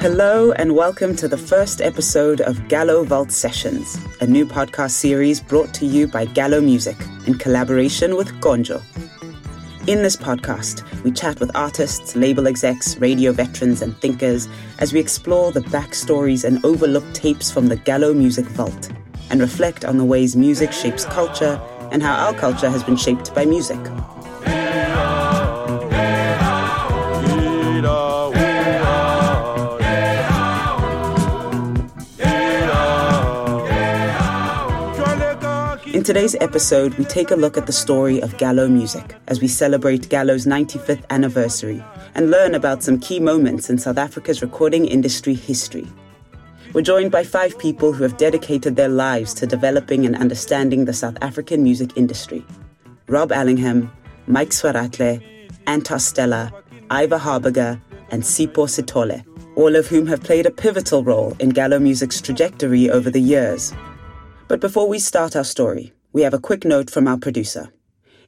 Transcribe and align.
Hello, 0.00 0.50
and 0.52 0.74
welcome 0.74 1.14
to 1.16 1.28
the 1.28 1.36
first 1.36 1.82
episode 1.82 2.40
of 2.40 2.68
Gallo 2.68 3.04
Vault 3.04 3.30
Sessions, 3.30 3.98
a 4.22 4.26
new 4.26 4.46
podcast 4.46 4.92
series 4.92 5.40
brought 5.40 5.74
to 5.74 5.84
you 5.84 6.06
by 6.06 6.24
Gallo 6.24 6.62
Music 6.62 6.96
in 7.26 7.36
collaboration 7.36 8.16
with 8.16 8.32
KONJO. 8.40 8.80
In 9.86 10.02
this 10.02 10.16
podcast, 10.16 10.90
we 11.02 11.12
chat 11.12 11.38
with 11.38 11.54
artists, 11.54 12.16
label 12.16 12.46
execs, 12.46 12.96
radio 12.96 13.30
veterans, 13.30 13.82
and 13.82 13.94
thinkers 13.98 14.48
as 14.78 14.94
we 14.94 15.00
explore 15.00 15.52
the 15.52 15.60
backstories 15.60 16.44
and 16.44 16.64
overlooked 16.64 17.14
tapes 17.14 17.50
from 17.50 17.66
the 17.66 17.76
Gallo 17.76 18.14
Music 18.14 18.46
Vault 18.46 18.90
and 19.28 19.38
reflect 19.38 19.84
on 19.84 19.98
the 19.98 20.04
ways 20.06 20.34
music 20.34 20.72
shapes 20.72 21.04
culture 21.04 21.60
and 21.92 22.02
how 22.02 22.14
our 22.14 22.32
culture 22.32 22.70
has 22.70 22.82
been 22.82 22.96
shaped 22.96 23.34
by 23.34 23.44
music. 23.44 23.80
In 36.00 36.04
today's 36.04 36.34
episode, 36.36 36.94
we 36.94 37.04
take 37.04 37.30
a 37.30 37.36
look 37.36 37.58
at 37.58 37.66
the 37.66 37.74
story 37.74 38.22
of 38.22 38.38
Gallo 38.38 38.68
music 38.68 39.16
as 39.28 39.42
we 39.42 39.48
celebrate 39.48 40.08
Gallo's 40.08 40.46
95th 40.46 41.04
anniversary 41.10 41.84
and 42.14 42.30
learn 42.30 42.54
about 42.54 42.82
some 42.82 42.98
key 42.98 43.20
moments 43.20 43.68
in 43.68 43.76
South 43.76 43.98
Africa's 43.98 44.40
recording 44.40 44.86
industry 44.86 45.34
history. 45.34 45.86
We're 46.72 46.80
joined 46.80 47.12
by 47.12 47.22
five 47.22 47.58
people 47.58 47.92
who 47.92 48.02
have 48.02 48.16
dedicated 48.16 48.76
their 48.76 48.88
lives 48.88 49.34
to 49.34 49.46
developing 49.46 50.06
and 50.06 50.16
understanding 50.16 50.86
the 50.86 50.94
South 50.94 51.18
African 51.20 51.62
music 51.62 51.94
industry 51.98 52.46
Rob 53.06 53.30
Allingham, 53.30 53.92
Mike 54.26 54.52
Swaratlhe, 54.52 55.22
Antos 55.66 56.00
Stella, 56.00 56.50
Ivor 56.88 57.18
Haarburger, 57.18 57.78
and 58.10 58.22
Sipho 58.22 58.66
Sithole, 58.66 59.22
all 59.54 59.76
of 59.76 59.88
whom 59.88 60.06
have 60.06 60.24
played 60.24 60.46
a 60.46 60.50
pivotal 60.50 61.04
role 61.04 61.36
in 61.40 61.50
Gallo 61.50 61.78
music's 61.78 62.22
trajectory 62.22 62.88
over 62.88 63.10
the 63.10 63.20
years. 63.20 63.74
But 64.50 64.58
before 64.58 64.88
we 64.88 64.98
start 64.98 65.36
our 65.36 65.44
story, 65.44 65.92
we 66.12 66.22
have 66.22 66.34
a 66.34 66.40
quick 66.40 66.64
note 66.64 66.90
from 66.90 67.06
our 67.06 67.16
producer. 67.16 67.72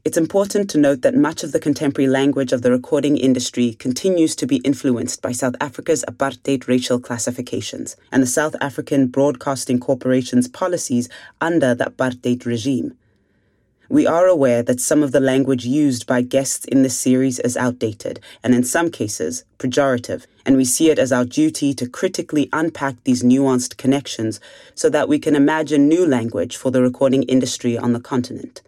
It's 0.05 0.17
important 0.17 0.71
to 0.71 0.79
note 0.79 1.03
that 1.03 1.17
much 1.17 1.43
of 1.43 1.51
the 1.51 1.59
contemporary 1.59 2.09
language 2.09 2.53
of 2.53 2.63
the 2.63 2.71
recording 2.71 3.17
industry 3.17 3.75
continues 3.75 4.37
to 4.37 4.47
be 4.47 4.59
influenced 4.59 5.21
by 5.21 5.33
South 5.33 5.57
Africa's 5.61 6.05
apartheid 6.07 6.69
racial 6.69 7.01
classifications 7.01 7.97
and 8.13 8.23
the 8.23 8.29
South 8.29 8.55
African 8.61 9.09
Broadcasting 9.09 9.81
Corporation's 9.81 10.47
policies 10.47 11.09
under 11.41 11.75
the 11.75 11.87
apartheid 11.87 12.47
regime. 12.47 12.97
We 13.93 14.07
are 14.07 14.27
aware 14.27 14.63
that 14.63 14.81
some 14.81 15.03
of 15.03 15.13
the 15.13 15.21
language 15.21 15.67
used 15.67 16.07
by 16.07 16.23
guests 16.23 16.65
in 16.65 16.83
this 16.83 16.99
series 16.99 17.39
is 17.39 17.59
outdated 17.59 18.21
and, 18.43 18.55
in 18.55 18.65
some 18.65 18.91
cases, 18.91 19.45
pejorative, 19.59 20.25
and 20.47 20.57
we 20.57 20.65
see 20.65 20.89
it 20.89 20.99
as 20.99 21.13
our 21.13 21.27
duty 21.27 21.75
to 21.75 21.87
critically 21.87 22.49
unpack 22.55 22.95
these 23.05 23.23
nuanced 23.23 23.77
connections 23.77 24.41
so 24.75 24.89
that 24.89 25.11
we 25.11 25.19
can 25.19 25.37
imagine 25.37 25.89
new 25.89 26.07
language 26.07 26.57
for 26.57 26.71
the 26.71 26.81
recording 26.81 27.25
industry 27.25 27.77
on 27.77 27.93
the 27.93 28.01
continent. 28.01 28.63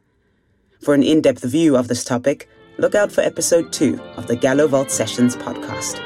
For 0.82 0.92
an 0.92 1.02
in 1.02 1.22
depth 1.22 1.42
view 1.42 1.74
of 1.74 1.88
this 1.88 2.04
topic, 2.04 2.46
look 2.76 2.94
out 2.94 3.10
for 3.10 3.22
episode 3.22 3.72
2 3.72 3.98
of 4.18 4.26
the 4.26 4.36
Gallo 4.36 4.66
Vault 4.66 4.90
Sessions 4.90 5.36
podcast. 5.36 6.02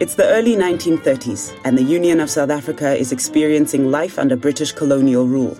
It's 0.00 0.14
the 0.14 0.26
early 0.28 0.56
1930s, 0.56 1.60
and 1.66 1.76
the 1.76 1.82
Union 1.82 2.20
of 2.20 2.30
South 2.30 2.48
Africa 2.48 2.96
is 2.96 3.12
experiencing 3.12 3.90
life 3.90 4.18
under 4.18 4.34
British 4.34 4.72
colonial 4.72 5.26
rule. 5.26 5.58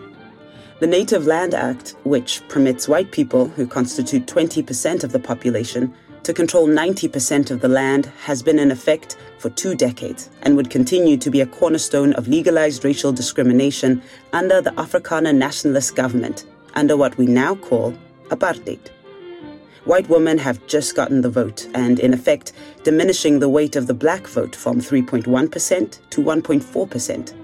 The 0.79 0.87
Native 0.87 1.27
Land 1.27 1.53
Act, 1.53 1.95
which 2.05 2.41
permits 2.49 2.89
white 2.89 3.13
people, 3.13 3.49
who 3.49 3.67
constitute 3.67 4.25
20% 4.25 5.05
of 5.05 5.13
the 5.13 5.19
population, 5.19 5.93
to 6.23 6.33
control 6.33 6.67
90% 6.67 7.51
of 7.51 7.61
the 7.61 7.69
land, 7.69 8.07
has 8.23 8.43
been 8.43 8.59
in 8.59 8.71
effect 8.71 9.19
for 9.37 9.51
two 9.51 9.75
decades 9.75 10.31
and 10.41 10.57
would 10.57 10.71
continue 10.71 11.19
to 11.19 11.31
be 11.31 11.43
a 11.43 11.47
cornerstone 11.47 12.15
of 12.15 12.27
legalized 12.27 12.83
racial 12.83 13.13
discrimination 13.13 14.01
under 14.33 14.63
the 14.63 14.71
Afrikaner 14.71 15.35
nationalist 15.35 15.95
government, 15.97 16.47
under 16.73 16.97
what 16.97 17.19
we 17.19 17.27
now 17.27 17.57
call 17.57 17.93
apartheid. 18.31 18.81
White 19.91 20.09
women 20.09 20.39
have 20.39 20.65
just 20.69 20.95
gotten 20.95 21.21
the 21.21 21.29
vote 21.29 21.67
and, 21.75 21.99
in 21.99 22.15
effect, 22.15 22.53
diminishing 22.85 23.41
the 23.41 23.49
weight 23.49 23.75
of 23.75 23.89
the 23.89 23.93
black 23.93 24.25
vote 24.29 24.55
from 24.55 24.81
3.1% 24.81 25.99
to 26.11 26.21
1.4%. 26.23 27.35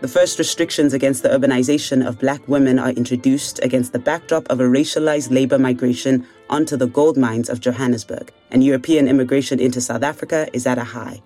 The 0.00 0.08
first 0.08 0.40
restrictions 0.40 0.92
against 0.92 1.22
the 1.22 1.28
urbanization 1.28 2.04
of 2.04 2.18
black 2.18 2.48
women 2.48 2.80
are 2.80 2.90
introduced 2.90 3.60
against 3.62 3.92
the 3.92 4.00
backdrop 4.00 4.44
of 4.50 4.58
a 4.58 4.64
racialized 4.64 5.30
labor 5.30 5.56
migration 5.56 6.26
onto 6.50 6.76
the 6.76 6.88
gold 6.88 7.16
mines 7.16 7.48
of 7.48 7.60
Johannesburg, 7.60 8.32
and 8.50 8.64
European 8.64 9.06
immigration 9.06 9.60
into 9.60 9.80
South 9.80 10.02
Africa 10.02 10.48
is 10.52 10.66
at 10.66 10.78
a 10.78 10.82
high. 10.98 11.22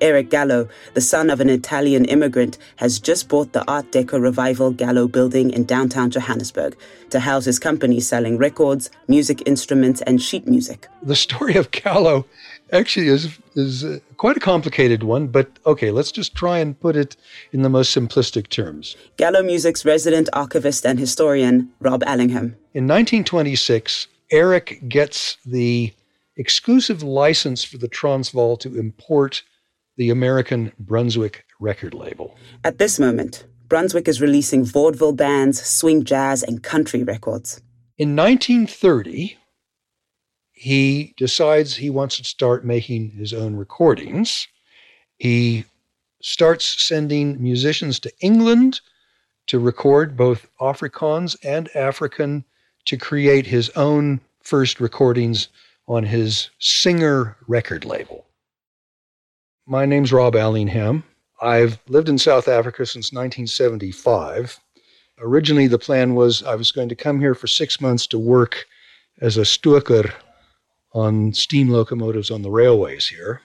Eric 0.00 0.30
Gallo, 0.30 0.68
the 0.94 1.00
son 1.00 1.30
of 1.30 1.40
an 1.40 1.48
Italian 1.48 2.04
immigrant, 2.04 2.58
has 2.76 2.98
just 2.98 3.28
bought 3.28 3.52
the 3.52 3.64
Art 3.68 3.90
Deco 3.92 4.20
Revival 4.20 4.70
Gallo 4.70 5.08
building 5.08 5.50
in 5.50 5.64
downtown 5.64 6.10
Johannesburg 6.10 6.76
to 7.10 7.20
house 7.20 7.44
his 7.44 7.58
company 7.58 8.00
selling 8.00 8.38
records, 8.38 8.90
music 9.08 9.42
instruments, 9.46 10.02
and 10.02 10.20
sheet 10.20 10.46
music. 10.46 10.88
The 11.02 11.16
story 11.16 11.56
of 11.56 11.70
Gallo 11.70 12.26
actually 12.72 13.08
is 13.08 13.38
is 13.54 13.84
uh, 13.84 13.98
quite 14.16 14.36
a 14.36 14.40
complicated 14.40 15.02
one, 15.02 15.28
but 15.28 15.48
okay, 15.64 15.90
let's 15.90 16.10
just 16.10 16.34
try 16.34 16.58
and 16.58 16.78
put 16.78 16.96
it 16.96 17.16
in 17.52 17.62
the 17.62 17.68
most 17.68 17.96
simplistic 17.96 18.48
terms. 18.48 18.96
Gallo 19.16 19.42
Music's 19.42 19.84
resident 19.84 20.28
archivist 20.32 20.84
and 20.84 20.98
historian, 20.98 21.70
Rob 21.80 22.02
Allingham. 22.04 22.56
In 22.74 22.88
1926, 22.88 24.08
Eric 24.30 24.80
gets 24.88 25.36
the 25.46 25.92
exclusive 26.36 27.02
license 27.02 27.62
for 27.62 27.78
the 27.78 27.88
Transvaal 27.88 28.56
to 28.58 28.78
import 28.78 29.42
the 29.96 30.10
American 30.10 30.72
Brunswick 30.78 31.44
record 31.60 31.94
label. 31.94 32.36
At 32.64 32.78
this 32.78 32.98
moment, 32.98 33.46
Brunswick 33.68 34.08
is 34.08 34.20
releasing 34.20 34.64
vaudeville 34.64 35.12
bands, 35.12 35.62
swing 35.64 36.04
jazz, 36.04 36.42
and 36.42 36.62
country 36.62 37.02
records. 37.02 37.60
In 37.96 38.16
1930, 38.16 39.36
he 40.52 41.14
decides 41.16 41.76
he 41.76 41.90
wants 41.90 42.16
to 42.16 42.24
start 42.24 42.64
making 42.64 43.10
his 43.10 43.32
own 43.32 43.56
recordings. 43.56 44.48
He 45.18 45.64
starts 46.22 46.82
sending 46.82 47.40
musicians 47.42 48.00
to 48.00 48.12
England 48.20 48.80
to 49.46 49.58
record 49.58 50.16
both 50.16 50.46
Afrikaans 50.60 51.36
and 51.44 51.68
African 51.76 52.44
to 52.86 52.96
create 52.96 53.46
his 53.46 53.70
own 53.70 54.20
first 54.42 54.80
recordings 54.80 55.48
on 55.86 56.04
his 56.04 56.50
Singer 56.58 57.36
record 57.46 57.84
label. 57.84 58.26
My 59.66 59.86
name's 59.86 60.12
Rob 60.12 60.36
Allingham. 60.36 61.04
I've 61.40 61.78
lived 61.88 62.10
in 62.10 62.18
South 62.18 62.48
Africa 62.48 62.84
since 62.84 63.12
1975. 63.12 64.60
Originally, 65.20 65.66
the 65.68 65.78
plan 65.78 66.14
was 66.14 66.42
I 66.42 66.54
was 66.54 66.70
going 66.70 66.90
to 66.90 66.94
come 66.94 67.18
here 67.18 67.34
for 67.34 67.46
six 67.46 67.80
months 67.80 68.06
to 68.08 68.18
work 68.18 68.66
as 69.22 69.38
a 69.38 69.44
stoker 69.44 70.12
on 70.92 71.32
steam 71.32 71.70
locomotives 71.70 72.30
on 72.30 72.42
the 72.42 72.50
railways 72.50 73.08
here. 73.08 73.40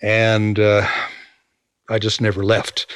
And 0.00 0.60
uh, 0.60 0.86
I 1.88 1.98
just 1.98 2.20
never 2.20 2.44
left. 2.44 2.92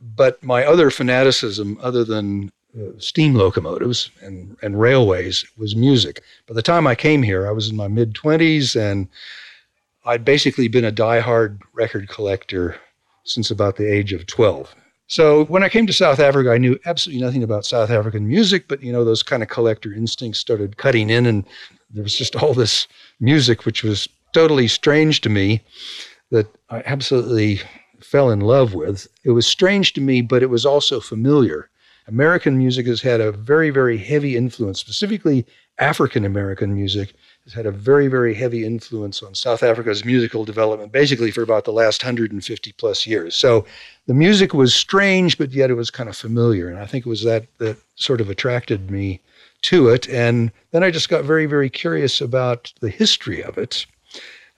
But 0.00 0.42
my 0.42 0.64
other 0.64 0.90
fanaticism, 0.90 1.78
other 1.80 2.04
than 2.04 2.52
uh, 2.78 2.98
steam 2.98 3.34
locomotives 3.34 4.10
and, 4.20 4.54
and 4.60 4.78
railways, 4.78 5.46
was 5.56 5.74
music. 5.74 6.22
By 6.46 6.54
the 6.54 6.62
time 6.62 6.86
I 6.86 6.94
came 6.94 7.22
here, 7.22 7.46
I 7.46 7.52
was 7.52 7.70
in 7.70 7.76
my 7.76 7.88
mid 7.88 8.12
20s 8.12 8.76
and 8.78 9.08
I'd 10.10 10.24
basically 10.24 10.66
been 10.66 10.84
a 10.84 10.90
die-hard 10.90 11.62
record 11.72 12.08
collector 12.08 12.74
since 13.22 13.48
about 13.48 13.76
the 13.76 13.86
age 13.86 14.12
of 14.12 14.26
12. 14.26 14.74
So 15.06 15.44
when 15.44 15.62
I 15.62 15.68
came 15.68 15.86
to 15.86 15.92
South 15.92 16.18
Africa, 16.18 16.50
I 16.50 16.58
knew 16.58 16.76
absolutely 16.84 17.24
nothing 17.24 17.44
about 17.44 17.64
South 17.64 17.90
African 17.90 18.26
music, 18.26 18.66
but 18.66 18.82
you 18.82 18.90
know, 18.90 19.04
those 19.04 19.22
kind 19.22 19.40
of 19.40 19.48
collector 19.48 19.92
instincts 19.92 20.40
started 20.40 20.78
cutting 20.78 21.10
in 21.10 21.26
and 21.26 21.44
there 21.90 22.02
was 22.02 22.16
just 22.16 22.34
all 22.34 22.54
this 22.54 22.88
music 23.20 23.64
which 23.64 23.84
was 23.84 24.08
totally 24.34 24.66
strange 24.66 25.20
to 25.20 25.28
me 25.28 25.62
that 26.32 26.48
I 26.70 26.82
absolutely 26.86 27.60
fell 28.00 28.30
in 28.30 28.40
love 28.40 28.74
with. 28.74 29.06
It 29.22 29.30
was 29.30 29.46
strange 29.46 29.92
to 29.92 30.00
me, 30.00 30.22
but 30.22 30.42
it 30.42 30.50
was 30.50 30.66
also 30.66 30.98
familiar. 30.98 31.70
American 32.08 32.58
music 32.58 32.84
has 32.88 33.00
had 33.00 33.20
a 33.20 33.30
very, 33.30 33.70
very 33.70 33.96
heavy 33.96 34.36
influence, 34.36 34.80
specifically 34.80 35.46
African 35.78 36.24
American 36.24 36.74
music 36.74 37.14
has 37.44 37.52
had 37.54 37.66
a 37.66 37.70
very, 37.70 38.06
very 38.06 38.34
heavy 38.34 38.64
influence 38.64 39.22
on 39.22 39.34
South 39.34 39.62
Africa's 39.62 40.04
musical 40.04 40.44
development, 40.44 40.92
basically 40.92 41.30
for 41.30 41.42
about 41.42 41.64
the 41.64 41.72
last 41.72 42.02
150 42.02 42.72
plus 42.72 43.06
years. 43.06 43.34
So 43.34 43.64
the 44.06 44.14
music 44.14 44.52
was 44.52 44.74
strange, 44.74 45.38
but 45.38 45.50
yet 45.52 45.70
it 45.70 45.74
was 45.74 45.90
kind 45.90 46.08
of 46.08 46.16
familiar. 46.16 46.68
And 46.68 46.78
I 46.78 46.86
think 46.86 47.06
it 47.06 47.08
was 47.08 47.24
that 47.24 47.46
that 47.58 47.78
sort 47.96 48.20
of 48.20 48.28
attracted 48.30 48.90
me 48.90 49.20
to 49.62 49.88
it. 49.88 50.08
And 50.08 50.52
then 50.70 50.84
I 50.84 50.90
just 50.90 51.08
got 51.08 51.24
very, 51.24 51.46
very 51.46 51.70
curious 51.70 52.20
about 52.20 52.72
the 52.80 52.90
history 52.90 53.42
of 53.42 53.58
it. 53.58 53.86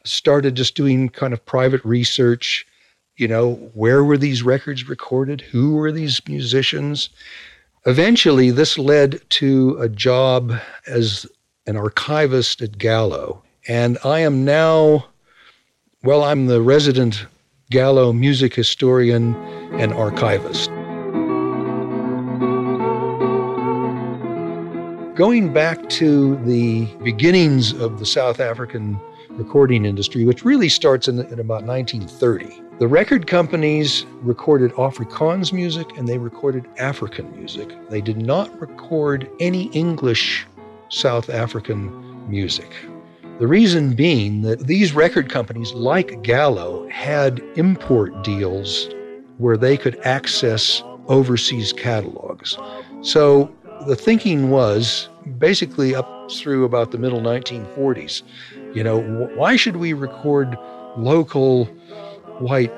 Started 0.05 0.57
just 0.57 0.75
doing 0.75 1.09
kind 1.09 1.33
of 1.33 1.45
private 1.47 1.85
research. 1.85 2.67
you 3.17 3.29
know, 3.29 3.55
where 3.75 4.05
were 4.05 4.17
these 4.19 4.43
records 4.43 4.89
recorded? 4.89 5.41
Who 5.41 5.75
were 5.77 5.93
these 5.93 6.21
musicians? 6.27 7.11
Eventually, 7.87 8.51
this 8.51 8.79
led 8.79 9.21
to 9.31 9.77
a 9.81 9.89
job 9.89 10.55
as 10.87 11.27
an 11.67 11.77
archivist 11.77 12.61
at 12.61 12.79
Gallo. 12.79 13.43
And 13.69 13.99
I 14.05 14.21
am 14.21 14.45
now, 14.45 15.07
well, 16.03 16.25
I'm 16.25 16.47
the 16.47 16.61
resident 16.61 17.27
Gallo 17.71 18.13
music 18.13 18.55
historian 18.55 19.35
and 19.75 19.93
archivist. 19.93 20.69
Going 25.15 25.53
back 25.53 25.89
to 25.91 26.37
the 26.45 26.87
beginnings 27.05 27.73
of 27.73 27.99
the 27.99 28.07
South 28.07 28.41
African 28.41 28.99
recording 29.31 29.85
industry, 29.85 30.25
which 30.25 30.45
really 30.45 30.69
starts 30.69 31.07
in, 31.07 31.21
in 31.21 31.39
about 31.39 31.65
1930, 31.65 32.63
the 32.79 32.89
record 32.89 33.27
companies 33.27 34.05
recorded 34.23 34.73
Afrikaans 34.73 35.53
music 35.53 35.87
and 35.97 36.09
they 36.09 36.19
recorded 36.19 36.67
African 36.79 37.31
music. 37.37 37.69
They 37.89 38.01
did 38.01 38.17
not 38.17 38.61
record 38.61 39.31
any 39.39 39.67
English 39.69 40.47
South 40.93 41.31
African 41.31 41.91
music. 42.31 42.71
The 43.39 43.47
reason 43.47 43.95
being 43.95 44.43
that 44.43 44.67
these 44.67 44.93
record 44.93 45.31
companies, 45.31 45.73
like 45.73 46.23
Gallo, 46.23 46.87
had 46.91 47.41
import 47.57 48.23
deals 48.23 48.89
where 49.39 49.57
they 49.57 49.79
could 49.79 49.99
access 50.05 50.83
overseas 51.09 51.73
catalogs. 51.73 52.59
So 53.01 53.51
the 53.87 53.97
thinking 53.97 54.51
was 54.51 55.09
basically 55.39 55.95
up 55.95 56.31
through 56.31 56.65
about 56.65 56.91
the 56.91 56.99
middle 56.99 57.21
1940s, 57.21 58.23
you 58.75 58.85
know, 58.85 59.01
why 59.35 59.57
should 59.57 59.77
we 59.77 59.95
record 59.95 60.57
local 60.99 61.65
white 62.39 62.73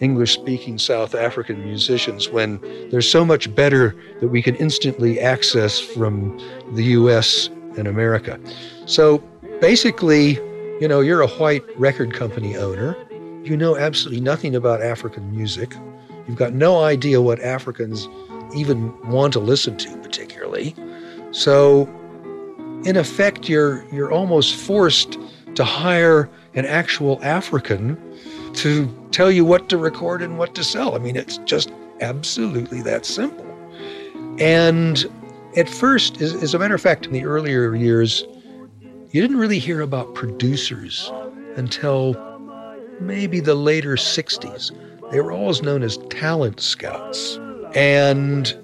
English 0.00 0.34
speaking 0.34 0.78
South 0.78 1.14
African 1.14 1.64
musicians 1.64 2.28
when 2.28 2.60
there's 2.90 3.10
so 3.10 3.24
much 3.24 3.52
better 3.54 3.94
that 4.20 4.28
we 4.28 4.42
can 4.42 4.54
instantly 4.56 5.18
access 5.18 5.80
from 5.80 6.38
the 6.74 6.84
US 6.84 7.48
and 7.76 7.88
America? 7.88 8.38
So 8.86 9.18
basically, 9.60 10.34
you 10.80 10.86
know, 10.88 11.00
you're 11.00 11.20
a 11.20 11.28
white 11.28 11.64
record 11.78 12.14
company 12.14 12.56
owner. 12.56 12.96
You 13.44 13.56
know 13.56 13.76
absolutely 13.76 14.20
nothing 14.20 14.54
about 14.54 14.82
African 14.82 15.34
music. 15.34 15.74
You've 16.26 16.36
got 16.36 16.52
no 16.52 16.84
idea 16.84 17.20
what 17.20 17.40
Africans 17.40 18.06
even 18.54 18.96
want 19.08 19.32
to 19.32 19.40
listen 19.40 19.76
to, 19.78 19.96
particularly. 19.98 20.74
So, 21.30 21.88
in 22.84 22.96
effect, 22.96 23.48
you're, 23.48 23.84
you're 23.92 24.12
almost 24.12 24.54
forced 24.54 25.18
to 25.54 25.64
hire 25.64 26.30
an 26.54 26.64
actual 26.64 27.18
African 27.22 27.96
to 28.58 28.88
tell 29.12 29.30
you 29.30 29.44
what 29.44 29.68
to 29.68 29.76
record 29.76 30.20
and 30.20 30.36
what 30.36 30.54
to 30.56 30.64
sell. 30.64 30.94
I 30.94 30.98
mean, 30.98 31.16
it's 31.16 31.38
just 31.38 31.72
absolutely 32.00 32.82
that 32.82 33.06
simple. 33.06 33.46
And 34.40 35.04
at 35.56 35.68
first, 35.68 36.20
as, 36.20 36.34
as 36.42 36.54
a 36.54 36.58
matter 36.58 36.74
of 36.74 36.80
fact, 36.80 37.06
in 37.06 37.12
the 37.12 37.24
earlier 37.24 37.74
years, 37.74 38.24
you 39.10 39.22
didn't 39.22 39.38
really 39.38 39.58
hear 39.58 39.80
about 39.80 40.14
producers 40.14 41.10
until 41.56 42.14
maybe 43.00 43.40
the 43.40 43.54
later 43.54 43.94
60s. 43.94 44.72
They 45.10 45.20
were 45.20 45.32
always 45.32 45.62
known 45.62 45.82
as 45.82 45.96
talent 46.10 46.60
scouts. 46.60 47.38
And 47.74 48.54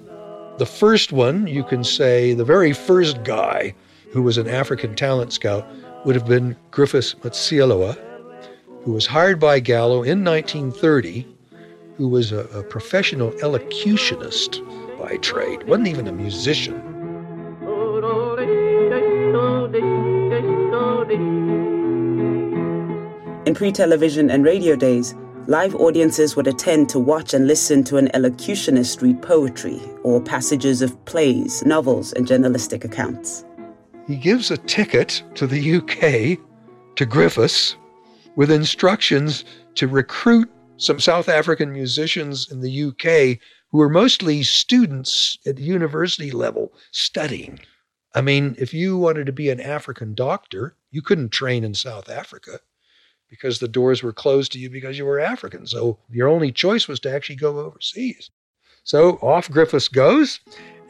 the 0.57 0.65
first 0.65 1.11
one, 1.11 1.47
you 1.47 1.63
can 1.63 1.83
say, 1.83 2.33
the 2.33 2.45
very 2.45 2.73
first 2.73 3.23
guy 3.23 3.73
who 4.11 4.21
was 4.21 4.37
an 4.37 4.47
African 4.47 4.95
talent 4.95 5.33
scout 5.33 5.67
would 6.05 6.15
have 6.15 6.27
been 6.27 6.55
Griffiths 6.71 7.13
Motseoa, 7.15 7.97
who 8.85 8.91
was 8.91 9.07
hired 9.07 9.39
by 9.39 9.59
Gallo 9.59 10.03
in 10.03 10.23
1930, 10.23 11.27
who 11.97 12.07
was 12.07 12.31
a, 12.31 12.41
a 12.49 12.61
professional 12.61 13.31
elocutionist 13.41 14.61
by 14.99 15.17
trade, 15.17 15.63
wasn't 15.63 15.87
even 15.87 16.07
a 16.07 16.11
musician. 16.11 16.75
In 23.47 23.55
pre 23.55 23.71
television 23.71 24.29
and 24.29 24.45
radio 24.45 24.75
days, 24.75 25.15
live 25.47 25.73
audiences 25.73 26.35
would 26.35 26.45
attend 26.45 26.87
to 26.89 26.99
watch 26.99 27.33
and 27.33 27.47
listen 27.47 27.83
to 27.85 27.97
an 27.97 28.09
elocutionist 28.13 29.01
read 29.01 29.19
poetry 29.19 29.81
or 30.03 30.21
passages 30.21 30.83
of 30.83 31.03
plays, 31.05 31.65
novels, 31.65 32.13
and 32.13 32.27
journalistic 32.27 32.85
accounts. 32.85 33.45
He 34.05 34.15
gives 34.15 34.51
a 34.51 34.57
ticket 34.57 35.23
to 35.33 35.47
the 35.47 35.77
UK 35.77 36.37
to 36.97 37.05
Griffiths 37.07 37.77
with 38.35 38.51
instructions 38.51 39.45
to 39.75 39.87
recruit 39.87 40.49
some 40.77 40.99
South 40.99 41.29
African 41.29 41.71
musicians 41.71 42.51
in 42.51 42.61
the 42.61 42.83
UK 42.83 43.39
who 43.71 43.77
were 43.77 43.89
mostly 43.89 44.43
students 44.43 45.37
at 45.45 45.57
university 45.57 46.31
level 46.31 46.73
studying. 46.91 47.59
I 48.13 48.21
mean, 48.21 48.55
if 48.57 48.73
you 48.73 48.97
wanted 48.97 49.25
to 49.25 49.33
be 49.33 49.49
an 49.49 49.59
African 49.59 50.15
doctor, 50.15 50.75
you 50.91 51.01
couldn't 51.01 51.29
train 51.29 51.63
in 51.63 51.73
South 51.73 52.09
Africa 52.09 52.59
because 53.29 53.59
the 53.59 53.67
doors 53.67 54.01
were 54.03 54.13
closed 54.13 54.51
to 54.53 54.59
you 54.59 54.69
because 54.69 54.97
you 54.97 55.05
were 55.05 55.19
African. 55.19 55.67
So 55.67 55.99
your 56.09 56.29
only 56.29 56.51
choice 56.51 56.87
was 56.87 56.99
to 57.01 57.13
actually 57.13 57.35
go 57.35 57.59
overseas. 57.59 58.29
So 58.83 59.13
off 59.21 59.49
Griffiths 59.49 59.87
goes, 59.87 60.39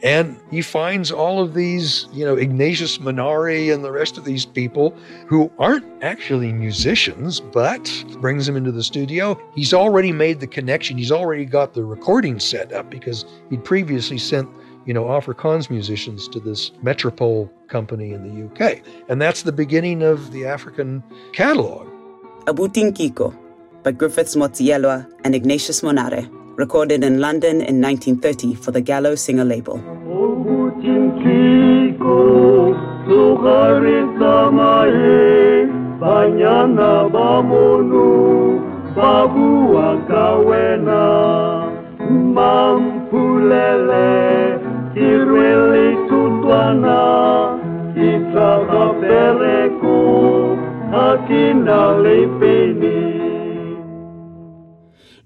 and 0.02 0.38
he 0.50 0.60
finds 0.60 1.10
all 1.10 1.42
of 1.42 1.54
these, 1.54 2.06
you 2.12 2.24
know, 2.24 2.34
Ignatius 2.34 2.98
Minnaar 2.98 3.72
and 3.72 3.82
the 3.82 3.92
rest 3.92 4.18
of 4.18 4.24
these 4.24 4.44
people 4.44 4.94
who 5.26 5.50
aren't 5.58 5.84
actually 6.02 6.52
musicians, 6.52 7.40
but 7.40 7.90
brings 8.20 8.46
them 8.46 8.56
into 8.56 8.72
the 8.72 8.82
studio. 8.82 9.40
He's 9.54 9.72
already 9.72 10.12
made 10.12 10.40
the 10.40 10.46
connection. 10.46 10.98
He's 10.98 11.12
already 11.12 11.46
got 11.46 11.74
the 11.74 11.84
recording 11.84 12.40
set 12.40 12.72
up 12.72 12.90
because 12.90 13.24
he'd 13.48 13.64
previously 13.64 14.18
sent, 14.18 14.48
you 14.84 14.92
know, 14.92 15.04
Afrikaans 15.04 15.70
musicians 15.70 16.28
to 16.28 16.40
this 16.40 16.72
Metropole 16.82 17.50
company 17.68 18.12
in 18.12 18.22
the 18.22 18.46
UK. 18.46 18.82
And 19.08 19.20
that's 19.20 19.42
the 19.42 19.52
beginning 19.52 20.02
of 20.02 20.30
the 20.32 20.44
African 20.44 21.02
catalog. 21.32 21.88
Abuti 22.44 22.84
Nkiko 22.92 23.34
by 23.82 23.92
Griffiths 23.92 24.36
Motseoa 24.36 25.10
and 25.24 25.34
Ignatius 25.34 25.80
Minnaar 25.80 26.45
recorded 26.56 27.04
in 27.04 27.20
London 27.20 27.60
in 27.60 27.80
1930 27.80 28.54
for 28.54 28.70
the 28.72 28.80
Gallo 28.80 29.14
Singer 29.14 29.44
label. 29.44 29.76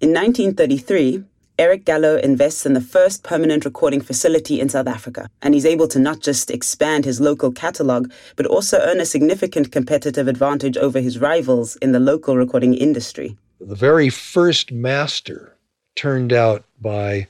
in 0.01 0.15
1933, 0.15 1.25
Eric 1.61 1.85
Gallo 1.85 2.17
invests 2.17 2.65
in 2.65 2.73
the 2.73 2.81
first 2.81 3.23
permanent 3.23 3.67
recording 3.67 4.01
facility 4.01 4.63
in 4.63 4.71
South 4.71 4.87
Africa, 4.87 5.29
and 5.43 5.53
he's 5.53 5.67
able 5.67 5.87
to 5.89 5.99
not 5.99 6.21
just 6.21 6.51
expand 6.51 7.05
his 7.05 7.21
local 7.21 7.53
catalog, 7.53 8.11
but 8.37 8.47
also 8.47 8.79
earn 8.79 8.99
a 8.99 9.05
significant 9.05 9.71
competitive 9.71 10.27
advantage 10.27 10.79
over 10.79 11.01
his 11.01 11.19
rivals 11.19 11.77
in 11.83 11.93
the 11.93 12.01
local 12.01 12.35
recording 12.35 12.73
industry. 12.73 13.37
The 13.61 13.75
very 13.75 14.09
first 14.09 14.73
master 14.73 15.55
turned 15.97 16.33
out 16.33 16.65
by 16.81 17.27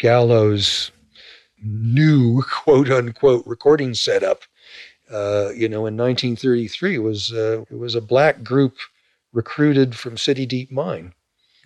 Gallo's 0.00 0.90
new 1.62 2.42
quote 2.50 2.90
unquote 2.90 3.46
recording 3.46 3.94
setup, 3.94 4.42
uh, 5.12 5.50
you 5.54 5.68
know, 5.68 5.86
in 5.86 5.96
1933 5.96 6.98
was 6.98 7.32
uh, 7.32 7.62
it 7.70 7.78
was 7.78 7.94
a 7.94 8.00
black 8.00 8.42
group 8.42 8.78
recruited 9.32 9.94
from 9.94 10.16
City 10.16 10.44
Deep 10.44 10.72
Mine 10.72 11.14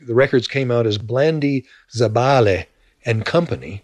the 0.07 0.15
records 0.15 0.47
came 0.47 0.71
out 0.71 0.87
as 0.87 0.99
Blandy 0.99 1.65
Zabale 1.95 2.67
and 3.05 3.25
Company, 3.25 3.83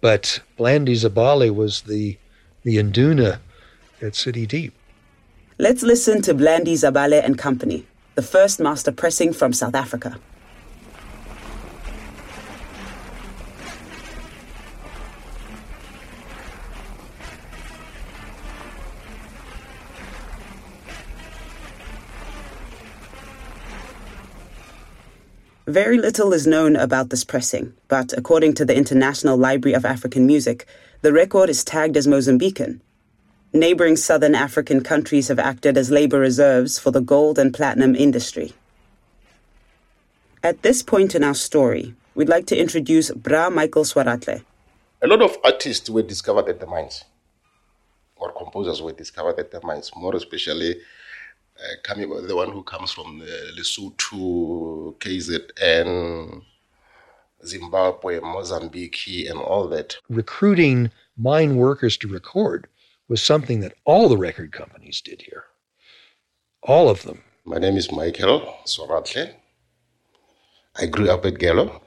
but 0.00 0.40
Blandy 0.56 0.94
Zabale 0.94 1.54
was 1.54 1.82
the 1.82 2.18
the 2.62 2.78
Induna 2.78 3.40
at 4.02 4.16
City 4.16 4.46
Deep. 4.46 4.74
Let's 5.58 5.82
listen 5.82 6.20
to 6.22 6.34
Blandy 6.34 6.74
Zabale 6.74 7.24
and 7.24 7.38
Company, 7.38 7.86
the 8.14 8.22
first 8.22 8.58
master 8.60 8.92
pressing 8.92 9.32
from 9.32 9.52
South 9.52 9.74
Africa. 9.74 10.18
Very 25.66 25.98
little 25.98 26.32
is 26.32 26.46
known 26.46 26.76
about 26.76 27.10
this 27.10 27.24
pressing, 27.24 27.74
but 27.88 28.12
according 28.12 28.54
to 28.54 28.64
the 28.64 28.76
International 28.76 29.36
Library 29.36 29.74
of 29.74 29.84
African 29.84 30.24
Music, 30.24 30.64
the 31.02 31.12
record 31.12 31.50
is 31.50 31.64
tagged 31.64 31.96
as 31.96 32.06
Mozambican. 32.06 32.78
Neighboring 33.52 33.96
southern 33.96 34.36
African 34.36 34.84
countries 34.84 35.26
have 35.26 35.40
acted 35.40 35.76
as 35.76 35.90
labor 35.90 36.20
reserves 36.20 36.78
for 36.78 36.92
the 36.92 37.00
gold 37.00 37.36
and 37.36 37.52
platinum 37.52 37.96
industry. 37.96 38.52
At 40.40 40.62
this 40.62 40.84
point 40.84 41.16
in 41.16 41.24
our 41.24 41.34
story, 41.34 41.96
we'd 42.14 42.28
like 42.28 42.46
to 42.46 42.56
introduce 42.56 43.10
Bra 43.10 43.50
Michael 43.50 43.82
Swaratlhe. 43.82 44.44
A 45.02 45.06
lot 45.08 45.20
of 45.20 45.36
artists 45.42 45.90
were 45.90 46.02
discovered 46.02 46.48
at 46.48 46.60
the 46.60 46.66
mines, 46.68 47.02
or 48.14 48.30
composers 48.30 48.80
were 48.80 48.92
discovered 48.92 49.40
at 49.40 49.50
the 49.50 49.60
mines, 49.62 49.90
more 49.96 50.14
especially 50.14 50.76
coming, 51.82 52.08
the 52.26 52.36
one 52.36 52.50
who 52.50 52.62
comes 52.62 52.92
from 52.92 53.22
Lesotho, 53.56 54.96
KZN, 54.98 56.42
Zimbabwe, 57.44 58.20
Mozambique, 58.20 59.28
and 59.28 59.38
all 59.38 59.68
that. 59.68 59.96
Recruiting 60.08 60.90
mine 61.16 61.56
workers 61.56 61.96
to 61.98 62.08
record 62.08 62.66
was 63.08 63.22
something 63.22 63.60
that 63.60 63.74
all 63.84 64.08
the 64.08 64.18
record 64.18 64.52
companies 64.52 65.00
did 65.00 65.22
here. 65.22 65.44
All 66.62 66.88
of 66.88 67.02
them. 67.02 67.22
My 67.44 67.58
name 67.58 67.76
is 67.76 67.92
Michael 67.92 68.56
Swaratlhe. 68.64 69.32
I 70.78 70.86
grew 70.86 71.08
up 71.10 71.24
at 71.24 71.38
Gallo. 71.38 71.82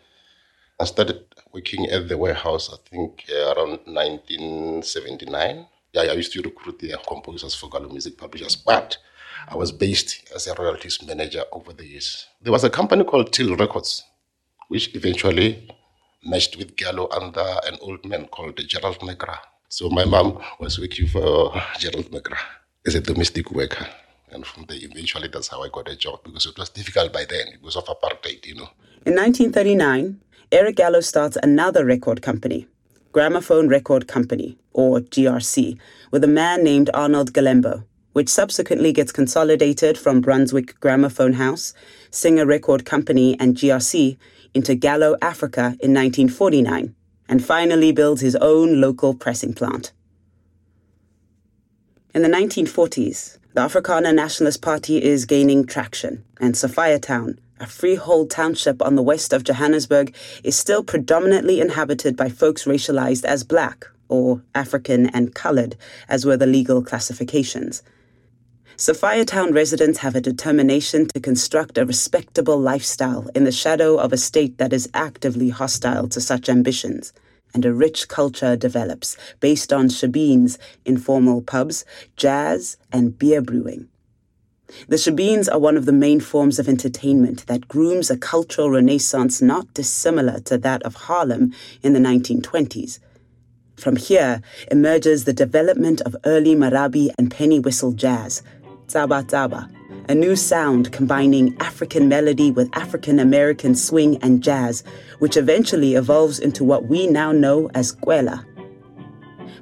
I 0.79 0.85
started 0.85 1.25
working 1.51 1.87
at 1.87 2.07
the 2.07 2.17
warehouse, 2.17 2.69
I 2.71 2.77
think, 2.89 3.25
uh, 3.29 3.53
around 3.53 3.79
1979. 3.85 5.67
Yeah, 5.91 6.01
I 6.01 6.13
used 6.13 6.31
to 6.33 6.41
recruit 6.41 6.79
the 6.79 6.95
composers 7.07 7.55
for 7.55 7.69
Gallo 7.69 7.89
Music 7.89 8.17
Publishers, 8.17 8.55
but 8.55 8.97
I 9.47 9.55
was 9.55 9.71
based 9.71 10.29
as 10.35 10.47
a 10.47 10.53
royalties 10.53 11.01
manager 11.05 11.43
over 11.51 11.73
the 11.73 11.85
years. 11.85 12.27
There 12.41 12.51
was 12.51 12.63
a 12.63 12.69
company 12.69 13.03
called 13.03 13.31
Teal 13.31 13.55
Records, 13.55 14.03
which 14.67 14.93
eventually 14.95 15.67
merged 16.23 16.57
with 16.57 16.75
Gallo 16.75 17.07
under 17.11 17.45
an 17.65 17.77
old 17.81 18.05
man 18.05 18.27
called 18.27 18.57
Gerald 18.67 19.01
Negra. 19.03 19.39
So 19.69 19.89
my 19.89 20.05
mom 20.05 20.39
was 20.59 20.79
working 20.79 21.07
for 21.07 21.53
Gerald 21.77 22.11
Negra 22.11 22.37
as 22.85 22.95
a 22.95 23.01
domestic 23.01 23.51
worker. 23.51 23.87
And 24.31 24.45
from 24.45 24.65
there, 24.67 24.77
eventually, 24.79 25.27
that's 25.27 25.47
how 25.47 25.63
I 25.63 25.69
got 25.69 25.89
a 25.89 25.95
job 25.95 26.23
because 26.23 26.45
it 26.45 26.57
was 26.57 26.69
difficult 26.69 27.13
by 27.13 27.25
then 27.25 27.47
because 27.53 27.75
of 27.75 27.85
apartheid, 27.85 28.45
you 28.45 28.55
know. 28.55 28.69
In 29.05 29.15
1939, 29.15 30.19
Eric 30.51 30.75
Gallo 30.75 30.99
starts 30.99 31.37
another 31.41 31.85
record 31.85 32.21
company, 32.21 32.67
Gramophone 33.11 33.69
Record 33.69 34.07
Company, 34.07 34.57
or 34.73 34.99
GRC, 34.99 35.79
with 36.11 36.23
a 36.23 36.27
man 36.27 36.63
named 36.63 36.89
Arnold 36.93 37.33
Galembo, 37.33 37.85
which 38.19 38.27
subsequently 38.27 38.91
gets 38.91 39.13
consolidated 39.13 39.97
from 39.97 40.19
Brunswick 40.19 40.77
Gramophone 40.81 41.35
House, 41.35 41.73
Singer 42.11 42.45
Record 42.45 42.83
Company, 42.83 43.39
and 43.39 43.55
GRC 43.55 44.17
into 44.53 44.75
Gallo 44.75 45.15
Africa 45.21 45.77
in 45.79 45.93
1949, 45.93 46.93
and 47.29 47.45
finally 47.45 47.93
builds 47.93 48.19
his 48.19 48.35
own 48.35 48.81
local 48.81 49.13
pressing 49.13 49.53
plant. 49.53 49.93
In 52.13 52.21
the 52.21 52.27
1940s, 52.27 53.37
the 53.53 53.61
Afrikaner 53.61 54.13
Nationalist 54.13 54.61
Party 54.61 55.01
is 55.01 55.23
gaining 55.23 55.65
traction, 55.65 56.25
and 56.41 56.55
Sophiatown, 56.55 57.37
a 57.61 57.67
freehold 57.67 58.29
township 58.29 58.81
on 58.81 58.95
the 58.95 59.01
west 59.01 59.31
of 59.31 59.45
Johannesburg, 59.45 60.13
is 60.43 60.59
still 60.59 60.83
predominantly 60.83 61.61
inhabited 61.61 62.17
by 62.17 62.27
folks 62.27 62.65
racialized 62.65 63.23
as 63.23 63.45
black, 63.45 63.87
or 64.09 64.43
African 64.53 65.07
and 65.11 65.33
colored, 65.33 65.77
as 66.09 66.25
were 66.25 66.35
the 66.35 66.45
legal 66.45 66.83
classifications. 66.83 67.81
Sophiatown 68.79 69.53
residents 69.53 69.99
have 69.99 70.15
a 70.15 70.21
determination 70.21 71.05
to 71.07 71.19
construct 71.19 71.77
a 71.77 71.85
respectable 71.85 72.57
lifestyle 72.57 73.27
in 73.35 73.43
the 73.43 73.51
shadow 73.51 73.97
of 73.97 74.13
a 74.13 74.17
state 74.17 74.57
that 74.57 74.71
is 74.71 74.89
actively 74.93 75.49
hostile 75.49 76.07
to 76.07 76.21
such 76.21 76.47
ambitions, 76.47 77.11
and 77.53 77.65
a 77.65 77.73
rich 77.73 78.07
culture 78.07 78.55
develops 78.55 79.17
based 79.41 79.73
on 79.73 79.89
shebeens, 79.89 80.57
informal 80.85 81.41
pubs, 81.41 81.83
jazz, 82.15 82.77
and 82.89 83.19
beer 83.19 83.41
brewing. 83.41 83.89
The 84.87 84.95
shebeens 84.95 85.51
are 85.51 85.59
one 85.59 85.75
of 85.75 85.85
the 85.85 85.91
main 85.91 86.21
forms 86.21 86.57
of 86.57 86.69
entertainment 86.69 87.47
that 87.47 87.67
grooms 87.67 88.09
a 88.09 88.15
cultural 88.15 88.69
renaissance 88.69 89.41
not 89.41 89.73
dissimilar 89.73 90.39
to 90.45 90.57
that 90.57 90.83
of 90.83 90.95
Harlem 90.95 91.53
in 91.83 91.91
the 91.91 91.99
1920s. 91.99 92.99
From 93.79 93.95
here 93.95 94.41
emerges 94.69 95.23
the 95.23 95.31
development 95.31 96.01
of 96.01 96.13
early 96.25 96.53
Marabi 96.53 97.11
and 97.17 97.31
penny 97.31 97.61
whistle 97.61 97.93
jazz, 97.93 98.43
Tsaba 98.89 99.23
Tsaba, 99.23 99.69
a 100.09 100.15
new 100.15 100.35
sound 100.35 100.91
combining 100.91 101.55
African 101.59 102.09
melody 102.09 102.49
with 102.49 102.75
African 102.75 103.19
American 103.19 103.75
swing 103.75 104.17
and 104.23 104.41
jazz, 104.41 104.83
which 105.19 105.37
eventually 105.37 105.93
evolves 105.93 106.39
into 106.39 106.63
what 106.63 106.87
we 106.87 107.05
now 107.05 107.31
know 107.31 107.69
as 107.75 107.95
Kwela. 107.95 108.43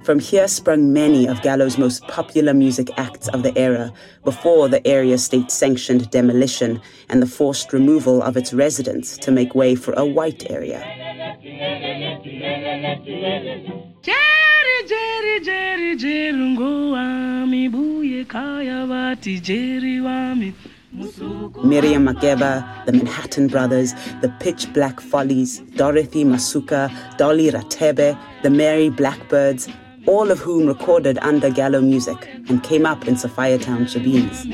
From 0.05 0.19
here 0.19 0.47
sprung 0.47 0.93
many 0.93 1.27
of 1.27 1.41
Gallo's 1.41 1.77
most 1.77 2.07
popular 2.07 2.53
music 2.53 2.87
acts 2.95 3.27
of 3.27 3.43
the 3.43 3.55
era, 3.57 3.91
before 4.23 4.69
the 4.69 4.85
area 4.87 5.17
state 5.17 5.51
sanctioned 5.51 6.09
demolition 6.09 6.79
and 7.09 7.21
the 7.21 7.27
forced 7.27 7.73
removal 7.73 8.23
of 8.23 8.37
its 8.37 8.53
residents 8.53 9.17
to 9.17 9.29
make 9.29 9.53
way 9.53 9.75
for 9.75 9.93
a 9.95 10.05
white 10.05 10.49
area. 10.49 10.79
Jerry, 15.27 15.95
Jerry, 15.97 16.55
Jerry, 16.55 16.55
Jerry, 19.39 20.53
Miriam 21.63 22.05
Makeba, 22.05 22.85
the 22.85 22.93
Manhattan 22.93 23.47
Brothers, 23.47 23.93
the 24.21 24.33
Pitch 24.39 24.71
Black 24.73 25.01
Follies, 25.01 25.59
Dorothy 25.75 26.23
Masuka, 26.23 26.89
Dolly 27.17 27.51
Rathebe, 27.51 28.17
the 28.41 28.49
Merry 28.49 28.89
Blackbirds, 28.89 29.67
all 30.05 30.31
of 30.31 30.39
whom 30.39 30.65
recorded 30.65 31.17
under 31.19 31.49
Gallo 31.49 31.81
music 31.81 32.29
and 32.49 32.63
came 32.63 32.85
up 32.85 33.05
in 33.07 33.15
Sophiatown 33.15 33.85
Shebeens. 33.85 34.45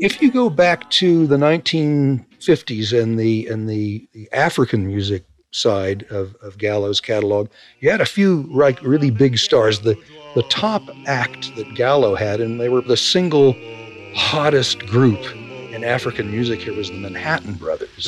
If 0.00 0.22
you 0.22 0.30
go 0.30 0.50
back 0.50 0.90
to 0.90 1.26
the 1.26 1.36
1950s 1.36 2.98
and 2.98 3.18
the 3.18 3.46
and 3.48 3.68
the, 3.68 4.08
the 4.12 4.28
African 4.32 4.86
music 4.86 5.24
side 5.50 6.04
of, 6.10 6.36
of 6.42 6.58
Gallo's 6.58 7.00
catalog, 7.00 7.48
you 7.80 7.90
had 7.90 8.00
a 8.00 8.06
few 8.06 8.42
like 8.50 8.80
really 8.82 9.10
big 9.10 9.38
stars. 9.38 9.80
The 9.80 9.96
the 10.34 10.42
top 10.44 10.82
act 11.06 11.54
that 11.56 11.74
Gallo 11.74 12.14
had, 12.14 12.40
and 12.40 12.60
they 12.60 12.68
were 12.68 12.82
the 12.82 12.96
single 12.96 13.56
hottest 14.14 14.80
group 14.86 15.20
in 15.72 15.84
African 15.84 16.30
music 16.30 16.60
here 16.60 16.74
was 16.74 16.90
the 16.90 16.96
Manhattan 16.96 17.54
Brothers. 17.54 18.06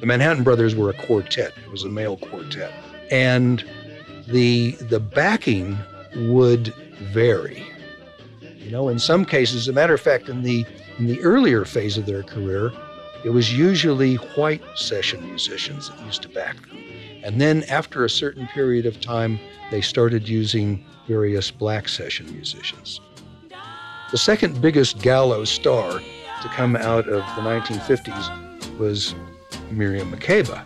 The 0.00 0.06
Manhattan 0.06 0.42
Brothers 0.42 0.74
were 0.74 0.90
a 0.90 0.92
quartet. 0.92 1.52
It 1.64 1.70
was 1.70 1.84
a 1.84 1.88
male 1.88 2.16
quartet. 2.16 2.72
And 3.12 3.64
the 4.26 4.72
the 4.72 4.98
backing 4.98 5.78
would 6.16 6.74
vary. 7.12 7.64
You 8.58 8.72
know, 8.72 8.88
in 8.88 8.98
some 8.98 9.24
cases, 9.24 9.54
as 9.54 9.68
a 9.68 9.72
matter 9.72 9.94
of 9.94 10.00
fact, 10.00 10.28
in 10.28 10.42
the 10.42 10.66
in 10.98 11.06
the 11.06 11.20
earlier 11.20 11.64
phase 11.64 11.98
of 11.98 12.06
their 12.06 12.22
career, 12.22 12.72
it 13.24 13.30
was 13.30 13.52
usually 13.52 14.14
white 14.16 14.62
session 14.76 15.26
musicians 15.26 15.90
that 15.90 16.00
used 16.06 16.22
to 16.22 16.28
back 16.28 16.56
them. 16.68 16.78
And 17.22 17.40
then 17.40 17.64
after 17.64 18.04
a 18.04 18.10
certain 18.10 18.46
period 18.48 18.86
of 18.86 19.00
time, 19.00 19.38
they 19.70 19.80
started 19.80 20.28
using 20.28 20.84
various 21.06 21.50
black 21.50 21.88
session 21.88 22.32
musicians. 22.32 23.00
The 24.10 24.18
second 24.18 24.60
biggest 24.60 25.02
Gallo 25.02 25.44
star 25.44 25.98
to 25.98 26.48
come 26.48 26.76
out 26.76 27.08
of 27.08 27.22
the 27.34 27.42
1950s 27.42 28.78
was 28.78 29.14
Miriam 29.70 30.12
Makeba. 30.12 30.64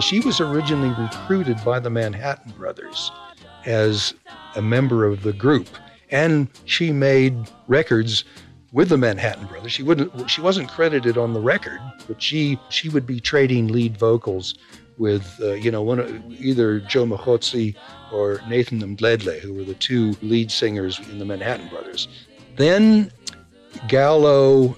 She 0.00 0.20
was 0.20 0.40
originally 0.40 0.94
recruited 1.00 1.62
by 1.64 1.78
the 1.78 1.90
Manhattan 1.90 2.52
Brothers 2.52 3.10
as 3.64 4.14
a 4.56 4.62
member 4.62 5.06
of 5.06 5.22
the 5.22 5.32
group 5.32 5.68
And 6.12 6.48
she 6.66 6.92
made 6.92 7.34
records 7.66 8.24
with 8.72 8.88
the 8.88 8.98
Manhattan 8.98 9.46
Brothers. 9.46 9.72
She 9.72 9.82
wouldn't 9.82 10.30
she 10.30 10.40
wasn't 10.40 10.68
credited 10.68 11.18
on 11.18 11.32
the 11.32 11.40
record, 11.40 11.80
but 12.06 12.20
she 12.22 12.58
she 12.70 12.88
would 12.88 13.06
be 13.06 13.20
trading 13.20 13.68
lead 13.68 13.96
vocals 13.98 14.54
with 14.98 15.38
uh, 15.40 15.52
you 15.52 15.70
know 15.70 15.82
one 15.82 16.36
either 16.38 16.80
Joe 16.80 17.04
Mokgotsi 17.04 17.74
or 18.12 18.40
Nathan 18.48 18.80
Mdledle, 18.80 19.40
who 19.40 19.54
were 19.54 19.64
the 19.64 19.74
two 19.74 20.14
lead 20.22 20.50
singers 20.50 20.98
in 21.10 21.18
the 21.18 21.24
Manhattan 21.24 21.68
Brothers. 21.68 22.08
Then 22.56 23.10
Gallo 23.88 24.76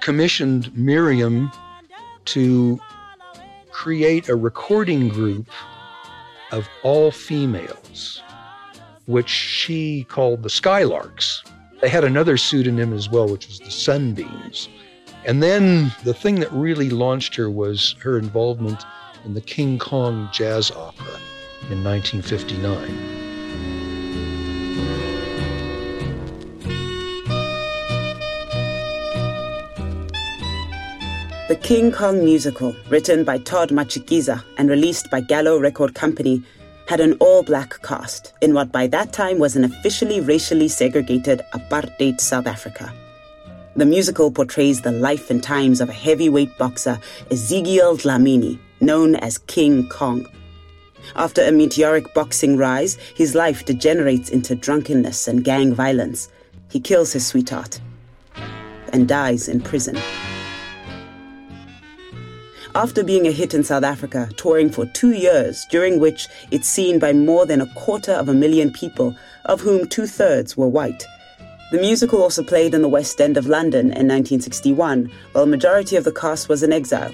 commissioned 0.00 0.76
Miriam 0.76 1.50
to 2.26 2.80
create 3.70 4.28
a 4.28 4.36
recording 4.36 5.08
group 5.08 5.48
of 6.52 6.68
all 6.82 7.10
females, 7.10 8.22
which 9.06 9.28
she 9.28 10.04
called 10.04 10.42
the 10.42 10.48
Skylarks. 10.48 11.42
They 11.80 11.88
had 11.88 12.04
another 12.04 12.36
pseudonym 12.36 12.92
as 12.92 13.08
well, 13.08 13.28
which 13.28 13.46
was 13.46 13.58
the 13.58 13.70
Sunbeams. 13.70 14.68
And 15.26 15.42
then 15.42 15.92
the 16.04 16.14
thing 16.14 16.40
that 16.40 16.52
really 16.52 16.90
launched 16.90 17.34
her 17.36 17.50
was 17.50 17.94
her 18.02 18.18
involvement 18.18 18.84
in 19.24 19.34
the 19.34 19.40
King 19.40 19.78
Kong 19.78 20.28
Jazz 20.32 20.70
Opera 20.70 21.18
in 21.70 21.84
1959. 21.84 23.20
The 31.48 31.56
King 31.56 31.90
Kong 31.90 32.24
musical, 32.24 32.76
written 32.88 33.24
by 33.24 33.38
Todd 33.38 33.70
Matshikiza 33.70 34.44
and 34.56 34.70
released 34.70 35.10
by 35.10 35.20
Gallo 35.20 35.58
Record 35.58 35.96
Company, 35.96 36.42
had 36.90 36.98
an 36.98 37.12
all 37.20 37.44
black 37.44 37.80
cast 37.82 38.32
in 38.40 38.52
what 38.52 38.72
by 38.72 38.84
that 38.84 39.12
time 39.12 39.38
was 39.38 39.54
an 39.54 39.62
officially 39.62 40.20
racially 40.20 40.66
segregated 40.66 41.40
apartheid 41.54 42.20
South 42.20 42.48
Africa. 42.48 42.92
The 43.76 43.86
musical 43.86 44.32
portrays 44.32 44.82
the 44.82 44.90
life 44.90 45.30
and 45.30 45.40
times 45.40 45.80
of 45.80 45.88
a 45.88 45.92
heavyweight 45.92 46.58
boxer, 46.58 46.98
Ezekiel 47.30 47.96
Dlamini, 47.96 48.58
known 48.80 49.14
as 49.14 49.38
King 49.38 49.88
Kong. 49.88 50.26
After 51.14 51.42
a 51.42 51.52
meteoric 51.52 52.12
boxing 52.12 52.56
rise, 52.56 52.96
his 53.14 53.36
life 53.36 53.64
degenerates 53.64 54.28
into 54.28 54.56
drunkenness 54.56 55.28
and 55.28 55.44
gang 55.44 55.72
violence. 55.72 56.28
He 56.72 56.80
kills 56.80 57.12
his 57.12 57.24
sweetheart 57.24 57.80
and 58.92 59.06
dies 59.06 59.46
in 59.46 59.60
prison. 59.60 59.96
After 62.74 63.02
being 63.02 63.26
a 63.26 63.32
hit 63.32 63.52
in 63.52 63.64
South 63.64 63.82
Africa, 63.82 64.28
touring 64.36 64.70
for 64.70 64.86
two 64.86 65.10
years, 65.10 65.66
during 65.70 65.98
which 65.98 66.28
it's 66.52 66.68
seen 66.68 67.00
by 67.00 67.12
more 67.12 67.44
than 67.44 67.60
a 67.60 67.74
quarter 67.74 68.12
of 68.12 68.28
a 68.28 68.34
million 68.34 68.72
people, 68.72 69.16
of 69.46 69.60
whom 69.60 69.88
two 69.88 70.06
thirds 70.06 70.56
were 70.56 70.68
white. 70.68 71.04
The 71.72 71.80
musical 71.80 72.22
also 72.22 72.44
played 72.44 72.72
in 72.72 72.82
the 72.82 72.88
West 72.88 73.20
End 73.20 73.36
of 73.36 73.48
London 73.48 73.86
in 73.86 74.06
1961, 74.06 75.10
while 75.32 75.44
a 75.44 75.46
majority 75.48 75.96
of 75.96 76.04
the 76.04 76.12
cast 76.12 76.48
was 76.48 76.62
in 76.62 76.72
exile. 76.72 77.12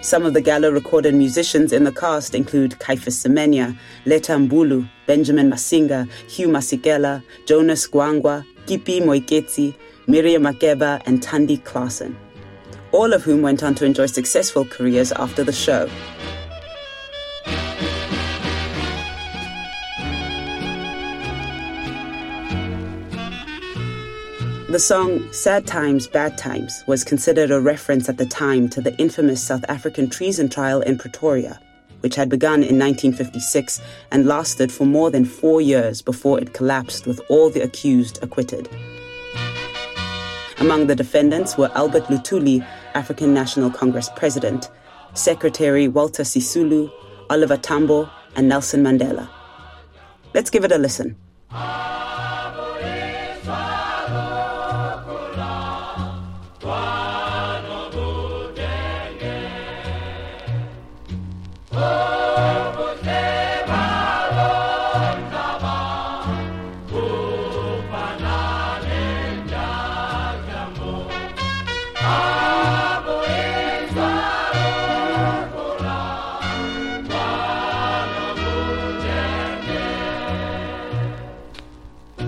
Some 0.00 0.26
of 0.26 0.34
the 0.34 0.40
Gallo 0.40 0.72
recorded 0.72 1.14
musicians 1.14 1.72
in 1.72 1.84
the 1.84 1.92
cast 1.92 2.34
include 2.34 2.80
Caiphus 2.80 3.22
Semenya, 3.22 3.78
Letta 4.06 4.32
Mbulu, 4.32 4.88
Benjamin 5.06 5.48
Masinga, 5.48 6.10
Hugh 6.28 6.48
Masekela, 6.48 7.22
Jonas 7.46 7.86
Gwangwa, 7.86 8.44
Kippie 8.66 9.00
Moeketsi, 9.00 9.72
Miriam 10.08 10.42
Makeba, 10.42 11.00
and 11.06 11.22
Thandi 11.22 11.62
Klaasen 11.62 12.16
all 12.96 13.12
of 13.12 13.22
whom 13.22 13.42
went 13.42 13.62
on 13.62 13.74
to 13.74 13.84
enjoy 13.84 14.06
successful 14.06 14.64
careers 14.64 15.12
after 15.12 15.44
the 15.44 15.52
show. 15.52 15.86
The 24.70 24.78
song 24.78 25.30
Sad 25.30 25.66
Times, 25.66 26.06
Bad 26.06 26.38
Times 26.38 26.82
was 26.86 27.04
considered 27.04 27.50
a 27.50 27.60
reference 27.60 28.08
at 28.08 28.16
the 28.16 28.24
time 28.24 28.66
to 28.70 28.80
the 28.80 28.96
infamous 28.96 29.42
South 29.42 29.64
African 29.68 30.08
treason 30.08 30.48
trial 30.48 30.80
in 30.80 30.96
Pretoria, 30.96 31.60
which 32.00 32.14
had 32.14 32.30
begun 32.30 32.62
in 32.62 32.78
1956 32.78 33.78
and 34.10 34.26
lasted 34.26 34.72
for 34.72 34.86
more 34.86 35.10
than 35.10 35.26
four 35.26 35.60
years 35.60 36.00
before 36.00 36.40
it 36.40 36.54
collapsed 36.54 37.06
with 37.06 37.20
all 37.28 37.50
the 37.50 37.60
accused 37.60 38.18
acquitted. 38.22 38.70
Among 40.58 40.86
the 40.86 40.96
defendants 40.96 41.58
were 41.58 41.70
Albert 41.74 42.04
Luthuli, 42.04 42.66
African 42.96 43.34
National 43.34 43.70
Congress 43.70 44.08
President, 44.16 44.70
Secretary 45.12 45.86
Walter 45.86 46.22
Sisulu, 46.22 46.90
Oliver 47.28 47.58
Tambo, 47.58 48.08
and 48.36 48.48
Nelson 48.48 48.82
Mandela. 48.82 49.28
Let's 50.32 50.48
give 50.48 50.64
it 50.64 50.72
a 50.72 50.78
listen. 50.78 51.14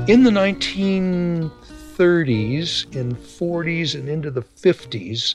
In 0.09 0.25
the 0.25 0.31
1930s 0.31 2.97
and 2.97 3.15
40s 3.15 3.95
and 3.95 4.09
into 4.09 4.31
the 4.31 4.41
50s, 4.41 5.35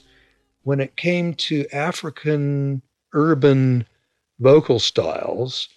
when 0.64 0.80
it 0.80 0.98
came 0.98 1.36
to 1.36 1.68
African 1.72 2.82
urban 3.14 3.86
vocal 4.40 4.80
styles, 4.80 5.70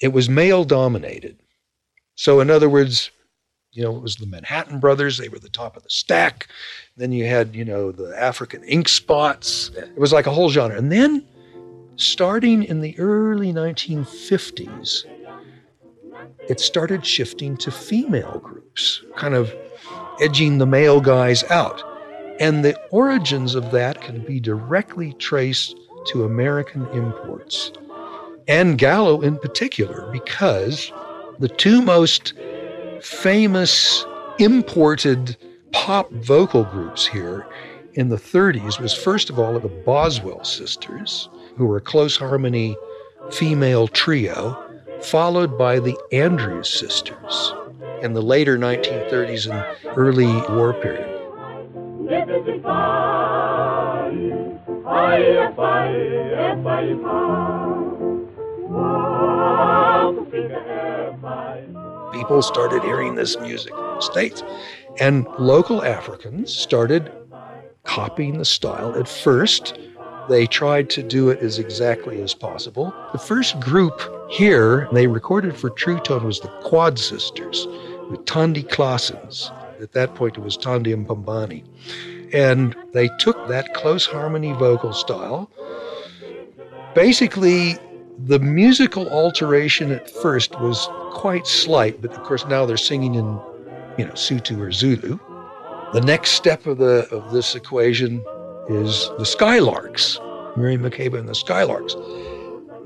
it 0.00 0.08
was 0.08 0.28
male 0.28 0.64
dominated. 0.64 1.38
So, 2.16 2.40
in 2.40 2.50
other 2.50 2.68
words, 2.68 3.12
you 3.70 3.84
know, 3.84 3.94
it 3.94 4.02
was 4.02 4.16
the 4.16 4.26
Manhattan 4.26 4.80
Brothers, 4.80 5.16
they 5.16 5.28
were 5.28 5.38
the 5.38 5.48
top 5.48 5.76
of 5.76 5.84
the 5.84 5.90
stack. 5.90 6.48
Then 6.96 7.12
you 7.12 7.26
had, 7.26 7.54
you 7.54 7.64
know, 7.64 7.92
the 7.92 8.20
African 8.20 8.64
ink 8.64 8.88
spots. 8.88 9.70
It 9.76 9.96
was 9.96 10.12
like 10.12 10.26
a 10.26 10.32
whole 10.32 10.50
genre. 10.50 10.76
And 10.76 10.90
then, 10.90 11.24
starting 11.94 12.64
in 12.64 12.80
the 12.80 12.98
early 12.98 13.52
1950s, 13.52 15.04
it 16.48 16.60
started 16.60 17.04
shifting 17.04 17.56
to 17.58 17.70
female 17.70 18.40
groups, 18.42 19.02
kind 19.16 19.34
of 19.34 19.54
edging 20.20 20.58
the 20.58 20.66
male 20.66 21.00
guys 21.00 21.44
out. 21.44 21.82
And 22.38 22.64
the 22.64 22.78
origins 22.90 23.54
of 23.54 23.70
that 23.70 24.00
can 24.00 24.24
be 24.24 24.40
directly 24.40 25.12
traced 25.14 25.76
to 26.06 26.24
American 26.24 26.86
imports, 26.88 27.72
and 28.48 28.78
Gallo 28.78 29.20
in 29.20 29.38
particular, 29.38 30.10
because 30.10 30.90
the 31.38 31.48
two 31.48 31.82
most 31.82 32.32
famous 33.00 34.04
imported 34.38 35.36
pop 35.72 36.10
vocal 36.12 36.64
groups 36.64 37.06
here 37.06 37.46
in 37.94 38.08
the 38.08 38.16
30s 38.16 38.80
was 38.80 38.94
first 38.94 39.30
of 39.30 39.38
all 39.38 39.58
the 39.58 39.68
Boswell 39.68 40.42
sisters, 40.44 41.28
who 41.56 41.66
were 41.66 41.76
a 41.76 41.82
close 41.82 42.16
harmony 42.16 42.76
female 43.30 43.86
trio 43.88 44.69
followed 45.02 45.56
by 45.58 45.78
the 45.78 45.96
Andrews 46.12 46.68
sisters 46.68 47.54
in 48.02 48.12
the 48.12 48.22
later 48.22 48.58
1930s 48.58 49.50
and 49.50 49.96
early 49.96 50.26
war 50.54 50.74
period. 50.74 51.06
People 62.12 62.42
started 62.42 62.82
hearing 62.82 63.14
this 63.14 63.38
music 63.38 63.72
in 63.72 63.78
the 63.78 64.00
States, 64.00 64.42
and 64.98 65.26
local 65.38 65.84
Africans 65.84 66.52
started 66.52 67.10
copying 67.84 68.38
the 68.38 68.44
style 68.44 68.94
at 68.96 69.08
first 69.08 69.78
they 70.30 70.46
tried 70.46 70.88
to 70.88 71.02
do 71.02 71.28
it 71.28 71.40
as 71.40 71.58
exactly 71.58 72.22
as 72.22 72.34
possible. 72.34 72.94
The 73.10 73.18
first 73.18 73.58
group 73.58 74.00
here 74.30 74.88
they 74.92 75.08
recorded 75.08 75.56
for 75.56 75.70
True 75.70 75.98
Tone 75.98 76.24
was 76.24 76.38
the 76.38 76.48
Quad 76.62 77.00
Sisters 77.00 77.66
with 78.08 78.24
Thandi 78.26 78.62
Klaasens. 78.62 79.50
At 79.82 79.92
that 79.92 80.14
point, 80.14 80.38
it 80.38 80.40
was 80.40 80.56
Tandi 80.56 80.94
and 80.94 81.06
Mpambane. 81.06 81.64
And 82.32 82.76
they 82.92 83.10
took 83.18 83.48
that 83.48 83.74
close 83.74 84.06
harmony 84.06 84.52
vocal 84.52 84.92
style. 84.92 85.50
Basically, 86.94 87.76
the 88.26 88.38
musical 88.38 89.08
alteration 89.08 89.90
at 89.90 90.08
first 90.08 90.52
was 90.60 90.88
quite 91.10 91.48
slight, 91.48 92.00
but 92.00 92.12
of 92.12 92.22
course 92.22 92.46
now 92.46 92.64
they're 92.66 92.76
singing 92.76 93.16
in, 93.16 93.26
you 93.98 94.04
know, 94.04 94.12
Sotho 94.12 94.60
or 94.60 94.70
Zulu. 94.70 95.18
The 95.92 96.02
next 96.02 96.32
step 96.32 96.66
of 96.66 96.78
the 96.78 97.08
of 97.10 97.32
this 97.32 97.56
equation 97.56 98.22
is 98.70 99.08
the 99.18 99.24
Skylarks, 99.24 100.18
Miriam 100.56 100.82
Makeba 100.82 101.18
and 101.18 101.28
the 101.28 101.32
Skylarks. 101.32 101.94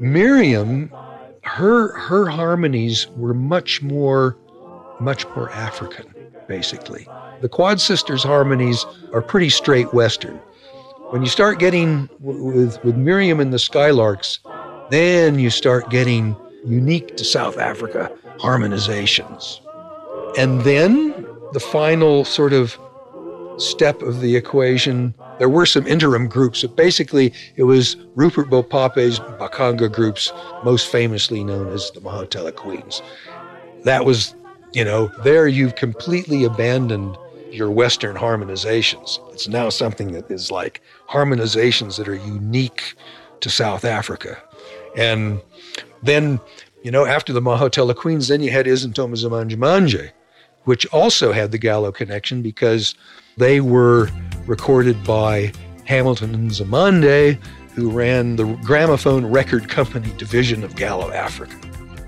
Miriam, 0.01 0.91
her 1.43 1.97
her 1.99 2.27
harmonies 2.27 3.07
were 3.17 3.35
much 3.35 3.83
more 3.83 4.37
much 5.01 5.27
more 5.29 5.51
African, 5.51 6.07
basically. 6.49 7.07
The 7.41 7.49
Quad 7.49 7.81
Sisters 7.81 8.23
harmonies 8.23 8.87
are 9.13 9.21
pretty 9.21 9.51
straight 9.51 9.93
Western. 9.93 10.37
When 11.11 11.23
you 11.23 11.29
start 11.29 11.59
getting 11.59 12.09
with, 12.21 12.83
with 12.83 12.97
Miriam 12.97 13.39
and 13.39 13.53
the 13.53 13.59
Skylarks, 13.59 14.39
then 14.91 15.39
you 15.39 15.51
start 15.51 15.91
getting 15.91 16.37
unique 16.65 17.17
to 17.19 17.25
South 17.25 17.59
Africa 17.59 18.11
harmonizations. 18.39 19.61
And 20.39 20.63
then 20.63 21.27
the 21.53 21.61
final 21.61 22.25
sort 22.25 22.53
of 22.53 22.79
step 23.59 24.03
of 24.03 24.21
the 24.21 24.37
equation, 24.37 25.15
there 25.39 25.49
were 25.49 25.67
some 25.67 25.87
interim 25.87 26.29
groups, 26.29 26.63
but 26.63 26.77
basically 26.77 27.33
it 27.57 27.65
was 27.65 27.97
Rupert 28.15 28.49
Bopape's 28.49 29.19
Bakanga 29.19 29.93
groups, 29.93 30.33
most 30.65 30.91
famously 30.91 31.43
known 31.43 31.73
as 31.73 31.91
the 31.91 32.01
Mahotella 32.01 32.55
Queens. 32.55 33.03
That 33.85 34.05
was, 34.05 34.35
you 34.73 34.85
know, 34.85 35.11
there 35.23 35.49
you've 35.49 35.75
completely 35.75 36.45
abandoned 36.45 37.17
your 37.51 37.71
Western 37.71 38.17
harmonizations. 38.17 39.19
It's 39.33 39.49
now 39.49 39.69
something 39.69 40.13
that 40.13 40.31
is 40.31 40.51
like 40.51 40.81
harmonizations 41.09 41.97
that 41.97 42.09
are 42.09 42.15
unique 42.15 42.95
to 43.41 43.51
South 43.51 43.85
Africa. 43.85 44.43
And 44.97 45.41
then, 46.03 46.41
you 46.83 46.91
know, 46.91 47.07
after 47.07 47.33
the 47.33 47.41
Mahotella 47.41 47.95
Queens, 47.95 48.29
then 48.29 48.41
you 48.41 48.51
had 48.51 48.67
Izintombi 48.67 49.17
Zamanje 49.17 49.57
Manje, 49.57 50.11
which 50.65 50.87
also 50.87 51.33
had 51.33 51.53
the 51.53 51.59
Gallo 51.59 51.93
connection 51.93 52.43
because 52.43 52.95
they 53.37 53.61
were 53.61 54.09
recorded 54.47 55.03
by 55.05 55.53
Hamilton 55.85 56.49
Nzimande, 56.49 57.39
who 57.75 57.91
ran 57.91 58.37
the 58.37 58.45
gramophone 58.63 59.27
record 59.27 59.69
company 59.69 60.13
division 60.17 60.63
of 60.65 60.77
Gallo 60.77 61.11
Africa. 61.13 61.57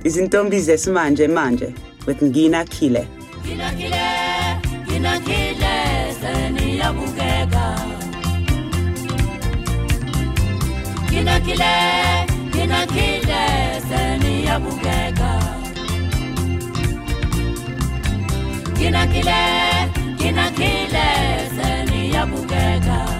Izintombi 0.05 0.61
zesimanje 0.61 1.29
manje 1.29 1.75
with 2.07 2.21
Ngina 2.21 2.65
Kile. 2.69 3.07
Ngina 3.43 3.71
Kile, 3.77 4.61
Ngina 4.87 5.21
Kile, 5.25 6.15
seniyabukeka. 6.21 7.77
Ngina 11.11 11.41
Kile, 11.41 12.27
Ngina 12.51 12.87
Kile, 12.87 13.81
seniyabukeka. 13.89 15.33
Ngina 18.77 19.07
Kile, 19.07 20.86
yabukeka 22.17 23.16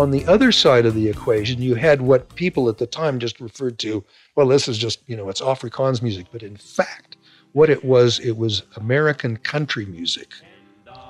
on 0.00 0.10
the 0.10 0.26
other 0.26 0.50
side 0.50 0.86
of 0.86 0.94
the 0.94 1.08
equation, 1.08 1.60
you 1.60 1.74
had 1.74 2.00
what 2.00 2.34
people 2.34 2.70
at 2.70 2.78
the 2.78 2.86
time 2.86 3.18
just 3.18 3.38
referred 3.38 3.78
to 3.80 4.02
well, 4.34 4.48
this 4.48 4.68
is 4.68 4.78
just, 4.78 5.00
you 5.06 5.16
know, 5.16 5.28
it's 5.28 5.42
Afrikaans 5.42 6.00
music. 6.00 6.26
But 6.32 6.42
in 6.42 6.56
fact, 6.56 7.18
what 7.52 7.68
it 7.68 7.84
was, 7.84 8.18
it 8.20 8.38
was 8.38 8.62
American 8.76 9.36
country 9.36 9.84
music, 9.84 10.32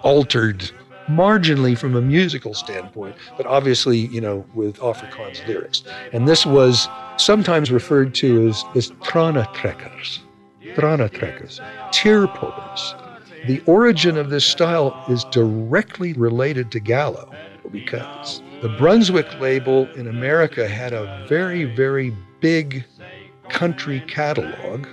altered 0.03 0.69
marginally 1.09 1.79
from 1.79 1.95
a 1.95 2.01
musical 2.01 2.55
standpoint, 2.55 3.15
but 3.37 3.47
obviously, 3.47 3.99
you 3.99 4.21
know, 4.21 4.45
with 4.55 4.79
Afrikaans 4.79 5.47
lyrics. 5.47 5.85
And 6.13 6.27
this 6.27 6.45
was 6.45 6.89
sometimes 7.19 7.71
referred 7.71 8.17
to 8.17 8.49
as, 8.49 8.65
as 8.75 8.91
trana 9.03 9.53
trekkers, 9.55 10.21
trana 10.75 11.09
trekkers, 11.09 11.61
tear 11.93 12.27
pullers. 12.27 12.97
The 13.47 13.63
origin 13.67 14.17
of 14.17 14.31
this 14.31 14.45
style 14.45 15.05
is 15.09 15.23
directly 15.27 16.15
related 16.15 16.73
to 16.73 16.81
Gallo 16.81 17.31
because 17.71 18.43
the 18.63 18.69
Brunswick 18.69 19.41
label 19.41 19.89
in 19.95 20.07
America 20.07 20.69
had 20.69 20.93
a 20.93 21.25
very, 21.29 21.65
very 21.65 22.15
big 22.41 22.85
country 23.49 24.01
catalog 24.09 24.87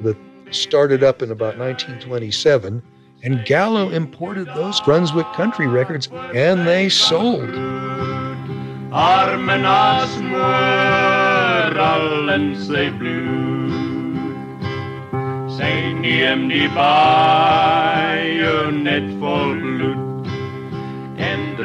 that 0.00 0.16
started 0.50 1.04
up 1.04 1.22
in 1.22 1.30
about 1.30 1.56
1927. 1.58 2.82
And 3.22 3.44
Gallo 3.44 3.90
imported 3.90 4.48
those 4.48 4.80
Brunswick 4.80 5.32
country 5.34 5.68
records 5.68 6.08
and 6.34 6.66
they 6.66 6.88
sold. 6.88 7.48
Armen 8.92 9.64
allen 11.78 12.56
sy 12.56 12.90
bloed 12.90 13.72
Sy 15.56 15.92
neem 16.02 16.48
die 16.50 16.68
baie 16.74 18.42
net 18.82 19.08
vol 19.22 20.01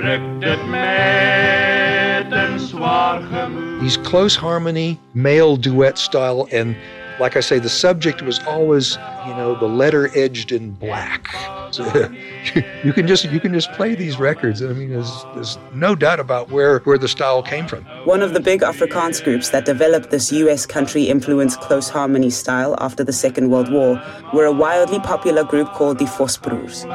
bloed 0.08 0.18
En 0.18 0.40
druk 0.40 0.58
dit 0.60 0.70
met 0.70 2.32
een 2.32 2.60
zwaar 2.60 3.22
gemoed 3.22 3.68
these 3.80 3.98
close 4.02 4.36
harmony, 4.36 4.98
male 5.14 5.58
duet 5.58 5.98
style, 5.98 6.48
and 6.52 6.76
like 7.20 7.38
I 7.38 7.42
say, 7.42 7.60
the 7.60 7.70
subject 7.70 8.22
was 8.22 8.40
always, 8.46 8.98
you 9.26 9.34
know, 9.34 9.56
the 9.56 9.68
letter 9.68 10.10
edged 10.16 10.52
in 10.52 10.72
black. 10.72 11.28
So 11.72 11.84
you 12.84 12.94
can 12.94 13.08
just 13.08 13.26
you 13.32 13.40
can 13.40 13.54
just 13.54 13.72
play 13.74 13.96
these 13.96 14.20
records. 14.20 14.62
I 14.62 14.74
mean, 14.74 14.90
there's, 14.90 15.26
there's 15.36 15.58
no 15.74 15.96
doubt 15.96 16.20
about 16.20 16.50
where 16.50 16.80
where 16.80 16.98
the 16.98 17.08
style 17.08 17.42
came 17.42 17.68
from. 17.68 17.86
One 18.06 18.22
of 18.22 18.34
the 18.34 18.40
big 18.40 18.62
Afrikaans 18.62 19.24
groups 19.24 19.50
that 19.50 19.66
developed 19.66 20.10
this 20.10 20.32
U.S. 20.32 20.66
country 20.66 21.04
influenced 21.04 21.62
close 21.62 21.90
harmony 21.90 22.30
style 22.30 22.76
after 22.80 23.04
the 23.04 23.14
Second 23.14 23.50
World 23.50 23.72
War 23.72 24.02
were 24.34 24.46
a 24.46 24.52
wildly 24.52 25.00
popular 25.00 25.44
group 25.44 25.72
called 25.74 26.00
the 26.00 26.06
Vosbroers. 26.06 26.86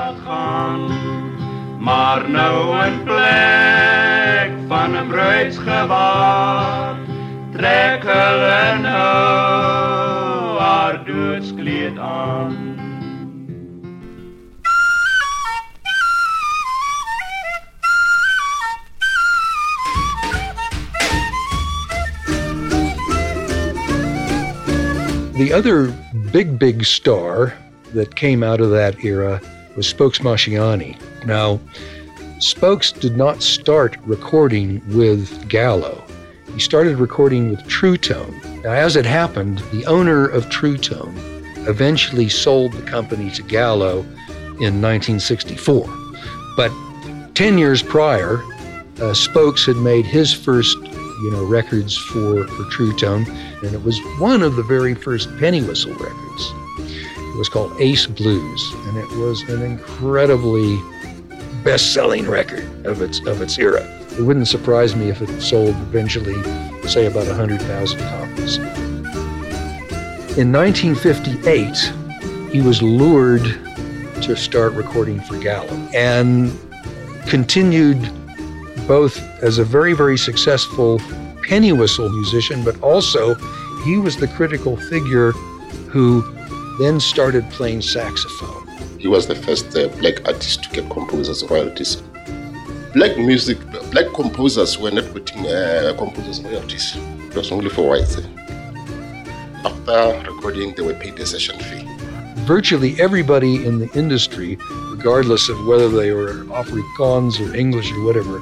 Maar 1.83 2.29
plek 3.05 4.51
bruidsgewaar 5.09 6.97
trek 7.53 8.05
hulle 8.07 8.79
nou 8.79 10.59
haar 10.59 11.05
doodskleed 11.05 11.99
aan. 11.99 12.55
The 25.35 25.53
other 25.53 25.93
big, 26.31 26.59
big 26.59 26.85
star 26.87 27.55
that 27.95 28.15
came 28.15 28.45
out 28.45 28.61
of 28.61 28.71
that 28.71 29.03
era 29.05 29.41
was 29.77 29.87
Spokes 29.87 30.19
Mashiane. 30.19 30.99
Now, 31.27 31.61
Spokes 32.39 32.93
did 32.93 33.17
not 33.17 33.43
start 33.43 33.97
recording 34.05 34.83
with 34.89 35.49
Gallo. 35.49 36.03
He 36.55 36.61
started 36.61 36.99
recording 36.99 37.51
with 37.51 37.67
True 37.69 37.97
Tone. 37.97 38.41
Now, 38.63 38.73
as 38.73 38.97
it 38.97 39.07
happened, 39.07 39.59
the 39.73 39.87
owner 39.87 40.27
of 40.27 40.51
True 40.51 40.77
Tone 40.77 41.15
eventually 41.69 42.29
sold 42.29 42.73
the 42.73 42.83
company 42.83 43.31
to 43.31 43.43
Gallo 43.43 44.01
in 44.61 44.83
1964. 44.83 45.89
But 46.57 46.73
10 47.35 47.59
years 47.59 47.83
prior, 47.83 48.43
uh, 49.01 49.15
Spokes 49.15 49.65
had 49.65 49.77
made 49.77 50.05
his 50.05 50.33
first, 50.35 50.77
you 50.77 51.31
know, 51.33 51.45
records 51.45 51.97
for, 51.97 52.47
for 52.47 52.65
True 52.71 52.95
Tone, 52.97 53.25
and 53.63 53.73
it 53.73 53.83
was 53.83 53.99
one 54.19 54.43
of 54.43 54.57
the 54.57 54.63
very 54.63 54.95
first 54.95 55.29
penny 55.39 55.63
whistle 55.63 55.95
records. 55.95 56.53
It 57.33 57.39
was 57.39 57.49
called 57.49 57.73
Ace 57.81 58.07
Blues, 58.07 58.75
and 58.87 58.99
it 58.99 59.09
was 59.17 59.41
an 59.49 59.63
incredibly 59.63 60.79
best-selling 61.65 62.29
record 62.29 62.65
of 62.85 63.01
its 63.01 63.21
of 63.27 63.41
its 63.41 63.59
era. 63.59 63.83
It 64.19 64.21
wouldn't 64.21 64.49
surprise 64.49 64.95
me 64.95 65.09
if 65.09 65.23
it 65.23 65.41
sold 65.41 65.71
eventually, 65.71 66.35
say, 66.87 67.07
about 67.07 67.27
100,000 67.27 67.99
copies. 68.01 68.59
In 70.37 70.53
1958, 70.53 72.51
he 72.51 72.61
was 72.61 72.83
lured 72.83 73.45
to 74.21 74.37
start 74.37 74.75
recording 74.75 75.19
for 75.23 75.39
Gallo 75.39 75.73
and 75.95 76.53
continued 77.27 77.99
both 78.87 79.19
as 79.43 79.57
a 79.57 79.65
very, 79.65 79.95
very 79.95 80.19
successful 80.19 81.01
penny 81.45 81.73
whistle 81.73 82.11
musician, 82.11 82.63
but 82.63 82.79
also 82.83 83.35
he 83.85 83.97
was 83.97 84.19
the 84.19 84.29
critical 84.29 84.77
figure 84.77 85.33
who 85.89 86.23
then 86.79 87.01
started 87.01 87.49
playing 87.51 87.83
saxophone. 87.83 88.67
He 88.99 89.09
was 89.09 89.27
the 89.27 89.35
first 89.35 89.77
uh, 89.77 89.89
black 90.01 90.27
artist 90.27 90.65
to 90.65 90.71
get 90.71 90.89
composers 90.91 91.45
royalties. 91.45 92.03
Black 92.95 93.17
music, 93.17 93.59
black 93.91 94.07
composers 94.15 94.79
were 94.79 94.91
not 94.91 95.13
getting 95.15 95.47
uh, 95.47 95.95
composers 95.99 96.41
royalties. 96.43 96.97
It 96.97 97.35
was 97.35 97.51
only 97.51 97.69
for 97.69 97.89
whites. 97.89 98.19
After 99.65 100.31
recording, 100.31 100.75
they 100.75 100.83
were 100.83 100.95
paid 100.95 101.19
a 101.19 101.27
session 101.27 101.59
fee. 101.59 101.87
Virtually 102.45 103.01
everybody 103.01 103.65
in 103.65 103.79
the 103.79 103.91
industry, 103.95 104.59
regardless 104.91 105.49
of 105.49 105.67
whether 105.67 105.89
they 105.89 106.13
were 106.13 106.45
Afrikaans 106.47 107.41
or 107.41 107.55
English 107.57 107.91
or 107.93 108.05
whatever, 108.05 108.41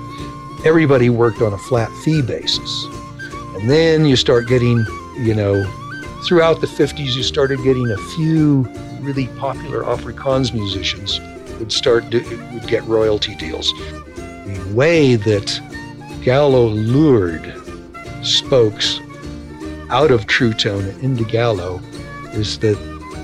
everybody 0.64 1.08
worked 1.10 1.42
on 1.42 1.52
a 1.52 1.58
flat 1.58 1.90
fee 2.04 2.22
basis. 2.22 2.84
And 3.56 3.68
then 3.68 4.04
you 4.06 4.16
start 4.16 4.48
getting, 4.48 4.84
you 5.18 5.34
know, 5.34 5.64
throughout 6.26 6.60
the 6.60 6.66
50s, 6.66 7.14
you 7.14 7.22
started 7.22 7.62
getting 7.62 7.90
a 7.90 7.96
few 8.14 8.68
really 9.00 9.26
popular 9.38 9.82
Afrikaans 9.82 10.52
musicians 10.52 11.20
would 11.58 11.72
start 11.72 12.04
would 12.12 12.66
get 12.66 12.82
royalty 12.84 13.34
deals. 13.34 13.72
The 14.16 14.72
way 14.74 15.16
that 15.16 15.60
Gallo 16.22 16.66
lured 16.66 17.54
spokes 18.22 19.00
out 19.90 20.10
of 20.10 20.26
True 20.26 20.52
Tone 20.52 20.84
into 21.02 21.24
Gallo 21.24 21.80
is 22.32 22.58
that 22.60 22.76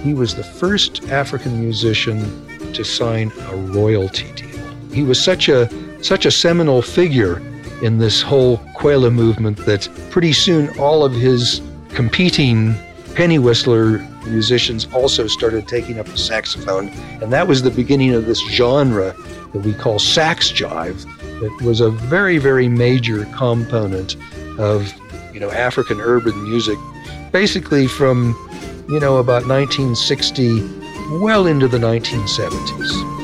he 0.02 0.14
was 0.14 0.34
the 0.34 0.44
first 0.44 1.04
African 1.08 1.60
musician 1.60 2.72
to 2.72 2.84
sign 2.84 3.32
a 3.48 3.56
royalty 3.56 4.30
deal. 4.32 4.58
He 4.92 5.02
was 5.02 5.22
such 5.22 5.48
a 5.48 5.68
such 6.02 6.26
a 6.26 6.30
seminal 6.30 6.82
figure 6.82 7.38
in 7.82 7.98
this 7.98 8.22
whole 8.22 8.58
Kwela 8.76 9.12
movement 9.12 9.58
that 9.66 9.88
pretty 10.10 10.32
soon 10.32 10.68
all 10.78 11.04
of 11.04 11.12
his 11.12 11.60
competing 11.90 12.74
penny 13.16 13.38
whistler 13.38 13.98
musicians 14.26 14.86
also 14.92 15.26
started 15.26 15.66
taking 15.66 15.98
up 15.98 16.04
the 16.04 16.18
saxophone, 16.18 16.88
and 17.22 17.32
that 17.32 17.48
was 17.48 17.62
the 17.62 17.70
beginning 17.70 18.12
of 18.12 18.26
this 18.26 18.38
genre 18.50 19.14
that 19.54 19.60
we 19.60 19.72
call 19.72 19.98
sax 19.98 20.52
jive. 20.52 21.02
That 21.40 21.64
was 21.64 21.80
a 21.80 21.90
very, 21.90 22.36
very 22.36 22.68
major 22.68 23.24
component 23.34 24.16
of 24.58 24.92
you 25.32 25.40
know 25.40 25.50
African 25.50 25.98
urban 25.98 26.40
music, 26.44 26.78
basically 27.32 27.86
from 27.86 28.36
you 28.86 29.00
know 29.00 29.16
about 29.16 29.46
1960 29.46 30.60
well 31.18 31.46
into 31.46 31.68
the 31.68 31.78
1970s. 31.78 33.15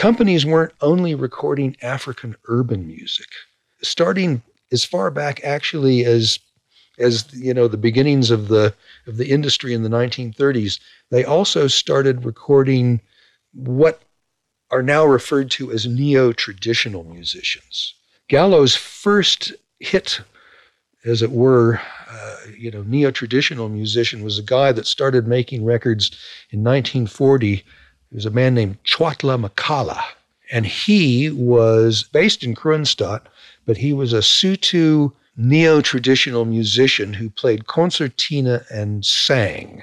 Companies 0.00 0.46
weren't 0.46 0.72
only 0.80 1.14
recording 1.14 1.76
African 1.82 2.34
urban 2.48 2.86
music. 2.86 3.28
Starting 3.82 4.42
as 4.72 4.82
far 4.82 5.10
back 5.10 5.44
actually 5.44 6.06
as 6.06 6.38
as 6.98 7.26
you 7.34 7.52
know 7.52 7.68
the 7.68 7.76
beginnings 7.76 8.30
of 8.30 8.48
the 8.48 8.72
of 9.06 9.18
the 9.18 9.28
industry 9.28 9.74
in 9.74 9.82
the 9.82 9.90
1930s, 9.90 10.80
they 11.10 11.22
also 11.22 11.66
started 11.66 12.24
recording 12.24 12.98
what 13.52 14.00
are 14.70 14.82
now 14.82 15.04
referred 15.04 15.50
to 15.50 15.70
as 15.70 15.86
neo-traditional 15.86 17.04
musicians. 17.04 17.92
Gallo's 18.28 18.76
first 18.76 19.52
hit, 19.80 20.20
as 21.04 21.20
it 21.20 21.32
were, 21.32 21.78
uh, 22.08 22.36
you 22.56 22.70
know, 22.70 22.84
neo-traditional 22.84 23.68
musician 23.68 24.22
was 24.22 24.38
a 24.38 24.42
guy 24.42 24.72
that 24.72 24.86
started 24.86 25.26
making 25.26 25.62
records 25.62 26.10
in 26.52 26.60
1940 26.60 27.64
there 28.10 28.16
was 28.16 28.26
a 28.26 28.30
man 28.30 28.54
named 28.54 28.82
Chwatla 28.84 29.40
Makala, 29.44 30.02
and 30.50 30.66
he 30.66 31.30
was 31.30 32.02
based 32.12 32.42
in 32.42 32.54
Kroonstad, 32.54 33.22
but 33.66 33.76
he 33.76 33.92
was 33.92 34.12
a 34.12 34.18
Sutu 34.18 35.12
neo 35.36 35.80
traditional 35.80 36.44
musician 36.44 37.14
who 37.14 37.30
played 37.30 37.66
concertina 37.66 38.64
and 38.70 39.04
sang. 39.04 39.82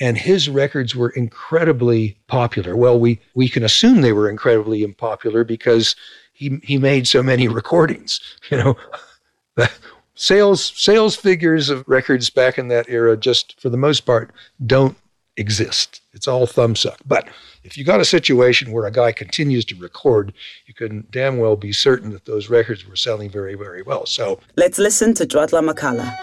And 0.00 0.16
his 0.16 0.48
records 0.48 0.94
were 0.94 1.10
incredibly 1.10 2.16
popular. 2.26 2.74
Well, 2.74 2.98
we, 2.98 3.20
we 3.34 3.48
can 3.48 3.64
assume 3.64 4.00
they 4.00 4.12
were 4.12 4.30
incredibly 4.30 4.82
unpopular 4.82 5.44
because 5.44 5.94
he, 6.32 6.58
he 6.62 6.78
made 6.78 7.06
so 7.06 7.22
many 7.22 7.48
recordings. 7.60 8.20
You 8.50 8.58
know, 8.58 9.66
sales 10.14 10.72
sales 10.76 11.14
figures 11.14 11.68
of 11.68 11.84
records 11.86 12.30
back 12.30 12.58
in 12.58 12.68
that 12.68 12.88
era 12.88 13.16
just 13.16 13.60
for 13.60 13.68
the 13.68 13.76
most 13.76 14.00
part 14.00 14.32
don't 14.66 14.96
exist. 15.38 16.02
It's 16.12 16.28
all 16.28 16.46
thumb 16.46 16.74
suck. 16.76 16.98
But 17.06 17.28
if 17.64 17.78
you 17.78 17.84
got 17.84 18.00
a 18.00 18.04
situation 18.04 18.72
where 18.72 18.86
a 18.86 18.90
guy 18.90 19.12
continues 19.12 19.64
to 19.66 19.76
record, 19.76 20.32
you 20.66 20.74
can 20.74 21.06
damn 21.10 21.38
well 21.38 21.56
be 21.56 21.72
certain 21.72 22.10
that 22.10 22.24
those 22.24 22.50
records 22.50 22.86
were 22.86 22.96
selling 22.96 23.30
very, 23.30 23.54
very 23.54 23.82
well. 23.82 24.04
So 24.06 24.40
let's 24.56 24.78
listen 24.78 25.14
to 25.14 25.26
Chwatla 25.26 25.62
Makala. 25.68 26.14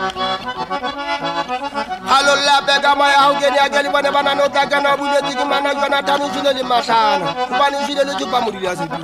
la 2.44 2.60
bɛɛ 2.66 2.80
ka 2.82 2.94
ma 2.94 3.06
ya 3.08 3.18
aw 3.26 3.32
gɛlɛya 3.40 3.66
gɛli 3.72 3.88
bɔ 3.88 4.00
ne 4.02 4.10
ba 4.10 4.22
na 4.22 4.34
n'o 4.34 4.48
ta 4.48 4.66
gana 4.66 4.96
bu 4.96 5.04
ne 5.04 5.18
tigi 5.26 5.44
ma 5.44 5.60
na 5.60 5.70
jɔna 5.74 5.98
ta 6.04 6.16
ni 6.18 6.26
suneli 6.32 6.62
ma 6.62 6.78
saana 6.82 7.26
kuma 7.48 7.66
ni 7.70 7.76
suneli 7.86 8.12
ju 8.18 8.26
pa 8.30 8.38
muri 8.40 8.60
la 8.60 8.74
se 8.76 8.84
du 8.86 8.98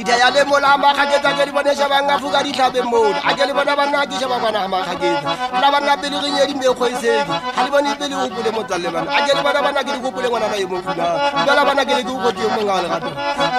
idaya 0.00 0.30
le 0.30 0.44
mo 0.44 0.58
la 0.58 0.74
an 0.74 0.78
b'a 0.80 0.92
ka 0.94 1.04
kɛ 1.10 1.16
ta 1.22 1.30
gɛli 1.32 1.52
bɔ 1.56 1.62
ne 1.64 1.72
sɛbɛn 1.74 2.02
n 2.02 2.08
ka 2.08 2.18
fu 2.18 2.28
ka 2.30 2.42
di 2.42 2.52
ta 2.52 2.70
bɛ 2.70 2.80
mo 2.84 2.98
la 3.10 3.20
a 3.28 3.30
gɛli 3.34 3.52
bɔ 3.56 3.62
ne 3.66 3.72
ba 3.76 3.84
n'a 3.86 4.06
ji 4.06 4.16
sɛbɛn 4.16 4.40
kɔnɔ 4.44 4.58
an 4.64 4.70
b'a 4.70 4.80
ka 4.84 4.94
kɛ 5.00 5.10
ta 5.22 5.58
laban 5.62 5.82
na 5.86 5.96
beli 5.96 6.16
ki 6.20 6.28
ɲɛdi 6.36 6.54
mɛ 6.60 6.66
kɔn 6.78 6.92
seegi 7.00 7.34
hali 7.56 7.68
bɔ 7.70 7.78
ni 7.82 7.90
beli 8.00 8.14
k'u 8.14 8.28
bolo 8.34 8.50
mo 8.52 8.62
tali 8.68 8.88
ba 8.94 9.00
na 9.02 9.10
a 9.16 9.20
gɛli 9.26 9.40
bɔ 9.44 9.50
ne 9.54 9.60
ba 9.64 9.70
na 9.72 9.80
gɛli 9.86 9.98
k'u 10.02 10.10
bolo 10.12 10.28
ŋɔnɔ 10.28 10.46
na 10.50 10.56
ye 10.56 10.66
mo 10.66 10.76
kunna 10.84 11.04
bɛɛ 11.46 11.54
laban 11.56 11.74
na 11.76 11.82
gɛli 11.84 12.02
k'u 12.04 12.16
ko 12.22 12.30
ti 12.32 12.42
mo 12.54 12.60
ŋa 12.68 12.82
la 12.82 12.88
ka 12.92 12.98
dɔn 13.04 13.14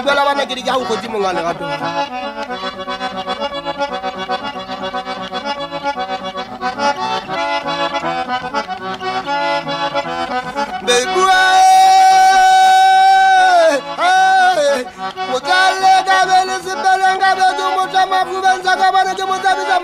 bɛɛ 0.06 0.14
laban 0.16 0.36
na 0.38 0.44
gɛli 0.46 0.62
k'u 0.64 0.86
ko 0.88 0.96
ti 1.02 1.08
mo 1.08 1.18
ŋa 1.20 1.32
la 1.34 1.42
ka 1.46 1.54
dɔn 1.58 3.47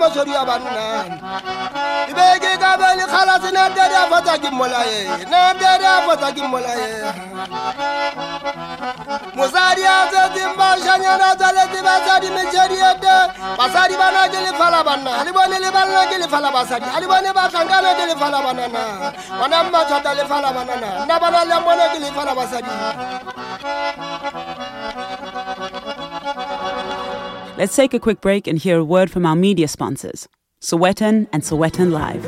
ما 0.04 0.14
شريا 0.14 0.42
بنان 0.42 1.20
بيجي 2.06 2.54
قبل 2.64 3.00
خلاص 3.12 3.44
نبدا 3.52 3.86
رافتا 3.86 4.36
كم 4.36 4.58
ملاي 4.58 5.08
نبدا 5.08 5.76
رافتا 5.76 6.30
كم 6.30 6.52
ملاي 6.52 7.12
مزاريا 9.34 9.94
زدم 10.12 10.52
باشانيا 10.58 11.16
نزلت 11.16 11.82
بازاري 11.86 12.30
من 12.30 12.52
شريا 12.52 12.92
بازاري 13.58 13.94
بنا 13.96 14.26
جل 14.26 14.46
فلا 14.58 14.82
بنا 14.82 15.22
أنا 15.22 15.30
بني 15.30 15.58
لبنا 15.58 16.04
جل 16.04 16.28
فلا 16.28 16.50
بازاري 16.50 16.84
أنا 16.96 17.06
بني 17.06 17.32
باتانكنا 17.32 17.92
جل 17.98 18.18
فلا 18.20 18.52
بنا 18.52 19.12
وانا 19.40 19.62
ما 19.62 19.82
تدل 19.82 20.26
فلا 20.26 20.50
بنا 20.50 21.04
نبنا 21.10 21.44
لمنا 21.44 21.94
جل 21.94 22.04
فلا 22.14 22.34
بازاري 22.34 22.66
Let's 27.56 27.76
take 27.76 27.94
a 27.94 28.00
quick 28.00 28.20
break 28.20 28.48
and 28.48 28.58
hear 28.58 28.78
a 28.78 28.84
word 28.84 29.12
from 29.12 29.24
our 29.24 29.36
media 29.36 29.68
sponsors, 29.68 30.26
Sowetan 30.60 31.28
and 31.32 31.44
Sowetan 31.44 31.92
Live. 31.92 32.24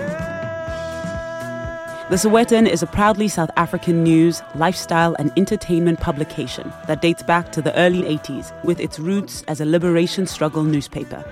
The 2.08 2.14
Sowetan 2.14 2.68
is 2.68 2.80
a 2.80 2.86
proudly 2.86 3.26
South 3.26 3.50
African 3.56 4.04
news, 4.04 4.40
lifestyle, 4.54 5.16
and 5.18 5.32
entertainment 5.36 5.98
publication 5.98 6.72
that 6.86 7.02
dates 7.02 7.24
back 7.24 7.50
to 7.52 7.60
the 7.60 7.76
early 7.76 8.02
80s 8.02 8.52
with 8.62 8.78
its 8.78 9.00
roots 9.00 9.42
as 9.48 9.60
a 9.60 9.64
liberation 9.66 10.28
struggle 10.28 10.62
newspaper. 10.62 11.24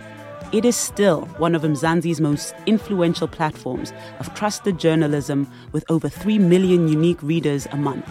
It 0.51 0.65
is 0.65 0.75
still 0.75 1.27
one 1.39 1.55
of 1.55 1.63
Mzansi's 1.63 2.21
most 2.21 2.53
influential 2.67 3.29
platforms 3.29 3.93
of 4.19 4.35
trusted 4.35 4.77
journalism 4.81 5.49
with 5.71 5.85
over 5.89 6.09
3 6.09 6.41
million 6.41 6.89
unique 6.89 7.23
readers 7.23 7.69
a 7.71 7.77
month, 7.77 8.11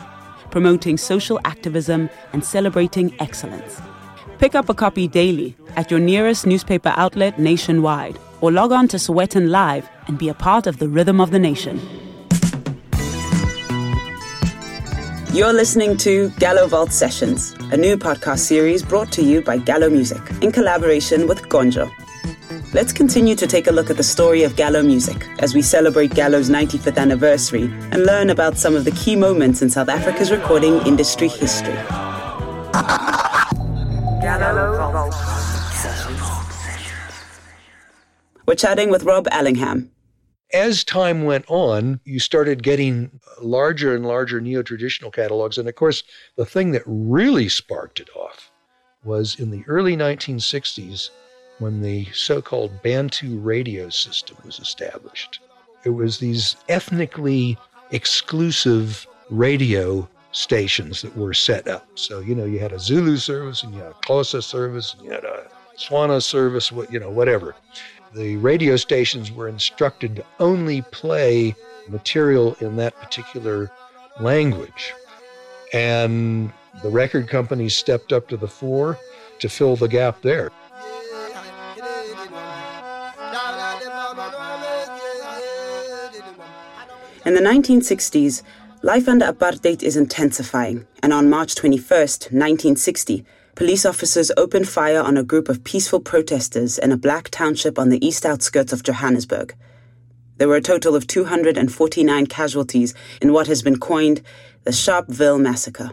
promoting 0.49 0.95
social 0.95 1.41
activism 1.43 2.09
and 2.31 2.45
celebrating 2.45 3.13
excellence. 3.19 3.81
Pick 4.39 4.55
up 4.55 4.67
a 4.67 4.73
copy 4.73 5.07
daily 5.07 5.55
at 5.75 5.89
your 5.89 5.99
nearest 5.99 6.45
newspaper 6.45 6.93
outlet 6.95 7.39
nationwide 7.39 8.19
or 8.41 8.51
log 8.51 8.71
on 8.71 8.87
to 8.89 8.97
Sowetan 8.97 9.49
Live 9.49 9.89
and 10.07 10.17
be 10.17 10.27
a 10.27 10.33
part 10.33 10.67
of 10.67 10.79
the 10.79 10.87
rhythm 10.87 11.21
of 11.21 11.31
the 11.31 11.39
nation. 11.39 11.79
You're 15.33 15.53
listening 15.53 15.97
to 15.97 16.29
Gallo 16.39 16.67
Vault 16.67 16.91
Sessions, 16.91 17.53
a 17.71 17.77
new 17.77 17.97
podcast 17.97 18.39
series 18.39 18.83
brought 18.83 19.11
to 19.13 19.23
you 19.23 19.41
by 19.41 19.57
Gallo 19.57 19.89
Music 19.89 20.21
in 20.41 20.51
collaboration 20.51 21.27
with 21.27 21.49
KONJO. 21.49 21.91
Let's 22.73 22.91
continue 22.91 23.35
to 23.35 23.45
take 23.45 23.67
a 23.67 23.71
look 23.71 23.89
at 23.89 23.97
the 23.97 24.03
story 24.03 24.43
of 24.43 24.55
Gallo 24.55 24.81
music 24.81 25.27
as 25.39 25.53
we 25.53 25.61
celebrate 25.61 26.15
Gallo's 26.15 26.49
95th 26.49 26.97
anniversary 26.97 27.63
and 27.91 28.03
learn 28.05 28.31
about 28.31 28.57
some 28.57 28.75
of 28.75 28.83
the 28.83 28.91
key 28.91 29.15
moments 29.15 29.61
in 29.61 29.69
South 29.69 29.89
Africa's 29.89 30.31
recording 30.31 30.79
industry 30.87 31.27
history. 31.27 31.77
We're 38.45 38.55
chatting 38.55 38.89
with 38.89 39.03
Rob 39.03 39.27
Allingham. 39.31 39.91
as 40.53 40.83
time 40.83 41.23
went 41.23 41.43
on, 41.49 41.99
you 42.05 42.19
started 42.19 42.63
getting 42.63 43.19
larger 43.41 43.95
and 43.95 44.05
larger 44.05 44.39
neo 44.39 44.61
traditional 44.61 45.11
catalogs. 45.11 45.57
And 45.57 45.67
of 45.67 45.75
course, 45.75 46.03
the 46.37 46.45
thing 46.45 46.71
that 46.71 46.83
really 46.85 47.49
sparked 47.49 47.99
it 47.99 48.09
off 48.15 48.51
was 49.03 49.39
in 49.39 49.51
the 49.51 49.63
early 49.67 49.97
1960s 49.97 51.09
when 51.59 51.81
the 51.81 52.05
so 52.13 52.41
called 52.41 52.81
Bantu 52.81 53.39
radio 53.39 53.89
system 53.89 54.37
was 54.45 54.59
established. 54.59 55.39
It 55.83 55.89
was 55.89 56.19
these 56.19 56.55
ethnically 56.69 57.57
exclusive 57.91 59.05
radio 59.29 60.07
stations 60.33 61.01
that 61.01 61.15
were 61.15 61.33
set 61.33 61.67
up. 61.67 61.87
So, 61.95 62.19
you 62.19 62.35
know, 62.35 62.45
you 62.45 62.59
had 62.59 62.73
a 62.73 62.79
Zulu 62.79 63.17
service 63.17 63.63
and 63.63 63.73
you 63.73 63.81
had 63.81 63.91
a 63.91 63.95
Xhosa 64.05 64.43
service 64.43 64.93
and 64.93 65.05
you 65.05 65.11
had 65.11 65.23
a 65.23 65.47
Tswana 65.77 66.21
service, 66.21 66.71
you 66.91 66.99
know, 66.99 67.09
whatever 67.09 67.55
the 68.13 68.37
radio 68.37 68.75
stations 68.75 69.31
were 69.31 69.47
instructed 69.47 70.15
to 70.17 70.25
only 70.39 70.81
play 70.83 71.55
material 71.87 72.55
in 72.61 72.75
that 72.77 72.95
particular 73.01 73.71
language. 74.19 74.93
And 75.73 76.51
the 76.83 76.89
record 76.89 77.27
companies 77.27 77.75
stepped 77.75 78.13
up 78.13 78.27
to 78.29 78.37
the 78.37 78.47
fore 78.47 78.97
to 79.39 79.49
fill 79.49 79.75
the 79.75 79.87
gap 79.87 80.21
there. 80.21 80.51
In 87.25 87.35
the 87.35 87.41
1960s, 87.41 88.43
life 88.83 89.07
under 89.07 89.25
apartheid 89.25 89.81
is 89.81 89.95
intensifying, 89.95 90.85
and 91.01 91.13
on 91.13 91.29
March 91.29 91.55
21, 91.55 91.87
1960, 91.89 93.23
police 93.55 93.85
officers 93.85 94.29
opened 94.35 94.67
fire 94.67 94.99
on 94.99 95.15
a 95.15 95.23
group 95.23 95.47
of 95.47 95.63
peaceful 95.63 96.01
protesters 96.01 96.77
in 96.77 96.91
a 96.91 96.97
black 96.97 97.29
township 97.29 97.79
on 97.79 97.87
the 97.87 98.05
east 98.05 98.25
outskirts 98.25 98.73
of 98.73 98.83
Johannesburg. 98.83 99.55
There 100.35 100.49
were 100.49 100.57
a 100.57 100.61
total 100.61 100.97
of 100.97 101.07
249 101.07 102.27
casualties 102.27 102.93
in 103.21 103.31
what 103.31 103.47
has 103.47 103.61
been 103.61 103.79
coined 103.79 104.21
the 104.65 104.71
Sharpeville 104.71 105.39
Massacre. 105.39 105.91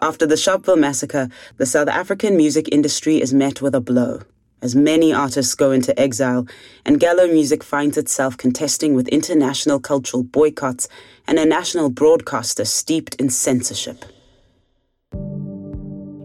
After 0.00 0.24
the 0.24 0.36
Sharpeville 0.36 0.78
Massacre, 0.78 1.28
the 1.56 1.66
South 1.66 1.88
African 1.88 2.36
music 2.36 2.68
industry 2.70 3.20
is 3.20 3.34
met 3.34 3.60
with 3.60 3.74
a 3.74 3.80
blow, 3.80 4.20
as 4.62 4.74
many 4.74 5.12
artists 5.12 5.54
go 5.54 5.70
into 5.70 5.98
exile, 6.00 6.46
and 6.86 6.98
Gallo 6.98 7.26
music 7.26 7.62
finds 7.62 7.98
itself 7.98 8.38
contesting 8.38 8.94
with 8.94 9.08
international 9.08 9.80
cultural 9.80 10.22
boycotts 10.22 10.88
and 11.26 11.38
a 11.38 11.44
national 11.44 11.90
broadcaster 11.90 12.64
steeped 12.64 13.16
in 13.16 13.28
censorship 13.28 14.04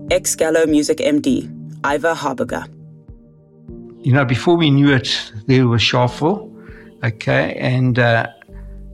ex 0.09 0.35
Gallo 0.35 0.65
Music 0.65 0.99
MD, 0.99 1.49
Ivor 1.83 2.13
Haarburger. 2.13 2.65
You 4.03 4.13
know, 4.13 4.25
before 4.25 4.55
we 4.55 4.71
knew 4.71 4.93
it, 4.93 5.31
there 5.47 5.67
was 5.67 5.81
Sharpeville, 5.81 6.49
okay, 7.03 7.55
and 7.59 7.99
uh, 7.99 8.27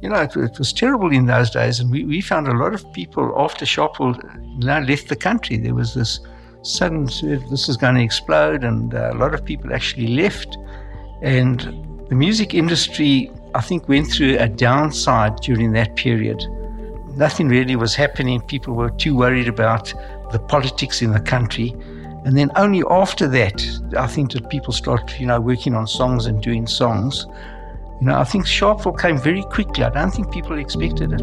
you 0.01 0.09
know, 0.09 0.21
it, 0.21 0.35
it, 0.35 0.57
was 0.57 0.73
terrible 0.73 1.11
in 1.11 1.27
those 1.27 1.51
days, 1.51 1.79
and 1.79 1.91
we, 1.91 2.03
we 2.03 2.19
found 2.21 2.47
a 2.47 2.53
lot 2.53 2.73
of 2.73 2.91
people 2.93 3.33
after 3.37 3.65
you 3.65 3.87
know, 4.59 4.79
left 4.79 5.09
the 5.09 5.15
country. 5.15 5.57
There 5.57 5.75
was 5.75 5.93
this 5.93 6.19
sudden, 6.63 7.05
this 7.05 7.69
is 7.69 7.77
going 7.77 7.95
to 7.95 8.01
explode, 8.01 8.63
and 8.63 8.93
uh, 8.93 9.11
a 9.13 9.17
lot 9.17 9.33
of 9.33 9.43
people 9.43 9.73
actually 9.73 10.07
left. 10.07 10.57
And 11.21 11.59
the 12.09 12.15
music 12.15 12.53
industry, 12.53 13.31
I 13.55 13.61
think, 13.61 13.87
went 13.87 14.11
through 14.11 14.37
a 14.39 14.47
downside 14.47 15.37
during 15.37 15.73
that 15.73 15.95
period. 15.95 16.43
Nothing 17.15 17.47
really 17.47 17.75
was 17.75 17.95
happening. 17.95 18.41
People 18.41 18.73
were 18.73 18.89
too 18.89 19.15
worried 19.15 19.47
about 19.47 19.93
the 20.31 20.39
politics 20.39 21.01
in 21.01 21.11
the 21.11 21.19
country. 21.19 21.75
And 22.25 22.37
then 22.37 22.51
only 22.55 22.83
after 22.89 23.27
that, 23.27 23.63
I 23.97 24.07
think 24.07 24.31
that 24.31 24.49
people 24.49 24.73
start, 24.73 25.19
you 25.19 25.27
know, 25.27 25.39
working 25.39 25.75
on 25.75 25.85
songs 25.85 26.25
and 26.25 26.41
doing 26.41 26.65
songs. 26.65 27.27
You 27.99 28.07
know, 28.07 28.17
I 28.17 28.23
think 28.23 28.45
Sharpeville 28.45 28.99
came 28.99 29.17
very 29.17 29.43
quickly. 29.43 29.83
I 29.83 29.89
don't 29.89 30.11
think 30.11 30.31
people 30.31 30.57
expected 30.57 31.13
it. 31.13 31.21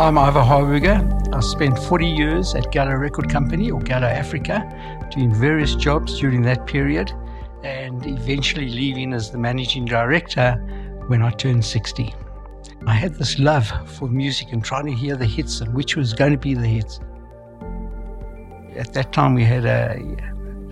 I'm 0.00 0.16
Ivor 0.16 0.40
Haarburger. 0.40 1.34
I 1.34 1.40
spent 1.40 1.78
40 1.78 2.06
years 2.06 2.54
at 2.54 2.72
Gallo 2.72 2.94
Record 2.94 3.28
Company 3.28 3.70
or 3.70 3.80
Gallo 3.80 4.06
Africa, 4.06 4.64
doing 5.10 5.30
various 5.30 5.74
jobs 5.74 6.18
during 6.18 6.40
that 6.44 6.66
period, 6.66 7.12
and 7.64 8.06
eventually 8.06 8.70
leaving 8.70 9.12
as 9.12 9.30
the 9.30 9.36
managing 9.36 9.84
director 9.84 10.52
when 11.08 11.20
I 11.20 11.28
turned 11.28 11.66
60. 11.66 12.14
I 12.86 12.94
had 12.94 13.16
this 13.16 13.38
love 13.38 13.70
for 13.90 14.08
music 14.08 14.52
and 14.52 14.64
trying 14.64 14.86
to 14.86 14.92
hear 14.92 15.16
the 15.16 15.26
hits 15.26 15.60
and 15.60 15.74
which 15.74 15.96
was 15.96 16.14
going 16.14 16.32
to 16.32 16.38
be 16.38 16.54
the 16.54 16.66
hits. 16.66 16.98
At 18.76 18.94
that 18.94 19.12
time, 19.12 19.34
we 19.34 19.44
had 19.44 19.66
a, 19.66 19.96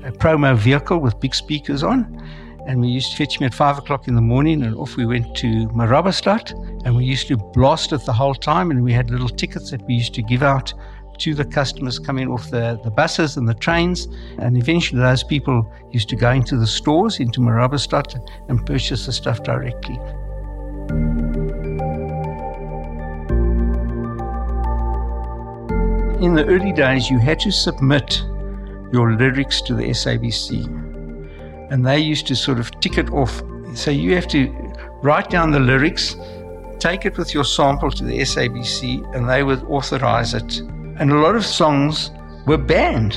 a 0.06 0.12
promo 0.12 0.56
vehicle 0.56 1.00
with 1.00 1.20
big 1.20 1.34
speakers 1.34 1.82
on, 1.82 2.26
and 2.68 2.82
we 2.82 2.88
used 2.88 3.10
to 3.12 3.16
fetch 3.16 3.40
me 3.40 3.46
at 3.46 3.54
five 3.54 3.78
o'clock 3.78 4.06
in 4.08 4.14
the 4.14 4.20
morning, 4.20 4.62
and 4.62 4.76
off 4.76 4.96
we 4.96 5.06
went 5.06 5.34
to 5.38 5.66
Marabastad, 5.68 6.52
and 6.84 6.94
we 6.94 7.04
used 7.04 7.26
to 7.28 7.38
blast 7.38 7.92
it 7.94 8.04
the 8.04 8.12
whole 8.12 8.34
time, 8.34 8.70
and 8.70 8.84
we 8.84 8.92
had 8.92 9.10
little 9.10 9.28
tickets 9.28 9.70
that 9.70 9.82
we 9.86 9.94
used 9.94 10.12
to 10.14 10.22
give 10.22 10.42
out 10.42 10.74
to 11.16 11.34
the 11.34 11.46
customers 11.46 11.98
coming 11.98 12.28
off 12.28 12.50
the, 12.50 12.78
the 12.84 12.90
buses 12.90 13.38
and 13.38 13.48
the 13.48 13.54
trains. 13.54 14.06
And 14.38 14.56
eventually, 14.56 15.00
those 15.00 15.24
people 15.24 15.68
used 15.92 16.10
to 16.10 16.16
go 16.16 16.30
into 16.30 16.58
the 16.58 16.66
stores, 16.66 17.18
into 17.20 17.40
Marabastad, 17.40 18.14
and 18.48 18.64
purchase 18.64 19.06
the 19.06 19.12
stuff 19.12 19.42
directly. 19.42 19.98
in 26.20 26.34
the 26.34 26.44
early 26.46 26.72
days, 26.72 27.08
you 27.08 27.18
had 27.18 27.38
to 27.38 27.50
submit 27.52 28.24
your 28.92 29.14
lyrics 29.14 29.62
to 29.62 29.72
the 29.72 29.84
SABC. 29.84 30.87
And 31.70 31.86
they 31.86 31.98
used 31.98 32.26
to 32.28 32.36
sort 32.36 32.58
of 32.58 32.70
tick 32.80 32.98
it 32.98 33.10
off. 33.10 33.42
So 33.74 33.90
you 33.90 34.14
have 34.14 34.28
to 34.28 34.48
write 35.02 35.30
down 35.30 35.50
the 35.50 35.60
lyrics, 35.60 36.16
take 36.78 37.04
it 37.04 37.18
with 37.18 37.34
your 37.34 37.44
sample 37.44 37.90
to 37.90 38.04
the 38.04 38.18
SABC, 38.20 39.14
and 39.14 39.28
they 39.28 39.42
would 39.42 39.62
authorize 39.64 40.34
it. 40.34 40.60
And 40.98 41.12
a 41.12 41.16
lot 41.16 41.36
of 41.36 41.44
songs 41.44 42.10
were 42.46 42.58
banned. 42.58 43.14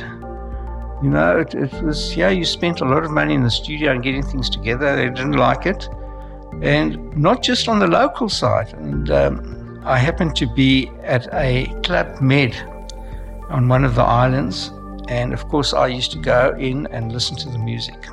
You 1.04 1.10
know, 1.10 1.40
it, 1.40 1.56
it 1.56 1.74
was, 1.82 2.16
yeah, 2.16 2.30
you 2.30 2.46
spent 2.46 2.82
a 2.82 2.86
lot 2.86 3.04
of 3.04 3.12
money 3.12 3.34
in 3.34 3.44
the 3.44 3.50
studio 3.50 3.92
and 3.92 4.04
getting 4.04 4.24
things 4.24 4.50
together. 4.50 4.96
They 4.96 5.06
didn't 5.06 5.34
like 5.34 5.66
it. 5.66 5.90
And 6.62 7.16
not 7.18 7.42
just 7.42 7.68
on 7.68 7.80
the 7.80 7.88
local 7.88 8.30
side. 8.30 8.74
And 8.74 9.10
um, 9.10 9.82
I 9.84 9.98
happened 9.98 10.36
to 10.36 10.48
be 10.54 10.92
at 11.02 11.28
a 11.34 11.66
Club 11.84 12.22
Med 12.22 12.56
on 13.50 13.68
one 13.68 13.84
of 13.84 13.96
the 13.96 14.04
islands, 14.04 14.72
and 15.08 15.34
of 15.34 15.48
course, 15.50 15.74
I 15.74 15.88
used 15.88 16.12
to 16.12 16.20
go 16.20 16.56
in 16.58 16.88
and 16.88 17.12
listen 17.12 17.36
to 17.38 17.50
the 17.50 17.58
music. 17.58 18.08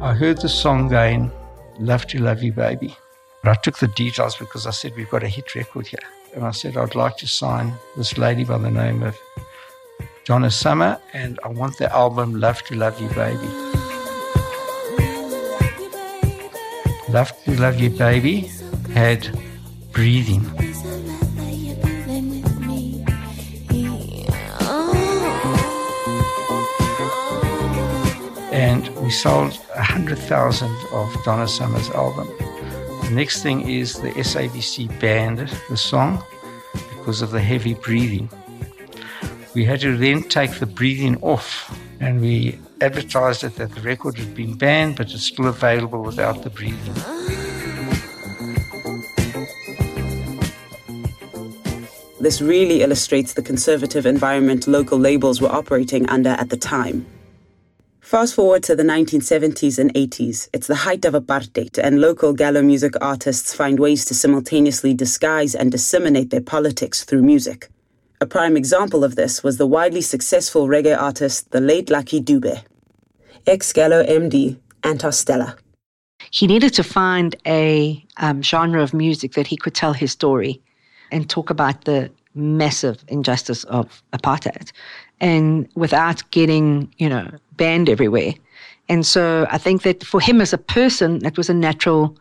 I 0.00 0.12
heard 0.12 0.40
the 0.42 0.48
song 0.48 0.88
going, 0.88 1.32
Love 1.78 2.06
to 2.08 2.18
Love 2.18 2.42
You 2.42 2.52
Baby. 2.52 2.94
But 3.42 3.50
I 3.50 3.54
took 3.54 3.78
the 3.78 3.88
details 3.88 4.36
because 4.36 4.66
I 4.66 4.70
said, 4.70 4.94
We've 4.94 5.08
got 5.08 5.22
a 5.22 5.28
hit 5.28 5.54
record 5.54 5.86
here. 5.86 5.98
And 6.34 6.44
I 6.44 6.50
said, 6.50 6.76
I'd 6.76 6.94
like 6.94 7.16
to 7.18 7.26
sign 7.26 7.72
this 7.96 8.18
lady 8.18 8.44
by 8.44 8.58
the 8.58 8.70
name 8.70 9.02
of 9.02 9.16
Donna 10.26 10.50
Summer, 10.50 11.00
and 11.14 11.40
I 11.44 11.48
want 11.48 11.78
the 11.78 11.90
album 11.94 12.38
Love 12.38 12.62
to 12.64 12.74
Love 12.74 13.00
You 13.00 13.08
Baby. 13.08 13.46
Love 17.08 17.32
to 17.44 17.56
Love 17.58 17.80
You 17.80 17.90
Baby 17.90 18.50
had 18.92 19.26
breathing. 19.92 20.44
And 28.56 28.88
we 29.04 29.10
sold 29.10 29.52
100,000 29.74 30.70
of 30.92 31.24
Donna 31.24 31.46
Summer's 31.46 31.90
album. 31.90 32.26
The 33.02 33.10
next 33.12 33.42
thing 33.42 33.68
is 33.68 34.00
the 34.00 34.12
SABC 34.12 34.98
banned 34.98 35.52
the 35.68 35.76
song 35.76 36.24
because 36.96 37.20
of 37.20 37.32
the 37.32 37.40
heavy 37.40 37.74
breathing. 37.74 38.30
We 39.54 39.66
had 39.66 39.80
to 39.80 39.94
then 39.98 40.22
take 40.22 40.52
the 40.58 40.64
breathing 40.64 41.18
off 41.20 41.78
and 42.00 42.22
we 42.22 42.58
advertised 42.80 43.44
it 43.44 43.56
that 43.56 43.74
the 43.74 43.82
record 43.82 44.16
had 44.16 44.34
been 44.34 44.54
banned 44.54 44.96
but 44.96 45.12
it's 45.12 45.24
still 45.24 45.48
available 45.48 46.02
without 46.02 46.42
the 46.42 46.48
breathing. 46.48 46.94
This 52.20 52.40
really 52.40 52.80
illustrates 52.80 53.34
the 53.34 53.42
conservative 53.42 54.06
environment 54.06 54.66
local 54.66 54.98
labels 54.98 55.42
were 55.42 55.52
operating 55.52 56.08
under 56.08 56.30
at 56.30 56.48
the 56.48 56.56
time. 56.56 57.04
Fast 58.06 58.36
forward 58.36 58.62
to 58.62 58.76
the 58.76 58.84
1970s 58.84 59.80
and 59.80 59.92
80s, 59.94 60.48
it's 60.52 60.68
the 60.68 60.76
height 60.86 61.04
of 61.04 61.14
apartheid, 61.14 61.76
and 61.76 62.00
local 62.00 62.32
Gallo 62.32 62.62
music 62.62 62.92
artists 63.00 63.52
find 63.52 63.80
ways 63.80 64.04
to 64.04 64.14
simultaneously 64.14 64.94
disguise 64.94 65.56
and 65.56 65.72
disseminate 65.72 66.30
their 66.30 66.40
politics 66.40 67.02
through 67.02 67.22
music. 67.22 67.68
A 68.20 68.26
prime 68.26 68.56
example 68.56 69.02
of 69.02 69.16
this 69.16 69.42
was 69.42 69.56
the 69.56 69.66
widely 69.66 70.02
successful 70.02 70.68
reggae 70.68 70.96
artist, 70.96 71.50
the 71.50 71.60
late 71.60 71.90
Lucky 71.90 72.20
Dube. 72.20 72.62
Ex 73.44 73.72
Gallo 73.72 74.04
MD, 74.04 74.56
Antos 74.84 75.14
Stella. 75.14 75.56
He 76.30 76.46
needed 76.46 76.74
to 76.74 76.84
find 76.84 77.34
a 77.44 78.06
um, 78.18 78.40
genre 78.40 78.84
of 78.84 78.94
music 78.94 79.32
that 79.32 79.48
he 79.48 79.56
could 79.56 79.74
tell 79.74 79.94
his 79.94 80.12
story 80.12 80.62
and 81.10 81.28
talk 81.28 81.50
about 81.50 81.86
the 81.86 82.12
massive 82.36 83.02
injustice 83.08 83.64
of 83.64 84.00
apartheid 84.12 84.70
and 85.20 85.68
without 85.74 86.28
getting, 86.30 86.92
you 86.98 87.08
know, 87.08 87.28
banned 87.52 87.88
everywhere. 87.88 88.34
And 88.88 89.04
so 89.04 89.46
I 89.50 89.58
think 89.58 89.82
that 89.82 90.04
for 90.04 90.20
him 90.20 90.40
as 90.40 90.52
a 90.52 90.58
person, 90.58 91.20
that 91.20 91.36
was 91.36 91.48
a 91.48 91.54
natural 91.54 92.16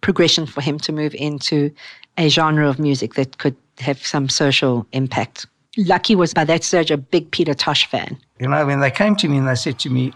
progression 0.00 0.46
for 0.46 0.60
him 0.60 0.78
to 0.78 0.92
move 0.92 1.14
into 1.14 1.70
a 2.16 2.28
genre 2.28 2.68
of 2.68 2.78
music 2.78 3.14
that 3.14 3.38
could 3.38 3.56
have 3.78 4.04
some 4.04 4.28
social 4.28 4.86
impact. 4.92 5.46
Lucky 5.76 6.14
was 6.14 6.34
by 6.34 6.44
that 6.44 6.64
stage 6.64 6.90
a 6.90 6.96
big 6.96 7.30
Peter 7.30 7.54
Tosh 7.54 7.86
fan. 7.86 8.18
You 8.40 8.48
know, 8.48 8.66
when 8.66 8.80
they 8.80 8.90
came 8.90 9.16
to 9.16 9.28
me 9.28 9.38
and 9.38 9.48
they 9.48 9.54
said 9.54 9.78
to 9.80 9.90
me, 9.90 10.12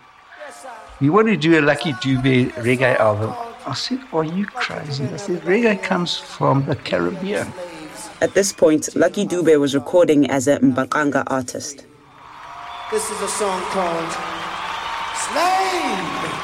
We 1.00 1.10
want 1.10 1.28
to 1.28 1.36
do 1.36 1.58
a 1.58 1.62
Lucky 1.62 1.92
Dube 1.94 2.52
reggae 2.52 2.96
album. 2.98 3.34
I 3.66 3.74
said, 3.74 4.00
Are 4.12 4.24
you 4.24 4.46
crazy? 4.46 5.04
I 5.04 5.16
said, 5.16 5.40
Reggae 5.42 5.80
comes 5.82 6.16
from 6.16 6.64
the 6.66 6.76
Caribbean. 6.76 7.52
At 8.20 8.34
this 8.34 8.52
point, 8.52 8.94
Lucky 8.94 9.26
Dube 9.26 9.58
was 9.58 9.74
recording 9.74 10.30
as 10.30 10.46
a 10.48 10.58
Mbaqanga 10.58 11.24
artist. 11.26 11.86
This 12.92 13.10
is 13.10 13.22
a 13.22 13.28
song 13.28 13.62
called 13.70 14.12
Slave. 15.16 16.41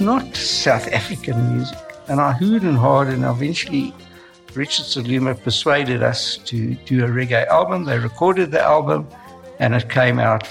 Not 0.00 0.36
South 0.36 0.86
African 0.92 1.56
music. 1.56 1.76
And 2.08 2.20
I 2.20 2.32
hooed 2.32 2.62
and 2.62 2.76
hawed, 2.76 3.08
and 3.08 3.24
eventually 3.24 3.92
Richard 4.54 4.86
Siluma 4.86 5.42
persuaded 5.42 6.02
us 6.02 6.36
to 6.44 6.74
do 6.86 7.04
a 7.04 7.08
reggae 7.08 7.46
album. 7.48 7.84
They 7.84 7.98
recorded 7.98 8.52
the 8.52 8.62
album, 8.62 9.08
and 9.58 9.74
it 9.74 9.90
came 9.90 10.18
out 10.20 10.48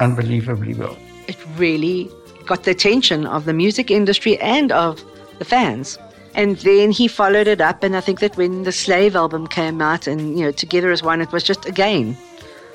unbelievably 0.00 0.74
well. 0.74 0.96
It 1.28 1.38
really 1.56 2.10
got 2.46 2.64
the 2.64 2.72
attention 2.72 3.26
of 3.26 3.44
the 3.44 3.52
music 3.52 3.90
industry 3.90 4.38
and 4.38 4.72
of 4.72 5.04
the 5.38 5.44
fans. 5.44 5.96
And 6.34 6.56
then 6.56 6.90
he 6.90 7.06
followed 7.06 7.46
it 7.46 7.60
up, 7.60 7.84
and 7.84 7.96
I 7.96 8.00
think 8.00 8.18
that 8.20 8.36
when 8.36 8.64
the 8.64 8.72
Slave 8.72 9.14
album 9.14 9.46
came 9.46 9.80
out, 9.80 10.06
and 10.06 10.36
you 10.36 10.44
know, 10.44 10.50
Together 10.50 10.90
as 10.90 11.02
One, 11.02 11.20
it 11.20 11.30
was 11.32 11.44
just 11.44 11.64
again, 11.64 12.16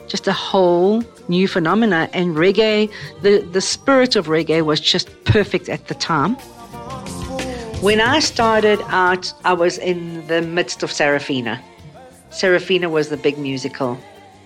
just 0.08 0.28
a 0.28 0.34
whole 0.34 1.04
new 1.28 1.48
phenomena. 1.48 2.10
And 2.14 2.36
reggae, 2.36 2.92
the 3.22 3.40
the 3.52 3.62
spirit 3.62 4.16
of 4.16 4.28
reggae 4.28 4.64
was 4.64 4.80
just 4.80 5.10
perfect 5.24 5.70
at 5.70 5.88
the 5.88 5.96
time. 5.96 6.36
When 7.82 8.02
I 8.02 8.20
started 8.20 8.80
out, 8.88 9.32
I 9.44 9.54
was 9.54 9.78
in 9.78 10.26
the 10.28 10.42
midst 10.42 10.82
of 10.82 10.90
Sarafina. 10.90 11.60
Sarafina 12.32 12.90
was 12.90 13.10
the 13.10 13.18
big 13.18 13.38
musical 13.38 13.98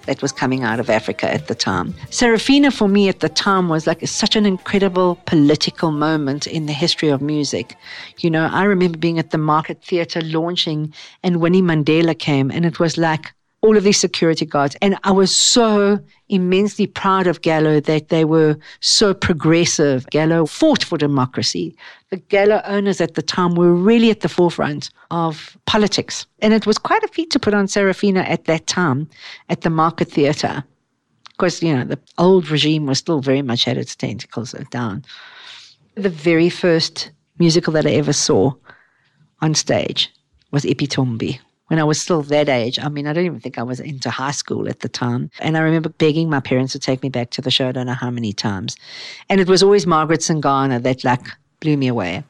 that 0.05 0.22
was 0.22 0.32
coming 0.32 0.64
out 0.64 0.80
of 0.80 0.89
Africa 0.89 1.32
at 1.32 1.47
the 1.47 1.55
time. 1.55 1.93
Sarafina, 2.10 2.74
for 2.74 2.88
me 2.88 3.07
at 3.10 3.20
the 3.20 3.30
time, 3.30 3.70
was 3.70 3.86
like 3.86 4.05
such 4.07 4.36
an 4.36 4.45
incredible 4.45 5.20
political 5.26 5.91
moment 5.91 6.47
in 6.47 6.66
the 6.66 6.74
history 6.74 7.10
of 7.10 7.22
music. 7.22 7.76
You 8.18 8.32
know, 8.32 8.49
I 8.51 8.64
remember 8.64 8.97
being 8.97 9.20
at 9.20 9.30
the 9.30 9.38
Market 9.38 9.84
Theatre 9.84 10.22
launching, 10.22 10.93
and 11.24 11.39
Winnie 11.39 11.62
Mandela 11.62 12.18
came, 12.18 12.49
and 12.49 12.66
it 12.66 12.80
was 12.80 12.97
like 12.97 13.34
all 13.62 13.76
of 13.76 13.84
these 13.84 13.99
security 13.99 14.45
guards. 14.45 14.76
And 14.82 14.97
I 15.03 15.12
was 15.12 15.36
so 15.36 15.99
immensely 16.30 16.88
proud 16.88 17.28
of 17.28 17.41
Gallo 17.41 17.80
that 17.82 18.10
they 18.10 18.24
were 18.24 18.57
so 18.80 19.14
progressive. 19.14 20.07
Gallo 20.10 20.45
fought 20.45 20.84
for 20.84 20.97
democracy. 20.97 21.76
The 22.10 22.18
Gallo 22.18 22.62
owners 22.66 23.01
at 23.01 23.16
the 23.16 23.22
time 23.22 23.55
were 23.55 23.74
really 23.74 24.12
at 24.12 24.22
the 24.22 24.30
forefront 24.30 24.89
of 25.12 25.57
politics. 25.66 26.26
And 26.39 26.53
it 26.53 26.66
was 26.66 26.78
quite 26.78 27.03
a 27.03 27.10
feat 27.10 27.32
to 27.32 27.39
put 27.39 27.53
on 27.53 27.66
Sarafina 27.66 28.28
at 28.28 28.45
that 28.45 28.68
time 28.68 29.10
at 29.49 29.62
the 29.62 29.70
Market 29.70 30.10
Theatre. 30.10 30.64
Because, 31.32 31.62
you 31.62 31.76
know, 31.76 31.86
the 31.86 31.99
old 32.18 32.49
regime 32.49 32.86
was 32.86 32.99
still 32.99 33.22
very 33.22 33.41
much 33.41 33.68
at 33.68 33.78
its 33.78 33.95
tentacles 33.95 34.53
down. 34.72 35.03
The 35.95 36.10
very 36.10 36.49
first 36.49 37.12
musical 37.39 37.74
that 37.74 37.86
I 37.86 37.91
ever 37.91 38.14
saw 38.14 38.53
on 39.41 39.53
stage 39.55 40.12
was 40.51 40.64
Ipi 40.64 40.88
Tombi 40.88 41.39
when 41.70 41.80
I 41.80 41.84
was 41.84 42.01
still 42.01 42.22
that 42.24 42.49
age. 42.49 42.78
I 42.80 42.89
mean, 42.89 43.07
I 43.07 43.13
don't 43.13 43.26
even 43.26 43.39
think 43.39 43.57
I 43.57 43.63
was 43.63 43.80
into 43.80 44.09
high 44.09 44.32
school 44.32 44.67
at 44.67 44.82
the 44.82 44.89
time. 44.89 45.32
And 45.39 45.57
I 45.57 45.61
remember 45.61 45.89
begging 45.89 46.30
my 46.30 46.39
parents 46.39 46.74
to 46.74 46.80
take 46.80 47.01
me 47.01 47.09
back 47.09 47.30
to 47.32 47.41
the 47.41 47.51
show, 47.51 47.70
I 47.70 47.72
don't 47.72 47.88
know 47.88 47.93
how 47.93 48.09
many 48.09 48.34
times. 48.34 48.76
And 49.30 49.39
it 49.39 49.47
was 49.47 49.63
always 49.63 49.88
Margaret 49.88 50.20
Singana 50.22 50.82
that 50.84 51.03
like 51.03 51.26
blew 51.59 51.78
me 51.78 51.88
away. 51.88 52.24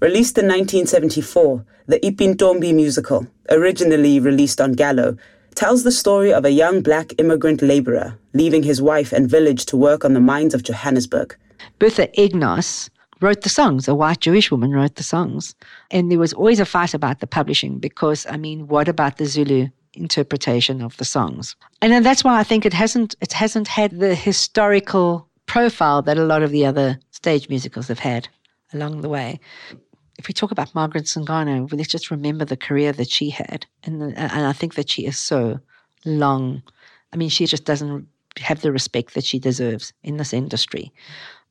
Released 0.00 0.36
in 0.36 0.44
1974, 0.44 1.64
the 1.86 1.98
Ipintombi 2.00 2.74
musical, 2.74 3.26
originally 3.50 4.20
released 4.20 4.60
on 4.60 4.72
Gallo, 4.72 5.16
tells 5.54 5.84
the 5.84 5.92
story 5.92 6.34
of 6.34 6.44
a 6.44 6.50
young 6.50 6.82
black 6.82 7.14
immigrant 7.18 7.62
laborer 7.62 8.18
leaving 8.34 8.62
his 8.62 8.82
wife 8.82 9.10
and 9.12 9.30
village 9.30 9.64
to 9.64 9.76
work 9.76 10.04
on 10.04 10.12
the 10.12 10.20
mines 10.20 10.52
of 10.52 10.62
Johannesburg. 10.62 11.34
Bertha 11.78 12.08
Egnos 12.08 12.90
wrote 13.20 13.42
the 13.42 13.48
songs. 13.48 13.88
A 13.88 13.94
white 13.94 14.20
Jewish 14.20 14.50
woman 14.50 14.72
wrote 14.72 14.96
the 14.96 15.02
songs. 15.02 15.54
And 15.90 16.10
there 16.10 16.18
was 16.18 16.32
always 16.32 16.60
a 16.60 16.66
fight 16.66 16.94
about 16.94 17.20
the 17.20 17.26
publishing 17.26 17.78
because, 17.78 18.26
I 18.28 18.36
mean, 18.36 18.68
what 18.68 18.88
about 18.88 19.16
the 19.16 19.26
Zulu 19.26 19.68
interpretation 19.94 20.82
of 20.82 20.96
the 20.98 21.04
songs? 21.04 21.56
And 21.80 21.92
then 21.92 22.02
that's 22.02 22.24
why 22.24 22.38
I 22.38 22.44
think 22.44 22.66
it 22.66 22.72
hasn't 22.72 23.14
it 23.20 23.32
hasn't 23.32 23.68
had 23.68 23.98
the 23.98 24.14
historical 24.14 25.28
profile 25.46 26.02
that 26.02 26.18
a 26.18 26.24
lot 26.24 26.42
of 26.42 26.50
the 26.50 26.66
other 26.66 26.98
stage 27.10 27.48
musicals 27.48 27.88
have 27.88 27.98
had 27.98 28.28
along 28.72 29.00
the 29.00 29.08
way. 29.08 29.40
If 30.18 30.28
we 30.28 30.34
talk 30.34 30.50
about 30.50 30.74
Margaret 30.74 31.04
Singana, 31.04 31.70
let's 31.72 31.88
just 31.88 32.10
remember 32.10 32.44
the 32.44 32.56
career 32.56 32.92
that 32.92 33.10
she 33.10 33.30
had. 33.30 33.66
And, 33.84 34.00
the, 34.00 34.06
and 34.18 34.46
I 34.46 34.52
think 34.52 34.74
that 34.74 34.88
she 34.88 35.06
is 35.06 35.18
so 35.18 35.60
long. 36.04 36.62
I 37.12 37.16
mean, 37.16 37.28
she 37.28 37.46
just 37.46 37.64
doesn't 37.64 38.08
have 38.38 38.62
the 38.62 38.72
respect 38.72 39.14
that 39.14 39.24
she 39.24 39.38
deserves 39.38 39.92
in 40.02 40.16
this 40.16 40.32
industry. 40.32 40.92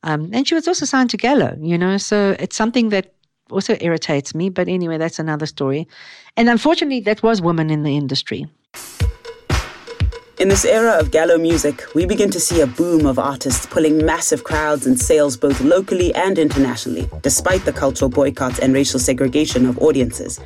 Um, 0.02 0.30
and 0.32 0.46
she 0.46 0.54
was 0.54 0.68
also 0.68 0.86
signed 0.86 1.10
to 1.10 1.16
Gallo, 1.16 1.56
you 1.60 1.76
know, 1.76 1.96
so 1.96 2.36
it's 2.38 2.56
something 2.56 2.90
that 2.90 3.14
also 3.50 3.76
irritates 3.80 4.34
me. 4.34 4.50
But 4.50 4.68
anyway, 4.68 4.98
that's 4.98 5.18
another 5.18 5.46
story. 5.46 5.88
And 6.36 6.48
unfortunately, 6.48 7.00
that 7.00 7.22
was 7.22 7.40
women 7.40 7.70
in 7.70 7.82
the 7.82 7.96
industry. 7.96 8.46
In 10.38 10.48
this 10.48 10.66
era 10.66 10.98
of 11.00 11.10
Gallo 11.10 11.38
music, 11.38 11.82
we 11.94 12.04
begin 12.04 12.30
to 12.30 12.38
see 12.38 12.60
a 12.60 12.66
boom 12.66 13.06
of 13.06 13.18
artists 13.18 13.64
pulling 13.64 14.04
massive 14.04 14.44
crowds 14.44 14.86
and 14.86 15.00
sales 15.00 15.34
both 15.34 15.62
locally 15.62 16.14
and 16.14 16.38
internationally, 16.38 17.08
despite 17.22 17.64
the 17.64 17.72
cultural 17.72 18.10
boycotts 18.10 18.58
and 18.58 18.74
racial 18.74 19.00
segregation 19.00 19.64
of 19.64 19.78
audiences. 19.78 20.38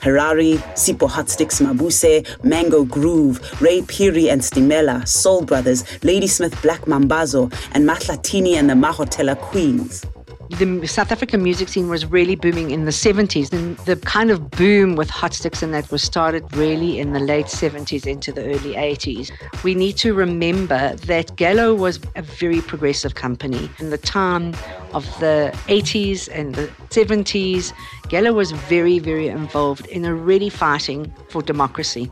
Harari, 0.00 0.54
Sipho 0.74 1.08
Hotstix 1.08 1.60
Mabuse, 1.60 2.26
Mango 2.44 2.84
Groove, 2.84 3.38
Ray 3.60 3.80
Phiri 3.82 4.30
and 4.30 4.40
Stimela, 4.42 5.06
Soul 5.06 5.42
Brothers, 5.44 5.84
Ladysmith 6.04 6.60
Black 6.62 6.82
Mambazo, 6.82 7.52
and 7.72 7.88
Mahlathini 7.88 8.54
and 8.54 8.70
the 8.70 8.74
Mahotella 8.74 9.36
Queens 9.38 10.04
the 10.50 10.86
South 10.86 11.12
African 11.12 11.42
music 11.42 11.68
scene 11.68 11.88
was 11.88 12.06
really 12.06 12.34
booming 12.34 12.70
in 12.70 12.84
the 12.84 12.90
70s. 12.90 13.52
And 13.52 13.76
the 13.78 13.96
kind 13.96 14.30
of 14.30 14.50
boom 14.50 14.96
with 14.96 15.10
hot 15.10 15.34
sticks 15.34 15.62
and 15.62 15.74
that 15.74 15.90
was 15.90 16.02
started 16.02 16.44
really 16.56 16.98
in 16.98 17.12
the 17.12 17.20
late 17.20 17.46
70s 17.46 18.06
into 18.06 18.32
the 18.32 18.42
early 18.44 18.74
80s. 18.74 19.30
We 19.62 19.74
need 19.74 19.96
to 19.98 20.14
remember 20.14 20.94
that 20.94 21.36
Gallo 21.36 21.74
was 21.74 22.00
a 22.16 22.22
very 22.22 22.60
progressive 22.60 23.14
company. 23.14 23.68
In 23.78 23.90
the 23.90 23.98
time 23.98 24.54
of 24.92 25.04
the 25.20 25.52
80s 25.68 26.28
and 26.32 26.54
the 26.54 26.66
70s, 26.90 27.72
Gallo 28.08 28.32
was 28.32 28.52
very, 28.52 28.98
very 28.98 29.28
involved 29.28 29.86
in 29.86 30.06
already 30.06 30.48
fighting 30.48 31.12
for 31.28 31.42
democracy. 31.42 32.10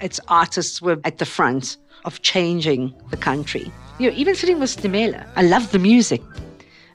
Its 0.00 0.18
artists 0.28 0.82
were 0.82 0.98
at 1.04 1.18
the 1.18 1.26
front 1.26 1.76
of 2.04 2.22
changing 2.22 2.94
the 3.10 3.16
country. 3.16 3.70
You 3.98 4.10
know, 4.10 4.16
even 4.16 4.34
sitting 4.34 4.60
with 4.60 4.76
Stimela, 4.76 5.26
I 5.36 5.42
love 5.42 5.70
the 5.72 5.78
music. 5.78 6.22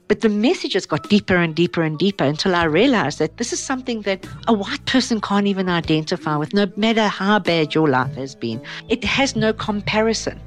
But 0.06 0.20
the 0.20 0.28
messages 0.28 0.84
got 0.84 1.08
deeper 1.08 1.36
and 1.36 1.54
deeper 1.54 1.82
and 1.82 1.98
deeper 1.98 2.24
until 2.24 2.54
I 2.54 2.64
realized 2.64 3.18
that 3.20 3.38
this 3.38 3.54
is 3.54 3.60
something 3.60 4.02
that 4.02 4.26
a 4.46 4.52
white 4.52 4.84
person 4.84 5.18
can't 5.20 5.46
even 5.46 5.70
identify 5.70 6.36
with, 6.36 6.52
no 6.52 6.70
matter 6.76 7.08
how 7.08 7.38
bad 7.38 7.74
your 7.74 7.88
life 7.88 8.14
has 8.16 8.34
been. 8.34 8.60
It 8.90 9.02
has 9.02 9.34
no 9.34 9.54
comparison. 9.54 10.38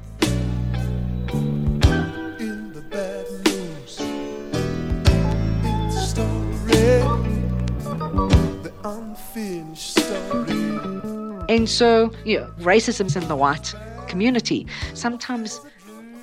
And 11.48 11.68
so, 11.68 12.12
you 12.24 12.38
know, 12.38 12.46
racism's 12.60 13.16
in 13.16 13.26
the 13.26 13.34
white 13.34 13.74
community. 14.06 14.66
Sometimes 14.94 15.60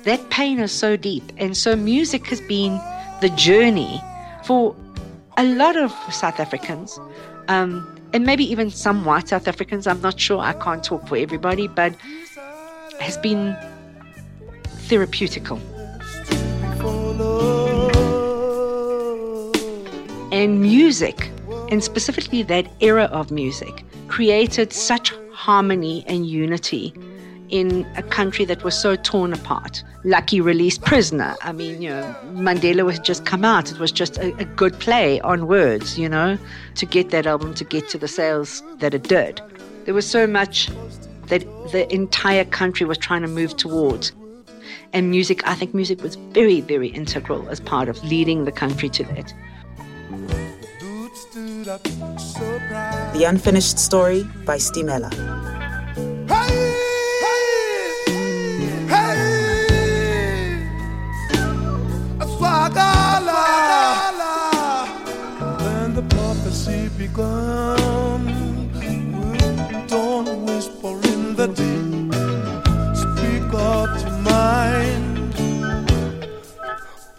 that 0.04 0.30
pain 0.30 0.58
is 0.60 0.72
so 0.72 0.96
deep. 0.96 1.24
And 1.36 1.54
so 1.56 1.76
music 1.76 2.26
has 2.28 2.40
been 2.40 2.80
the 3.20 3.30
journey 3.30 4.00
for 4.44 4.74
a 5.36 5.44
lot 5.44 5.76
of 5.76 5.92
South 6.10 6.40
Africans, 6.40 6.98
um, 7.48 7.86
and 8.12 8.24
maybe 8.24 8.44
even 8.50 8.70
some 8.70 9.04
white 9.04 9.28
South 9.28 9.48
Africans. 9.48 9.86
I'm 9.86 10.00
not 10.00 10.18
sure. 10.18 10.40
I 10.40 10.52
can't 10.52 10.82
talk 10.82 11.06
for 11.08 11.16
everybody, 11.16 11.68
but 11.68 11.94
has 13.00 13.18
been 13.18 13.56
therapeutical. 14.88 15.60
And 20.32 20.60
music 20.60 21.30
and 21.70 21.82
specifically 21.82 22.42
that 22.44 22.68
era 22.80 23.04
of 23.04 23.30
music, 23.30 23.84
created 24.08 24.72
such 24.72 25.12
harmony 25.32 26.04
and 26.06 26.26
unity 26.26 26.94
in 27.48 27.86
a 27.96 28.02
country 28.02 28.44
that 28.44 28.64
was 28.64 28.78
so 28.78 28.96
torn 28.96 29.32
apart. 29.32 29.82
Lucky 30.04 30.40
released 30.40 30.82
Prisoner. 30.82 31.36
I 31.42 31.52
mean, 31.52 31.82
you 31.82 31.90
know, 31.90 32.14
Mandela 32.32 32.84
was 32.84 32.98
just 32.98 33.24
come 33.24 33.44
out. 33.44 33.70
It 33.70 33.78
was 33.78 33.92
just 33.92 34.18
a, 34.18 34.34
a, 34.36 34.44
good 34.44 34.78
play 34.78 35.20
on 35.20 35.46
words, 35.46 35.98
you 35.98 36.08
know, 36.08 36.38
to 36.76 36.86
get 36.86 37.10
that 37.10 37.26
album 37.26 37.54
to 37.54 37.64
get 37.64 37.88
to 37.90 37.98
the 37.98 38.08
sales 38.08 38.62
that 38.78 38.94
it 38.94 39.04
did. 39.04 39.40
There 39.84 39.94
was 39.94 40.08
so 40.08 40.26
much 40.26 40.70
that 41.26 41.42
the 41.72 41.92
entire 41.92 42.44
country 42.44 42.86
was 42.86 42.98
trying 42.98 43.22
to 43.22 43.28
move 43.28 43.56
towards. 43.56 44.12
And 44.92 45.10
music, 45.10 45.46
I 45.46 45.54
think 45.54 45.74
music 45.74 46.02
was 46.02 46.16
very, 46.16 46.60
very 46.60 46.88
integral 46.88 47.48
as 47.48 47.60
part 47.60 47.88
of 47.88 48.02
leading 48.04 48.44
the 48.44 48.52
country 48.52 48.88
to 48.90 49.04
that. 49.04 49.32
The 53.14 53.24
Unfinished 53.26 53.78
Story 53.78 54.22
by 54.44 54.56
Stimela. 54.56 55.10
When 65.62 65.94
the 65.94 66.02
prophecy 66.14 66.88
begun, 66.96 68.20
don't 69.88 70.44
whisper 70.46 70.94
in 71.12 71.34
the 71.34 71.48
deep. 71.48 72.12
Speak 73.04 73.48
up 73.54 73.90
to 74.02 74.10
mind. 74.30 75.34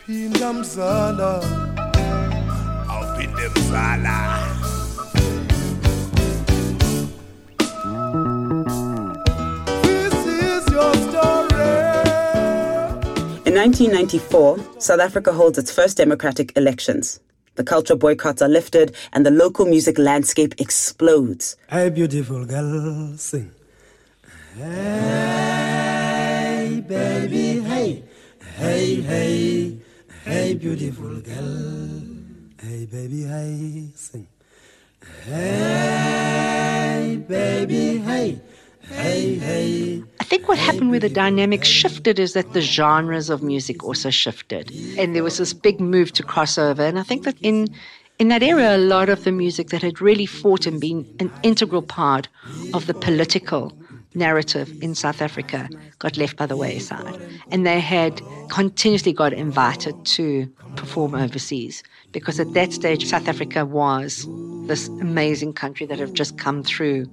Pinamzala, 0.06 1.36
I'll 2.90 3.18
be 3.18 3.26
them 3.28 3.54
1994, 13.58 14.80
South 14.80 15.00
Africa 15.00 15.34
holds 15.34 15.58
its 15.58 15.72
first 15.72 15.98
democratic 15.98 16.56
elections. 16.56 17.20
The 17.56 17.64
cultural 17.64 17.98
boycotts 17.98 18.44
are 18.44 18.48
lifted 18.48 18.96
and 19.14 19.26
the 19.26 19.32
local 19.32 19.66
music 19.66 19.98
landscape 19.98 20.54
explodes. 20.60 21.58
Hey, 21.68 21.90
beautiful 21.90 22.46
girl, 22.46 23.18
sing. 23.18 23.52
Hey, 24.56 25.64
baby, 26.88 27.62
hey, 27.62 28.04
hey, 28.58 29.02
hey, 29.02 29.80
hey, 30.24 30.54
beautiful 30.54 31.20
girl. 31.22 32.04
Hey, 32.62 32.86
baby, 32.86 33.24
hey, 33.24 33.90
sing. 33.96 34.28
Hey, 35.26 37.24
baby, 37.28 37.98
hey, 37.98 38.40
hey, 38.84 39.36
hey. 39.36 40.04
I 40.28 40.30
think 40.30 40.50
what 40.50 40.58
happened 40.58 40.90
where 40.90 41.00
the 41.00 41.08
dynamic 41.08 41.64
shifted 41.64 42.20
is 42.20 42.34
that 42.34 42.52
the 42.52 42.60
genres 42.60 43.30
of 43.30 43.42
music 43.42 43.82
also 43.82 44.10
shifted. 44.10 44.70
And 44.98 45.16
there 45.16 45.24
was 45.24 45.38
this 45.38 45.54
big 45.54 45.80
move 45.80 46.12
to 46.12 46.22
crossover. 46.22 46.80
And 46.80 47.00
I 47.00 47.04
think 47.04 47.24
that 47.24 47.38
in 47.42 47.70
in 48.20 48.28
that 48.28 48.44
era, 48.44 48.76
a 48.76 48.78
lot 48.78 49.08
of 49.08 49.24
the 49.24 49.32
music 49.32 49.70
that 49.70 49.82
had 49.82 50.02
really 50.02 50.26
fought 50.26 50.66
and 50.66 50.82
been 50.82 51.08
an 51.22 51.32
integral 51.44 51.82
part 51.82 52.28
of 52.74 52.88
the 52.88 52.94
political 52.94 53.72
narrative 54.16 54.70
in 54.84 54.96
South 54.96 55.22
Africa 55.22 55.70
got 56.00 56.18
left 56.18 56.36
by 56.36 56.46
the 56.46 56.58
wayside. 56.58 57.18
And 57.50 57.66
they 57.66 57.80
had 57.80 58.22
continuously 58.50 59.14
got 59.14 59.32
invited 59.32 59.96
to 60.18 60.46
perform 60.76 61.16
overseas 61.16 61.84
because 62.12 62.38
at 62.38 62.54
that 62.54 62.74
stage, 62.74 63.06
South 63.06 63.30
Africa 63.30 63.66
was 63.66 64.28
this 64.68 64.90
amazing 64.90 65.54
country 65.54 65.86
that 65.86 66.00
had 66.00 66.16
just 66.16 66.38
come 66.38 66.64
through 66.64 67.06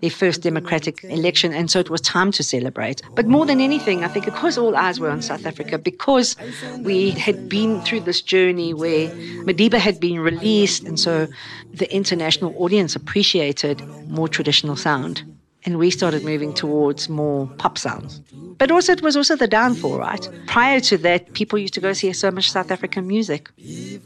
their 0.00 0.10
first 0.10 0.42
democratic 0.42 1.04
election, 1.04 1.52
and 1.52 1.70
so 1.70 1.78
it 1.78 1.90
was 1.90 2.00
time 2.00 2.32
to 2.32 2.42
celebrate. 2.42 3.02
But 3.14 3.26
more 3.26 3.46
than 3.46 3.60
anything, 3.60 4.04
I 4.04 4.08
think 4.08 4.24
because 4.24 4.56
all 4.56 4.76
eyes 4.76 4.98
were 4.98 5.10
on 5.10 5.22
South 5.22 5.46
Africa, 5.46 5.78
because 5.78 6.36
we 6.80 7.10
had 7.10 7.48
been 7.48 7.80
through 7.82 8.00
this 8.00 8.22
journey 8.22 8.72
where 8.74 9.08
Madiba 9.44 9.78
had 9.78 10.00
been 10.00 10.20
released, 10.20 10.84
and 10.84 10.98
so 10.98 11.28
the 11.72 11.92
international 11.94 12.54
audience 12.58 12.96
appreciated 12.96 13.82
more 14.08 14.28
traditional 14.28 14.76
sound. 14.76 15.22
And 15.64 15.78
we 15.78 15.90
started 15.90 16.24
moving 16.24 16.54
towards 16.54 17.08
more 17.08 17.46
pop 17.58 17.76
sounds. 17.76 18.20
But 18.56 18.70
also, 18.70 18.92
it 18.92 19.02
was 19.02 19.16
also 19.16 19.36
the 19.36 19.46
downfall, 19.46 19.98
right? 19.98 20.28
Prior 20.46 20.80
to 20.80 20.96
that, 20.98 21.34
people 21.34 21.58
used 21.58 21.74
to 21.74 21.80
go 21.80 21.92
see 21.92 22.12
so 22.14 22.30
much 22.30 22.50
South 22.50 22.70
African 22.70 23.06
music, 23.06 23.50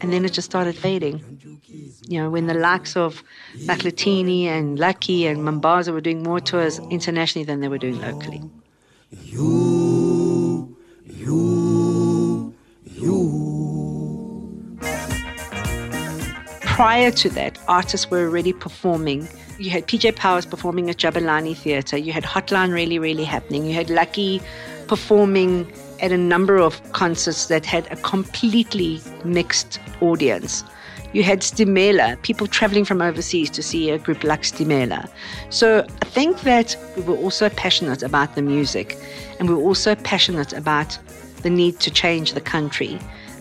and 0.01 0.13
then 0.13 0.25
it 0.25 0.33
just 0.33 0.47
started 0.51 0.75
fading. 0.75 1.23
You 2.09 2.21
know, 2.21 2.31
when 2.31 2.47
the 2.47 2.55
likes 2.55 2.97
of 2.97 3.23
Mahlathini 3.67 4.45
and 4.47 4.79
Lucky 4.79 5.27
and 5.27 5.41
Mambazo 5.41 5.93
were 5.93 6.01
doing 6.01 6.23
more 6.23 6.41
tours 6.41 6.79
internationally 6.91 7.45
than 7.45 7.61
they 7.61 7.69
were 7.69 7.79
doing 7.79 8.01
locally. 8.01 8.43
You, 9.23 10.77
you, 11.05 12.55
you. 12.85 14.77
Prior 16.63 17.11
to 17.13 17.29
that, 17.31 17.59
artists 17.69 18.11
were 18.11 18.25
already 18.27 18.53
performing. 18.53 19.29
You 19.59 19.71
had 19.71 19.87
PJ 19.87 20.17
Powers 20.17 20.47
performing 20.47 20.91
at 20.91 20.97
Jabulani 20.97 21.57
Theatre. 21.57 21.97
You 21.97 22.13
had 22.13 22.25
Hotline 22.25 22.73
really, 22.73 22.99
really 22.99 23.23
happening. 23.25 23.67
You 23.67 23.75
had 23.75 23.89
Lucky 23.89 24.41
performing 24.89 25.73
at 26.01 26.11
a 26.11 26.19
number 26.19 26.59
of 26.59 26.83
concerts 26.93 27.47
that 27.47 27.65
had 27.65 27.91
a 27.93 27.97
completely 27.97 29.01
mixed 29.25 29.79
audience. 30.01 30.65
You 31.13 31.23
had 31.23 31.41
Stimela, 31.41 32.21
people 32.23 32.49
traveling 32.49 32.85
from 32.85 33.01
overseas 33.01 33.49
to 33.51 33.63
see 33.63 33.91
a 33.91 33.99
group 33.99 34.25
like 34.25 34.43
Stimela. 34.43 35.09
So 35.51 35.87
I 36.03 36.05
think 36.07 36.41
that 36.41 36.77
we 36.97 37.03
were 37.03 37.17
also 37.17 37.49
passionate 37.49 38.03
about 38.03 38.35
the 38.35 38.43
music 38.43 38.99
and 39.39 39.49
we 39.49 39.55
were 39.55 39.63
also 39.63 39.95
passionate 39.95 40.53
about 40.53 40.99
the 41.43 41.51
need 41.51 41.79
to 41.79 41.91
change 41.93 42.33
the 42.33 42.41
country, 42.41 42.99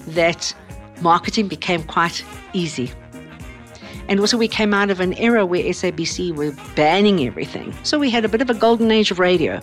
that 0.09 0.53
marketing 1.01 1.47
became 1.47 1.81
quite 1.83 2.23
easy. 2.53 2.91
And 4.09 4.19
also, 4.19 4.37
we 4.37 4.47
came 4.47 4.73
out 4.73 4.89
of 4.89 4.99
an 4.99 5.13
era 5.13 5.45
where 5.45 5.63
SABC 5.63 6.35
were 6.35 6.51
banning 6.75 7.25
everything. 7.25 7.73
So 7.83 7.97
we 7.97 8.09
had 8.09 8.25
a 8.25 8.29
bit 8.29 8.41
of 8.41 8.49
a 8.49 8.53
golden 8.53 8.91
age 8.91 9.11
of 9.11 9.19
radio 9.19 9.59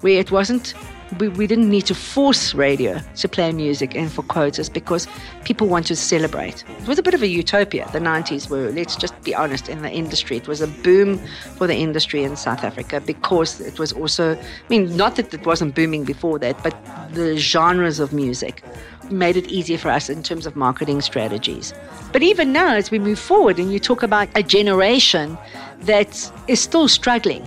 where 0.00 0.18
it 0.18 0.30
wasn't 0.30 0.74
we, 1.18 1.28
we 1.28 1.46
didn't 1.46 1.70
need 1.70 1.86
to 1.86 1.94
force 1.94 2.54
radio 2.54 3.00
to 3.16 3.28
play 3.28 3.52
music 3.52 3.96
and 3.96 4.12
for 4.12 4.22
quotas 4.22 4.68
because 4.68 5.08
people 5.44 5.66
want 5.66 5.86
to 5.86 5.96
celebrate. 5.96 6.64
It 6.80 6.86
was 6.86 6.98
a 6.98 7.02
bit 7.02 7.14
of 7.14 7.22
a 7.22 7.26
utopia. 7.26 7.88
The 7.92 7.98
90s 7.98 8.50
were, 8.50 8.70
let's 8.70 8.96
just 8.96 9.20
be 9.22 9.34
honest, 9.34 9.68
in 9.68 9.82
the 9.82 9.90
industry. 9.90 10.36
It 10.36 10.46
was 10.46 10.60
a 10.60 10.66
boom 10.66 11.18
for 11.56 11.66
the 11.66 11.76
industry 11.76 12.24
in 12.24 12.36
South 12.36 12.62
Africa 12.62 13.00
because 13.00 13.60
it 13.60 13.78
was 13.78 13.92
also, 13.92 14.36
I 14.36 14.68
mean, 14.68 14.96
not 14.96 15.16
that 15.16 15.32
it 15.32 15.46
wasn't 15.46 15.74
booming 15.74 16.04
before 16.04 16.38
that, 16.40 16.62
but 16.62 16.76
the 17.14 17.36
genres 17.36 18.00
of 18.00 18.12
music 18.12 18.62
made 19.10 19.38
it 19.38 19.48
easier 19.48 19.78
for 19.78 19.90
us 19.90 20.10
in 20.10 20.22
terms 20.22 20.46
of 20.46 20.54
marketing 20.54 21.00
strategies. 21.00 21.72
But 22.12 22.22
even 22.22 22.52
now, 22.52 22.74
as 22.74 22.90
we 22.90 22.98
move 22.98 23.18
forward 23.18 23.58
and 23.58 23.72
you 23.72 23.78
talk 23.78 24.02
about 24.02 24.28
a 24.34 24.42
generation 24.42 25.38
that 25.80 26.30
is 26.48 26.60
still 26.60 26.88
struggling 26.88 27.46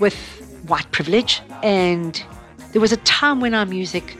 with 0.00 0.14
white 0.66 0.90
privilege 0.90 1.40
and 1.62 2.22
there 2.72 2.80
was 2.80 2.92
a 2.92 2.98
time 2.98 3.40
when 3.40 3.54
our 3.54 3.66
music 3.66 4.16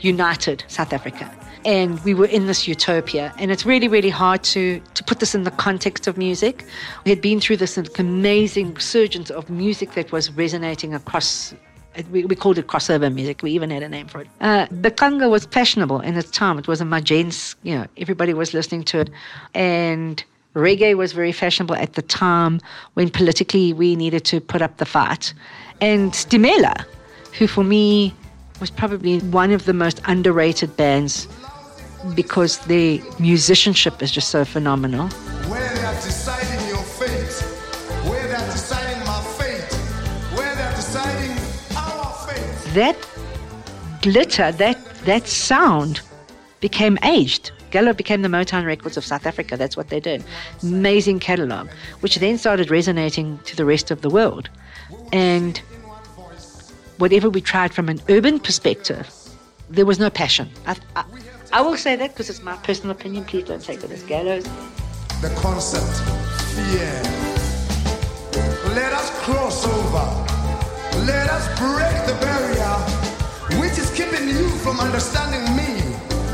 united 0.00 0.64
South 0.68 0.92
Africa 0.92 1.30
and 1.64 2.02
we 2.04 2.14
were 2.14 2.26
in 2.26 2.46
this 2.46 2.66
utopia. 2.66 3.32
And 3.38 3.50
it's 3.50 3.64
really, 3.64 3.88
really 3.88 4.10
hard 4.10 4.42
to, 4.44 4.80
to 4.80 5.04
put 5.04 5.20
this 5.20 5.34
in 5.34 5.44
the 5.44 5.50
context 5.50 6.06
of 6.06 6.16
music. 6.18 6.64
We 7.04 7.10
had 7.10 7.20
been 7.20 7.40
through 7.40 7.58
this 7.58 7.76
amazing 7.76 8.74
resurgence 8.74 9.30
of 9.30 9.48
music 9.50 9.92
that 9.94 10.12
was 10.12 10.30
resonating 10.32 10.94
across. 10.94 11.54
We, 12.10 12.24
we 12.24 12.34
called 12.34 12.58
it 12.58 12.66
crossover 12.66 13.12
music. 13.12 13.42
We 13.42 13.52
even 13.52 13.70
had 13.70 13.82
a 13.82 13.88
name 13.88 14.08
for 14.08 14.22
it. 14.22 14.28
Uh, 14.40 14.66
conga 14.66 15.30
was 15.30 15.44
fashionable 15.46 16.00
in 16.00 16.16
its 16.16 16.30
time. 16.30 16.58
It 16.58 16.66
was 16.66 16.80
a 16.80 16.84
Magens, 16.84 17.54
you 17.62 17.76
know, 17.76 17.86
everybody 17.96 18.34
was 18.34 18.54
listening 18.54 18.82
to 18.84 19.00
it. 19.00 19.10
And 19.54 20.24
reggae 20.54 20.96
was 20.96 21.12
very 21.12 21.32
fashionable 21.32 21.76
at 21.76 21.92
the 21.92 22.02
time 22.02 22.60
when 22.94 23.10
politically 23.10 23.72
we 23.72 23.94
needed 23.94 24.24
to 24.26 24.40
put 24.40 24.62
up 24.62 24.78
the 24.78 24.86
fight. 24.86 25.34
And 25.80 26.12
Stimela, 26.12 26.84
who 27.38 27.46
for 27.46 27.64
me 27.64 28.14
was 28.60 28.70
probably 28.70 29.18
one 29.20 29.50
of 29.50 29.64
the 29.64 29.72
most 29.72 30.00
underrated 30.06 30.76
bands 30.76 31.26
because 32.14 32.58
their 32.66 32.98
musicianship 33.18 34.02
is 34.02 34.10
just 34.10 34.28
so 34.28 34.44
phenomenal. 34.44 35.08
Where 35.48 35.74
they're 35.74 35.94
deciding 35.94 36.68
your 36.68 36.82
fate, 36.82 37.34
where 38.08 38.26
they're 38.28 38.50
deciding 38.50 38.98
my 39.06 39.20
fate, 39.38 39.72
where 40.36 40.54
they're 40.54 40.74
deciding 40.74 41.30
our 41.76 42.12
fate. 42.26 42.74
That 42.74 42.96
glitter, 44.02 44.52
that 44.52 44.78
that 45.04 45.26
sound 45.26 46.00
became 46.60 46.98
aged. 47.02 47.50
Gallo 47.70 47.94
became 47.94 48.22
the 48.22 48.28
Motown 48.28 48.66
Records 48.66 48.96
of 48.96 49.04
South 49.04 49.26
Africa. 49.26 49.56
That's 49.56 49.76
what 49.76 49.88
they 49.88 49.98
did. 49.98 50.22
Amazing 50.62 51.20
catalog, 51.20 51.70
which 52.00 52.16
then 52.16 52.36
started 52.36 52.70
resonating 52.70 53.38
to 53.46 53.56
the 53.56 53.64
rest 53.64 53.90
of 53.90 54.02
the 54.02 54.10
world. 54.10 54.50
And 55.12 55.60
whatever 57.02 57.28
we 57.28 57.40
tried 57.40 57.74
from 57.74 57.88
an 57.88 58.00
urban 58.08 58.38
perspective, 58.38 59.10
there 59.68 59.84
was 59.84 59.98
no 59.98 60.08
passion. 60.08 60.48
I, 60.68 60.76
I, 60.94 61.04
I 61.52 61.60
will 61.60 61.76
say 61.76 61.96
that 61.96 62.10
because 62.10 62.30
it's 62.30 62.44
my 62.44 62.56
personal 62.58 62.92
opinion. 62.92 63.24
Please 63.24 63.42
don't 63.42 63.60
take 63.60 63.82
it 63.82 63.90
as 63.90 64.04
gallows. 64.04 64.44
the 65.20 65.32
concept 65.42 65.92
fear. 66.54 66.94
Let 68.76 68.92
us 68.92 69.10
cross 69.24 69.66
over. 69.66 70.06
Let 71.04 71.28
us 71.28 71.44
break 71.58 71.96
the 72.06 72.16
barrier 72.24 72.74
which 73.60 73.76
is 73.82 73.90
keeping 73.98 74.28
you 74.28 74.48
from 74.64 74.78
understanding 74.78 75.44
me. 75.56 75.70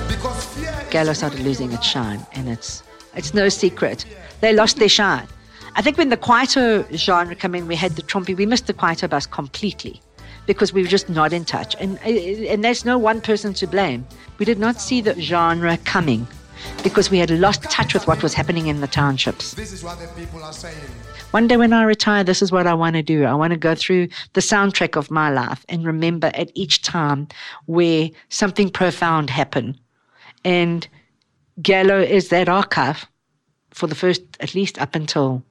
Because 0.07 0.45
fear 0.55 0.77
is 0.83 0.91
Gallo 0.91 1.15
started 1.15 1.41
losing 1.41 1.73
its 1.73 1.87
shine, 1.87 2.21
and 2.35 2.47
it's 2.47 2.83
it's 3.17 3.33
no 3.33 3.49
secret. 3.49 4.05
They 4.43 4.53
lost 4.53 4.77
their 4.77 4.91
shine. 4.91 5.29
I 5.77 5.81
think 5.81 5.97
when 5.97 6.11
the 6.11 6.19
Kwaito 6.19 6.85
genre 6.95 7.35
came 7.35 7.55
in, 7.55 7.67
we 7.67 7.75
had 7.75 7.93
the 7.93 8.03
Trumpy. 8.03 8.37
We 8.37 8.45
missed 8.45 8.67
the 8.67 8.75
Kwaito 8.75 9.09
bus 9.09 9.25
completely 9.25 10.03
because 10.49 10.73
we 10.73 10.83
were 10.83 10.89
just 10.89 11.09
not 11.09 11.33
in 11.33 11.45
touch. 11.45 11.77
And 11.79 11.99
uh, 11.99 12.53
and 12.53 12.65
there's 12.65 12.85
no 12.85 12.99
one 12.99 13.21
person 13.21 13.55
to 13.55 13.67
blame. 13.69 14.05
We 14.39 14.45
did 14.45 14.59
not 14.59 14.81
see 14.81 15.01
the 15.01 15.15
genre 15.21 15.77
coming 15.85 16.27
because 16.83 17.11
we 17.11 17.19
had 17.19 17.31
lost 17.31 17.63
touch 17.65 17.95
with 17.95 18.09
what 18.09 18.23
was 18.23 18.35
happening 18.35 18.67
in 18.67 18.81
the 18.81 18.89
townships. 18.89 19.55
This 19.55 19.73
is 19.73 19.85
what 19.85 20.01
the 20.01 20.09
people 20.21 20.43
are 20.43 20.53
saying. 20.53 20.75
One 21.31 21.47
day 21.47 21.59
when 21.59 21.75
I 21.75 21.83
retire, 21.83 22.25
this 22.25 22.41
is 22.41 22.51
what 22.51 22.67
I 22.67 22.75
want 22.75 22.97
to 22.97 23.03
do. 23.03 23.25
I 23.25 23.35
want 23.35 23.53
to 23.53 23.59
go 23.59 23.75
through 23.75 24.09
the 24.33 24.41
soundtrack 24.41 24.97
of 24.97 25.11
my 25.11 25.31
life 25.31 25.65
and 25.69 25.85
remember 25.85 26.31
at 26.35 26.51
each 26.55 26.83
time 26.83 27.29
where 27.67 28.09
something 28.31 28.71
profound 28.71 29.29
happened. 29.29 29.79
And 30.45 30.89
Gallo 31.61 32.01
is 32.01 32.31
that 32.31 32.49
archive 32.49 33.07
for 33.75 33.87
the 33.87 33.95
first, 33.95 34.23
at 34.41 34.55
least 34.55 34.81
up 34.81 34.95
until, 34.95 35.45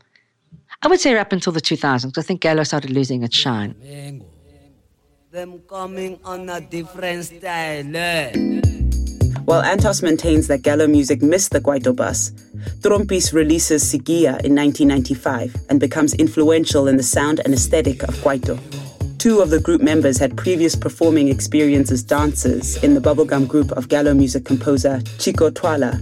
I 0.82 0.88
would 0.88 1.00
say 1.00 1.16
up 1.16 1.32
until 1.32 1.54
the 1.54 1.62
2000s. 1.62 2.18
I 2.18 2.22
think 2.24 2.41
Gallo 2.41 2.64
started 2.64 2.89
losing 2.89 3.24
its 3.24 3.36
shine. 3.36 3.76
Them 5.30 5.59
coming 5.67 6.19
on 6.23 6.47
a 6.47 6.61
different 6.61 7.25
style. 7.25 7.84
While 9.43 9.61
Antos 9.61 10.01
maintains 10.01 10.47
that 10.47 10.61
Gallo 10.61 10.88
music 10.88 11.21
missed 11.21 11.51
the 11.51 11.59
Kwaito 11.59 11.93
bus, 11.93 12.32
Trompies 12.80 13.34
releases 13.34 13.84
Sigia 13.84 14.39
in 14.45 14.55
1995 14.55 15.53
and 15.69 15.82
becomes 15.82 16.13
influential 16.13 16.88
in 16.88 16.95
the 16.95 17.03
sound 17.03 17.41
and 17.43 17.53
aesthetic 17.53 18.03
of 18.03 18.15
Kwaito. 18.15 18.57
Two 19.17 19.41
of 19.41 19.49
the 19.49 19.59
group 19.59 19.82
members 19.82 20.17
had 20.17 20.38
previous 20.38 20.78
performing 20.78 21.28
experience 21.28 21.91
as 21.91 22.03
dancers 22.03 22.82
in 22.82 22.93
the 22.93 23.01
bubblegum 23.01 23.49
group 23.49 23.73
of 23.73 23.89
Gallo 23.89 24.13
music 24.13 24.45
composer 24.45 25.01
Chico 25.19 25.49
Twala, 25.49 25.99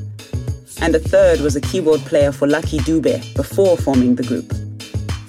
and 0.81 0.93
a 0.93 0.99
third 0.99 1.41
was 1.41 1.55
a 1.55 1.61
keyboard 1.61 2.01
player 2.01 2.31
for 2.31 2.47
Lucky 2.47 2.77
Dube 2.77 3.35
before 3.35 3.75
forming 3.75 4.15
the 4.15 4.23
group. 4.23 4.53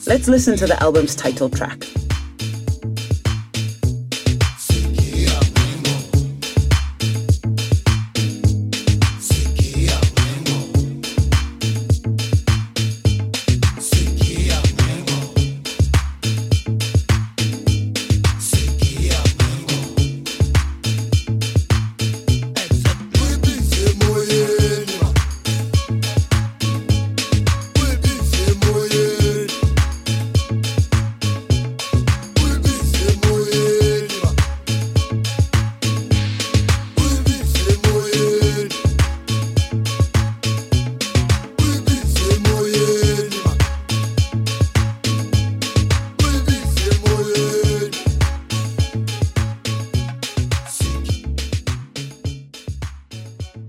Let's 0.06 0.28
listen 0.28 0.54
to 0.58 0.66
the 0.66 0.80
album's 0.82 1.14
title 1.14 1.48
track. 1.48 1.82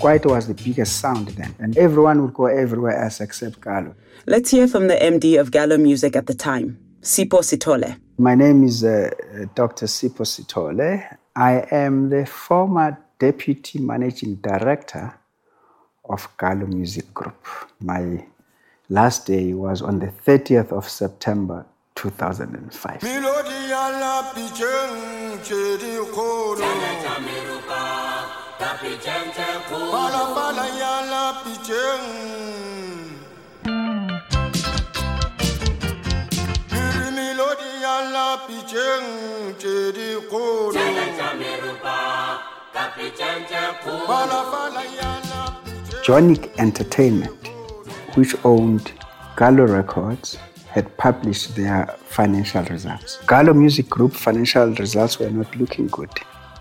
Kwaito 0.08 0.30
was 0.30 0.48
the 0.48 0.54
biggest 0.54 1.02
sound 1.02 1.28
then, 1.40 1.54
and 1.60 1.78
everyone 1.78 2.22
would 2.22 2.34
go 2.34 2.46
everywhere 2.46 2.98
else 3.04 3.20
except 3.20 3.60
Gallo. 3.60 3.94
Let's 4.26 4.52
hear 4.52 4.66
from 4.66 4.88
the 4.88 4.96
MD 4.96 5.38
of 5.38 5.52
Gallo 5.52 5.78
Music 5.78 6.16
at 6.16 6.28
the 6.28 6.34
time, 6.34 6.80
Sipho 7.02 7.42
Sithole. 7.42 7.98
My 8.18 8.34
name 8.34 8.64
is 8.64 8.86
uh, 8.86 9.12
uh, 9.12 9.48
Dr. 9.54 9.86
Sipho 9.86 10.24
Sithole. 10.24 11.18
I 11.36 11.66
am 11.72 12.10
the 12.10 12.26
former 12.26 12.98
Deputy 13.20 13.80
Managing 13.80 14.36
Director 14.36 15.14
of 16.06 16.30
Gallo 16.38 16.68
Music 16.68 17.14
Group. 17.14 17.46
My 17.82 18.26
last 18.88 19.26
day 19.26 19.52
was 19.52 19.82
on 19.82 20.00
the 20.00 20.14
30th 20.26 20.72
of 20.72 20.88
September 20.88 21.66
2005. 21.96 23.02
Johnnic 46.04 46.52
Entertainment, 46.58 47.48
which 48.16 48.36
owned 48.44 48.92
Gallo 49.36 49.68
Records, 49.68 50.38
had 50.70 50.98
published 50.98 51.56
their 51.56 51.86
financial 52.06 52.64
results. 52.64 53.20
Gallo 53.28 53.54
Music 53.54 53.88
Group 53.88 54.14
financial 54.14 54.74
results 54.74 55.20
were 55.20 55.30
not 55.30 55.56
looking 55.56 55.86
good. 55.88 56.10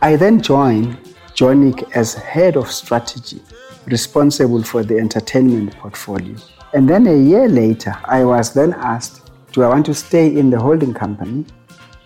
I 0.03 0.17
then 0.17 0.43
joined 0.43 0.99
Johnnic 1.37 1.95
as 1.95 2.15
head 2.15 2.57
of 2.57 2.73
strategy, 2.73 3.43
responsible 3.85 4.63
for 4.63 4.83
the 4.83 4.99
entertainment 4.99 5.77
portfolio. 5.77 6.35
And 6.73 6.89
then 6.89 7.07
a 7.07 7.15
year 7.15 7.47
later, 7.47 7.95
I 8.07 8.25
was 8.25 8.55
then 8.55 8.73
asked, 8.73 9.31
do 9.53 9.63
I 9.63 9.69
want 9.69 9.85
to 9.87 9.95
stay 9.95 10.35
in 10.35 10.49
the 10.49 10.59
holding 10.59 10.95
company 10.95 11.45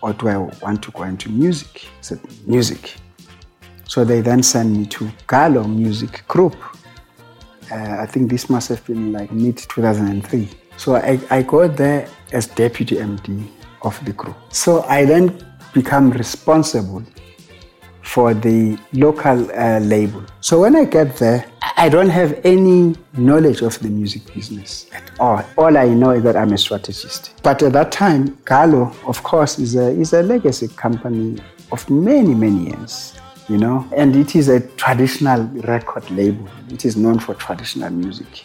or 0.02 0.12
do 0.14 0.26
I 0.26 0.36
want 0.36 0.82
to 0.82 0.90
go 0.90 1.04
into 1.04 1.28
music? 1.30 1.84
I 1.84 2.02
said, 2.02 2.20
music. 2.44 2.96
So 3.84 4.04
they 4.04 4.20
then 4.20 4.42
sent 4.42 4.76
me 4.76 4.84
to 4.86 5.08
Gallo 5.28 5.62
Music 5.62 6.26
Group. 6.26 6.56
Uh, 7.70 7.98
I 8.00 8.06
think 8.06 8.30
this 8.30 8.50
must 8.50 8.68
have 8.68 8.84
been 8.84 9.12
like 9.12 9.30
mid 9.30 9.58
2003. 9.58 10.48
So 10.76 10.96
I, 10.96 11.20
I 11.30 11.42
got 11.42 11.76
there 11.76 12.08
as 12.32 12.48
deputy 12.48 12.96
MD 12.96 13.46
of 13.82 14.04
the 14.04 14.12
group. 14.12 14.36
So 14.52 14.82
I 14.82 15.04
then 15.04 15.38
become 15.72 16.10
responsible 16.10 17.04
for 18.02 18.34
the 18.34 18.78
local 18.92 19.50
uh, 19.52 19.78
label. 19.80 20.24
So 20.40 20.60
when 20.60 20.76
I 20.76 20.84
get 20.84 21.16
there, 21.16 21.46
I 21.76 21.88
don't 21.88 22.08
have 22.10 22.40
any 22.44 22.94
knowledge 23.16 23.62
of 23.62 23.78
the 23.80 23.88
music 23.88 24.32
business 24.34 24.86
at 24.92 25.10
all. 25.18 25.44
All 25.56 25.76
I 25.76 25.88
know 25.88 26.10
is 26.10 26.22
that 26.24 26.36
I'm 26.36 26.52
a 26.52 26.58
strategist. 26.58 27.40
But 27.42 27.62
at 27.62 27.72
that 27.72 27.92
time, 27.92 28.38
Gallo, 28.44 28.94
of 29.06 29.22
course, 29.22 29.58
is 29.58 29.76
a, 29.76 29.90
is 29.90 30.12
a 30.12 30.22
legacy 30.22 30.68
company 30.68 31.40
of 31.72 31.88
many, 31.88 32.34
many 32.34 32.70
years. 32.70 33.14
You 33.48 33.58
know, 33.58 33.88
and 33.96 34.14
it 34.14 34.36
is 34.36 34.48
a 34.48 34.60
traditional 34.76 35.42
record 35.64 36.08
label. 36.12 36.48
It 36.68 36.84
is 36.84 36.96
known 36.96 37.18
for 37.18 37.34
traditional 37.34 37.90
music. 37.90 38.44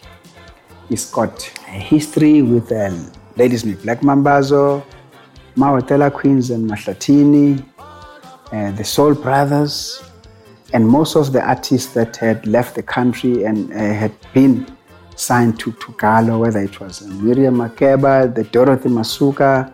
It's 0.90 1.08
got 1.10 1.48
a 1.68 1.70
history 1.70 2.42
with 2.42 2.72
uh, 2.72 2.90
Ladysmith 3.36 3.82
Black 3.84 4.00
Mambazo, 4.00 4.84
Mahotella 5.56 6.12
Queens 6.12 6.50
and 6.50 6.68
Mahlathini, 6.68 7.64
uh, 8.52 8.70
the 8.72 8.84
Soul 8.84 9.14
Brothers, 9.14 10.02
and 10.72 10.86
most 10.86 11.16
of 11.16 11.32
the 11.32 11.42
artists 11.42 11.92
that 11.94 12.16
had 12.16 12.46
left 12.46 12.74
the 12.74 12.82
country 12.82 13.44
and 13.44 13.72
uh, 13.72 13.76
had 13.76 14.12
been 14.32 14.66
signed 15.16 15.58
to, 15.60 15.74
Gallo, 15.98 16.38
whether 16.38 16.60
it 16.60 16.78
was 16.80 17.02
uh, 17.02 17.06
Miriam 17.06 17.56
Makeba, 17.56 18.34
the 18.34 18.44
Dorothy 18.44 18.88
Masuka, 18.88 19.72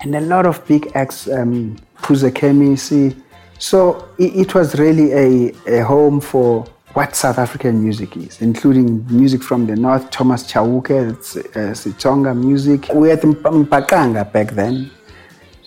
and 0.00 0.14
a 0.14 0.20
lot 0.20 0.46
of 0.46 0.66
big 0.66 0.90
acts, 0.94 1.28
um, 1.28 1.76
Kemisi. 1.96 3.20
So 3.58 4.08
it, 4.18 4.34
it 4.34 4.54
was 4.54 4.74
really 4.78 5.12
a, 5.12 5.54
a 5.66 5.84
home 5.84 6.20
for 6.20 6.64
what 6.94 7.16
South 7.16 7.38
African 7.38 7.82
music 7.82 8.16
is, 8.16 8.42
including 8.42 9.06
music 9.08 9.42
from 9.42 9.66
the 9.66 9.76
north, 9.76 10.10
Thomas 10.10 10.42
Chauke, 10.44 10.90
uh, 10.90 11.72
Sitonga 11.72 12.36
music. 12.36 12.88
We 12.92 13.08
had 13.10 13.20
Mp- 13.20 13.66
Mbaqanga 13.66 14.30
back 14.32 14.50
then, 14.50 14.90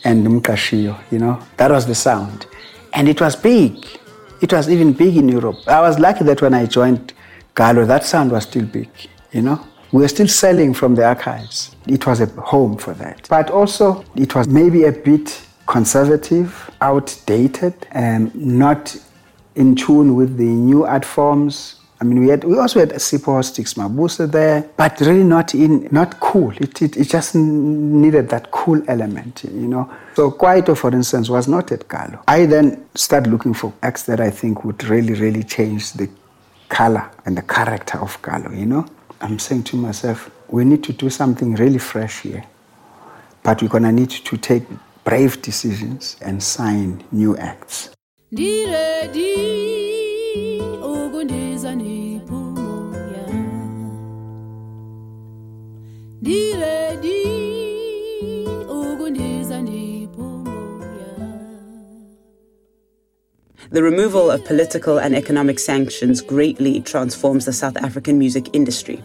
and 0.06 0.26
Mkashio, 0.26 0.98
you 1.12 1.20
know, 1.20 1.40
that 1.58 1.72
was 1.72 1.86
the 1.86 1.96
sound. 1.96 2.46
And 2.94 3.10
it 3.10 3.20
was 3.20 3.36
big. 3.36 3.86
It 4.42 4.54
was 4.54 4.70
even 4.70 4.94
big 4.94 5.18
in 5.18 5.28
Europe. 5.28 5.58
I 5.68 5.82
was 5.82 6.00
lucky 6.00 6.24
that 6.24 6.42
when 6.42 6.54
I 6.54 6.66
joined 6.68 7.14
Gallo, 7.56 7.86
that 7.86 8.06
sound 8.06 8.32
was 8.32 8.44
still 8.44 8.66
big, 8.66 8.90
you 9.32 9.42
know. 9.42 9.66
We 9.92 10.02
were 10.02 10.08
still 10.08 10.28
selling 10.28 10.74
from 10.74 10.96
the 10.96 11.06
archives. 11.06 11.76
It 11.88 12.06
was 12.06 12.22
a 12.22 12.28
home 12.28 12.78
for 12.78 12.94
that. 12.96 13.28
But 13.30 13.50
also, 13.50 14.06
it 14.16 14.36
was 14.36 14.48
maybe 14.48 14.86
a 14.86 14.92
bit 14.92 15.42
conservative, 15.66 16.70
outdated, 16.82 17.74
and 17.92 18.34
not 18.36 18.96
in 19.56 19.76
tune 19.76 20.16
with 20.16 20.38
the 20.38 20.44
new 20.44 20.86
art 20.86 21.06
forms 21.06 21.75
I 22.00 22.04
mean, 22.04 22.20
we 22.20 22.28
had 22.28 22.44
we 22.44 22.58
also 22.60 22.80
had 22.82 22.92
a 22.92 22.96
Sipho 22.96 23.44
Sticks 23.44 23.76
Mabuse 23.76 24.30
there, 24.30 24.70
but 24.76 25.00
really 25.00 25.24
not 25.24 25.56
in 25.56 25.88
not 25.92 26.20
cool. 26.20 26.52
It, 26.58 26.82
it 26.82 26.98
it 26.98 27.08
just 27.08 27.36
needed 27.36 28.30
that 28.30 28.52
cool 28.52 28.82
element, 28.90 29.46
you 29.46 29.68
know. 29.68 29.90
So 30.16 30.30
Kwaito, 30.32 30.78
for 30.78 30.92
instance, 30.92 31.30
was 31.30 31.48
not 31.48 31.72
at 31.72 31.88
Gallo. 31.88 32.22
I 32.28 32.46
then 32.48 32.86
started 32.96 33.32
looking 33.32 33.54
for 33.54 33.74
acts 33.82 34.04
that 34.04 34.20
I 34.20 34.30
think 34.30 34.66
would 34.66 34.84
really 34.84 35.14
really 35.14 35.44
change 35.44 35.94
the 35.94 36.10
color 36.68 37.10
and 37.26 37.38
the 37.38 37.44
character 37.44 37.98
of 38.00 38.22
Gallo. 38.22 38.52
You 38.52 38.66
know, 38.66 38.86
I'm 39.22 39.40
saying 39.40 39.64
to 39.66 39.78
myself, 39.78 40.30
we 40.50 40.66
need 40.66 40.84
to 40.84 40.94
do 40.94 41.10
something 41.10 41.56
really 41.56 41.80
fresh 41.80 42.22
here, 42.22 42.44
but 43.42 43.62
we're 43.62 43.70
gonna 43.70 43.94
need 43.94 44.10
to 44.10 44.38
take 44.38 44.64
brave 45.06 45.42
decisions 45.42 46.18
and 46.22 46.44
sign 46.44 47.06
new 47.12 47.38
acts. 47.38 47.92
The 63.70 63.84
removal 63.84 64.32
of 64.32 64.44
political 64.44 64.98
and 64.98 65.16
economic 65.16 65.60
sanctions 65.60 66.22
greatly 66.22 66.82
transforms 66.82 67.46
the 67.46 67.54
South 67.54 67.78
African 67.78 68.18
music 68.18 68.50
industry. 68.54 69.04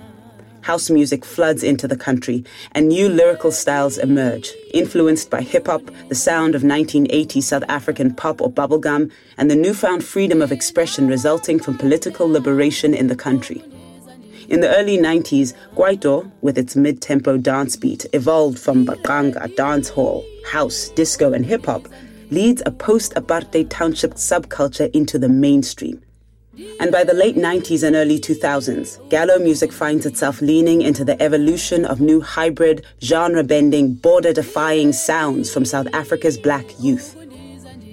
House 0.63 0.89
music 0.89 1.27
floods 1.27 1.63
into 1.63 1.87
the 1.87 1.95
country, 1.97 2.43
and 2.73 2.89
new 2.89 3.11
lyrical 3.11 3.53
styles 3.53 3.99
emerge, 3.99 4.51
influenced 4.73 5.29
by 5.29 5.43
hip 5.43 5.67
hop, 5.67 5.83
the 6.09 6.15
sound 6.15 6.55
of 6.55 6.63
1980 6.63 7.43
South 7.43 7.65
African 7.69 8.15
pop 8.15 8.41
or 8.41 8.51
bubblegum, 8.51 9.11
and 9.37 9.51
the 9.51 9.57
newfound 9.57 10.03
freedom 10.05 10.41
of 10.41 10.53
expression 10.53 11.07
resulting 11.07 11.61
from 11.61 11.77
political 11.77 12.27
liberation 12.27 12.95
in 12.95 13.09
the 13.09 13.17
country. 13.17 13.63
In 14.51 14.61
the 14.61 14.77
early 14.77 14.99
90s, 14.99 15.55
Kwaito, 15.77 16.29
with 16.41 16.59
its 16.59 16.75
mid 16.75 17.01
tempo 17.01 17.37
dance 17.37 17.77
beat, 17.77 18.05
evolved 18.13 18.59
from 18.59 18.85
Mbaqanga, 18.85 19.55
dance 19.55 19.89
hall, 19.89 20.25
house, 20.45 20.89
disco, 20.89 21.33
and 21.33 21.47
hip 21.47 21.67
hop 21.67 21.87
leads 22.33 22.61
a 22.67 22.73
post 22.73 23.15
apartheid 23.15 23.71
township 23.71 24.15
subculture 24.15 24.91
into 24.93 25.21
the 25.21 25.29
mainstream. 25.29 26.03
And 26.81 26.91
by 26.91 27.05
the 27.05 27.15
late 27.15 27.37
90s 27.37 27.85
and 27.85 27.95
early 27.95 28.19
2000s, 28.19 29.09
Gallo 29.09 29.39
music 29.39 29.71
finds 29.71 30.05
itself 30.05 30.41
leaning 30.43 30.83
into 30.83 31.05
the 31.05 31.21
evolution 31.23 31.85
of 31.85 32.01
new 32.01 32.21
hybrid, 32.21 32.85
genre 33.01 33.45
bending, 33.45 33.95
border 33.95 34.33
defying 34.33 34.93
sounds 34.93 35.53
from 35.53 35.65
South 35.65 35.87
Africa's 35.93 36.37
black 36.37 36.67
youth. 36.81 37.15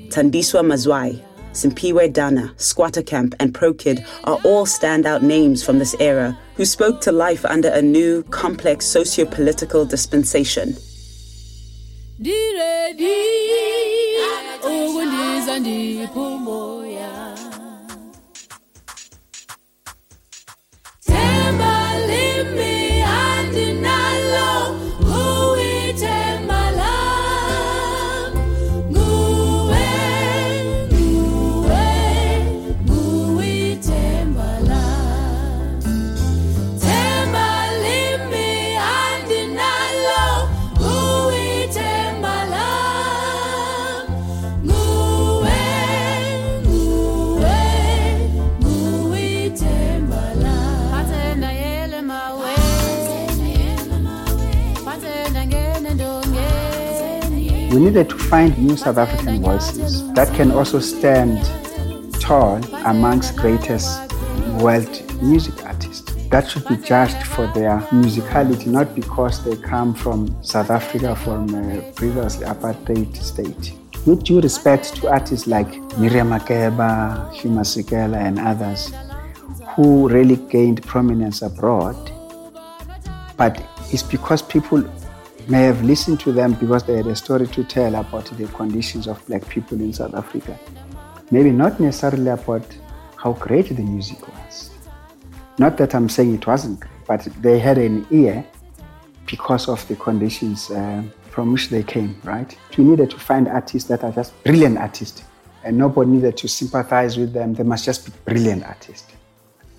Thandiswa 0.10 0.66
Mazwai, 0.66 1.22
Simphiwe 1.58 2.14
Dana, 2.14 2.54
Skwatta 2.58 3.04
Kamp, 3.04 3.34
and 3.40 3.52
Pro 3.52 3.74
Kid 3.74 4.06
are 4.26 4.38
all 4.44 4.68
standout 4.68 5.24
names 5.24 5.64
from 5.64 5.80
this 5.80 5.96
era 6.00 6.38
who 6.56 6.66
spoke 6.66 7.02
to 7.02 7.12
life 7.12 7.44
under 7.46 7.70
a 7.70 7.82
new, 7.82 8.22
complex 8.30 8.86
socio 8.86 9.26
political 9.26 9.84
dispensation. 9.84 10.78
We 57.78 57.84
needed 57.86 58.10
to 58.10 58.18
find 58.18 58.58
new 58.58 58.76
South 58.76 58.98
African 58.98 59.40
voices 59.40 60.12
that 60.14 60.34
can 60.36 60.50
also 60.50 60.80
stand 60.80 61.46
tall 62.20 62.56
amongst 62.88 63.36
greatest 63.36 64.12
world 64.60 64.90
music 65.22 65.64
artists. 65.64 66.12
That 66.30 66.50
should 66.50 66.68
be 66.68 66.78
judged 66.78 67.22
for 67.28 67.46
their 67.54 67.78
musicality, 67.92 68.66
not 68.66 68.96
because 68.96 69.46
they 69.46 69.56
come 69.58 69.94
from 69.94 70.44
South 70.44 70.72
Africa, 70.72 71.16
from 71.16 71.54
a 71.54 71.92
previously 71.92 72.48
apartheid 72.48 73.16
state. 73.16 73.74
With 74.08 74.24
due 74.24 74.42
respect 74.42 74.96
to 74.96 75.10
artists 75.10 75.46
like 75.46 75.70
Miriam 76.00 76.32
Makeba, 76.32 77.32
Hugh 77.32 77.52
Masekela, 77.52 78.18
and 78.18 78.40
others 78.40 78.92
who 79.76 80.10
really 80.10 80.38
gained 80.50 80.82
prominence 80.82 81.44
abroad, 81.44 81.96
but 83.38 83.64
it's 83.94 84.02
because 84.02 84.42
people 84.42 84.84
may 85.50 85.64
have 85.64 85.84
listened 85.84 86.20
to 86.22 86.32
them 86.32 86.54
because 86.54 86.84
they 86.84 86.98
had 86.98 87.08
a 87.08 87.16
story 87.16 87.48
to 87.48 87.64
tell 87.64 87.96
about 87.96 88.26
the 88.26 88.48
conditions 88.48 89.08
of 89.08 89.26
black 89.28 89.48
people 89.48 89.80
in 89.80 89.94
South 89.94 90.14
Africa. 90.14 90.58
Maybe 91.32 91.52
not 91.52 91.80
necessarily 91.80 92.30
about 92.30 92.66
how 93.16 93.34
great 93.34 93.70
the 93.70 93.82
music 93.82 94.28
was. 94.28 94.72
Not 95.58 95.78
that 95.78 95.96
I'm 95.96 96.10
saying 96.10 96.36
it 96.36 96.48
wasn't, 96.48 96.84
but 97.08 97.28
they 97.42 97.60
had 97.60 97.78
an 97.78 98.06
ear 98.12 98.46
because 99.26 99.68
of 99.68 99.86
the 99.88 99.96
conditions 99.96 100.70
uh, 100.72 101.04
from 101.32 101.54
which 101.54 101.70
they 101.70 101.84
came, 101.84 102.20
right? 102.24 102.58
We 102.78 102.84
needed 102.84 103.10
to 103.12 103.20
find 103.20 103.48
artists 103.48 103.88
that 103.90 104.04
are 104.04 104.12
just 104.12 104.32
brilliant 104.44 104.78
artists, 104.78 105.24
and 105.64 105.78
nobody 105.78 106.12
needed 106.12 106.38
to 106.38 106.48
sympathize 106.48 107.18
with 107.18 107.34
them. 107.34 107.54
They 107.54 107.64
must 107.64 107.86
just 107.86 108.06
be 108.06 108.12
brilliant 108.26 108.64
artists. 108.64 109.12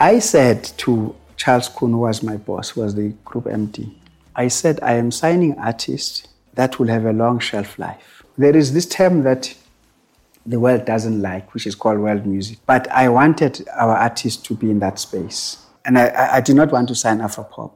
I 0.00 0.18
said 0.18 0.64
to 0.78 1.14
Charles 1.36 1.68
Kuhn, 1.68 1.92
who 1.92 1.98
was 1.98 2.22
my 2.22 2.36
boss, 2.36 2.76
was 2.76 2.94
the 2.94 3.08
group 3.24 3.44
MD, 3.44 3.92
I 4.38 4.46
said, 4.46 4.78
I 4.82 4.92
am 4.92 5.10
signing 5.10 5.58
artists 5.58 6.28
that 6.54 6.78
will 6.78 6.86
have 6.86 7.04
a 7.04 7.12
long 7.12 7.40
shelf 7.40 7.76
life. 7.76 8.22
There 8.38 8.56
is 8.56 8.72
this 8.72 8.86
term 8.86 9.24
that 9.24 9.52
the 10.46 10.60
world 10.60 10.84
doesn't 10.84 11.20
like, 11.20 11.52
which 11.54 11.66
is 11.66 11.74
called 11.74 11.98
world 11.98 12.24
music. 12.24 12.58
But 12.64 12.88
I 12.92 13.08
wanted 13.08 13.68
our 13.74 13.96
artists 13.96 14.40
to 14.44 14.54
be 14.54 14.70
in 14.70 14.78
that 14.78 15.00
space. 15.00 15.66
And 15.84 15.98
I, 15.98 16.36
I 16.36 16.40
did 16.40 16.54
not 16.54 16.70
want 16.70 16.86
to 16.86 16.94
sign 16.94 17.18
Afropop 17.18 17.72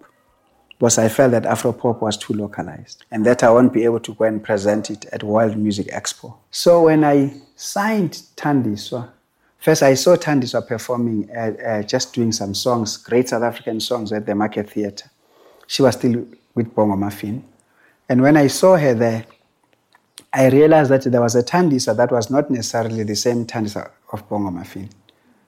because 0.79 0.99
I 0.99 1.09
felt 1.09 1.33
that 1.33 1.43
Afropop 1.43 2.01
was 2.01 2.17
too 2.17 2.33
localized 2.33 3.07
and 3.11 3.27
that 3.27 3.43
I 3.43 3.51
won't 3.51 3.73
be 3.73 3.83
able 3.83 4.01
to 4.01 4.15
go 4.15 4.25
and 4.25 4.41
present 4.41 4.89
it 4.89 5.05
at 5.07 5.25
World 5.25 5.57
Music 5.57 5.89
Expo. 5.89 6.37
So 6.53 6.85
when 6.85 7.03
I 7.03 7.35
signed 7.57 8.23
Thandiswa, 8.37 9.11
first 9.59 9.83
I 9.83 9.95
saw 9.95 10.15
Thandiswa 10.15 10.65
performing, 10.69 11.29
uh, 11.37 11.55
uh, 11.67 11.83
just 11.83 12.15
doing 12.15 12.31
some 12.31 12.55
songs, 12.55 12.99
great 12.99 13.31
South 13.31 13.43
African 13.43 13.81
songs 13.81 14.13
at 14.13 14.27
the 14.27 14.35
Market 14.37 14.71
Theatre. 14.71 15.11
She 15.67 15.83
was 15.83 15.97
still 15.97 16.25
with 16.55 16.75
Bongo 16.75 16.97
Maffin. 16.97 17.43
And 18.09 18.23
when 18.23 18.37
I 18.37 18.47
saw 18.47 18.77
her 18.77 18.95
there, 18.95 19.25
I 20.33 20.49
realized 20.49 20.91
that 20.91 21.05
there 21.05 21.21
was 21.21 21.35
a 21.35 21.43
Thandiswa 21.43 21.97
that 21.97 22.11
was 22.11 22.31
not 22.31 22.51
necessarily 22.51 23.03
the 23.03 23.17
same 23.17 23.47
Thandiswa 23.47 23.91
of 24.13 24.29
Bongo 24.29 24.51
Maffin. 24.51 24.89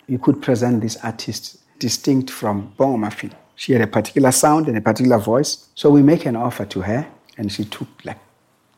You 0.06 0.18
could 0.18 0.42
present 0.42 0.80
this 0.82 0.96
artist 1.02 1.58
distinct 1.78 2.30
from 2.30 2.72
Bongo 2.76 2.98
Maffin. 2.98 3.32
She 3.56 3.72
had 3.72 3.82
a 3.82 3.86
particular 3.86 4.32
sound 4.32 4.68
and 4.68 4.76
a 4.76 4.80
particular 4.80 5.18
voice. 5.18 5.68
So 5.74 5.90
we 5.90 6.02
make 6.02 6.26
an 6.26 6.36
offer 6.36 6.64
to 6.66 6.80
her, 6.82 7.06
and 7.38 7.50
she 7.50 7.64
took 7.64 7.88
like 8.04 8.18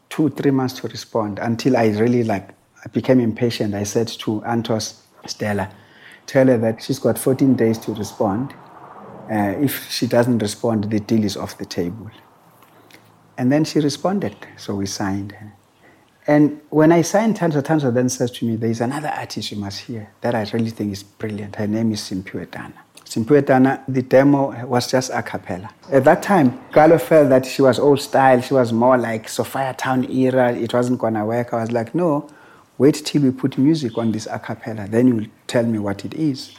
two, 0.08 0.30
three 0.30 0.50
months 0.50 0.74
to 0.80 0.88
respond 0.88 1.38
until 1.38 1.76
I 1.76 1.88
really 1.88 2.24
like 2.24 2.50
I 2.84 2.88
became 2.88 3.18
impatient. 3.18 3.74
I 3.74 3.82
said 3.82 4.06
to 4.06 4.42
Antos 4.42 5.00
Stella, 5.26 5.70
tell 6.26 6.46
her 6.46 6.56
that 6.58 6.82
she's 6.82 7.00
got 7.00 7.18
14 7.18 7.54
days 7.54 7.78
to 7.78 7.92
respond. 7.94 8.54
Uh, 9.30 9.54
if 9.60 9.90
she 9.90 10.06
doesn't 10.06 10.38
respond, 10.38 10.84
the 10.90 11.00
deal 11.00 11.24
is 11.24 11.36
off 11.36 11.58
the 11.58 11.66
table. 11.66 12.10
And 13.38 13.52
then 13.52 13.64
she 13.64 13.80
responded, 13.80 14.36
so 14.56 14.74
we 14.74 14.86
signed 14.86 15.32
her. 15.32 15.52
And 16.28 16.60
when 16.70 16.90
I 16.90 17.02
signed 17.02 17.36
Thandiswa, 17.36 17.62
Thandiswa 17.62 17.94
then 17.94 18.08
says 18.08 18.30
to 18.32 18.46
me, 18.46 18.56
There's 18.56 18.80
another 18.80 19.08
artist 19.08 19.52
you 19.52 19.58
must 19.58 19.80
hear 19.82 20.10
that 20.22 20.34
I 20.34 20.42
really 20.52 20.70
think 20.70 20.92
is 20.92 21.04
brilliant. 21.04 21.54
Her 21.54 21.68
name 21.68 21.92
is 21.92 22.00
Simphiwe 22.00 22.50
Dana. 22.50 23.46
Dana, 23.46 23.84
the 23.86 24.02
demo 24.02 24.66
was 24.66 24.90
just 24.90 25.10
a 25.14 25.22
cappella. 25.22 25.70
At 25.92 26.04
that 26.04 26.24
time, 26.24 26.60
Gallo 26.72 26.98
felt 26.98 27.28
that 27.28 27.46
she 27.46 27.62
was 27.62 27.78
old 27.78 28.00
style, 28.00 28.40
she 28.40 28.54
was 28.54 28.72
more 28.72 28.98
like 28.98 29.28
Sophiatown 29.28 30.12
era, 30.12 30.52
it 30.52 30.74
wasn't 30.74 30.98
gonna 30.98 31.24
work. 31.24 31.52
I 31.52 31.60
was 31.60 31.70
like, 31.70 31.94
No, 31.94 32.28
wait 32.76 32.94
till 33.04 33.22
we 33.22 33.30
put 33.30 33.56
music 33.56 33.96
on 33.96 34.10
this 34.10 34.26
a 34.26 34.40
cappella, 34.40 34.88
then 34.88 35.06
you'll 35.06 35.28
tell 35.46 35.64
me 35.64 35.78
what 35.78 36.04
it 36.04 36.14
is. 36.14 36.52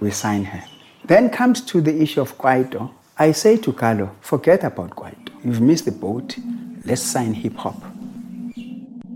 We 0.00 0.10
signed 0.10 0.48
her. 0.48 0.64
Then 1.08 1.30
comes 1.30 1.62
to 1.62 1.80
the 1.80 2.02
issue 2.02 2.20
of 2.20 2.36
Kwaito. 2.36 2.90
I 3.18 3.32
say 3.32 3.56
to 3.56 3.72
Carlo, 3.72 4.10
forget 4.20 4.62
about 4.62 4.90
Kwaito. 4.90 5.30
You've 5.42 5.62
missed 5.62 5.86
the 5.86 5.92
boat. 5.92 6.36
Let's 6.84 7.00
sign 7.00 7.32
hip 7.32 7.54
hop. 7.54 7.82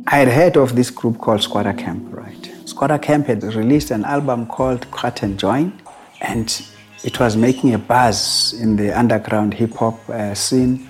I 0.07 0.17
had 0.17 0.29
heard 0.29 0.57
of 0.57 0.75
this 0.75 0.89
group 0.89 1.19
called 1.19 1.41
Skwatta 1.41 1.77
Kamp, 1.77 2.09
right? 2.11 2.43
Skwatta 2.65 3.01
Kamp 3.01 3.27
had 3.27 3.45
released 3.45 3.91
an 3.91 4.07
album 4.07 4.47
called 4.47 4.91
Cut 4.91 5.23
and 5.23 5.39
Join, 5.39 5.79
and 6.23 6.67
it 7.05 7.21
was 7.21 7.37
making 7.37 7.75
a 7.75 7.79
buzz 7.79 8.55
in 8.59 8.77
the 8.77 8.99
underground 8.99 9.53
hip 9.53 9.75
hop 9.75 10.09
uh, 10.09 10.35
scene. 10.35 10.89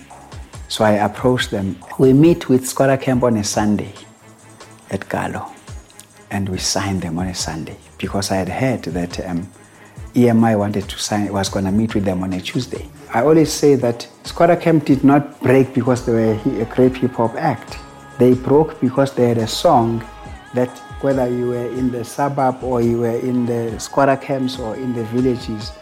So 0.68 0.84
I 0.84 0.92
approached 0.92 1.50
them. 1.50 1.76
We 1.98 2.12
meet 2.12 2.48
with 2.48 2.62
Skwatta 2.62 3.00
Kamp 3.00 3.24
on 3.24 3.36
a 3.38 3.44
Sunday 3.44 3.92
at 4.90 5.08
Gallo, 5.08 5.50
and 6.30 6.48
we 6.48 6.58
signed 6.58 7.02
them 7.02 7.18
on 7.18 7.26
a 7.26 7.34
Sunday 7.34 7.78
because 7.98 8.30
I 8.30 8.36
had 8.36 8.48
heard 8.48 8.84
that 8.84 9.26
um, 9.26 9.48
EMI 10.14 10.58
wanted 10.58 10.88
to 10.88 10.98
sign, 10.98 11.32
was 11.32 11.48
going 11.48 11.64
to 11.64 11.72
meet 11.72 11.94
with 11.94 12.04
them 12.04 12.22
on 12.22 12.32
a 12.32 12.40
Tuesday. 12.40 12.88
I 13.14 13.22
always 13.22 13.52
say 13.52 13.74
that 13.76 14.08
Skwatta 14.24 14.60
Kamp 14.60 14.84
did 14.84 15.04
not 15.04 15.40
break 15.40 15.74
because 15.74 16.04
they 16.04 16.12
were 16.12 16.60
a 16.60 16.64
great 16.66 16.96
hip 16.96 17.12
hop 17.12 17.34
act. 17.36 17.78
They 18.18 18.34
broke 18.34 18.80
because 18.80 19.14
they 19.14 19.28
had 19.28 19.38
a 19.38 19.46
song 19.46 20.04
that 20.54 20.68
whether 21.02 21.28
you 21.28 21.48
were 21.48 21.66
in 21.66 21.90
the 21.90 22.04
suburb 22.04 22.62
or 22.62 22.80
you 22.80 23.00
were 23.00 23.18
in 23.18 23.46
the 23.46 23.78
squatter 23.80 24.16
camps 24.16 24.58
or 24.58 24.76
in 24.76 24.92
the 24.92 25.04
villages, 25.04 25.72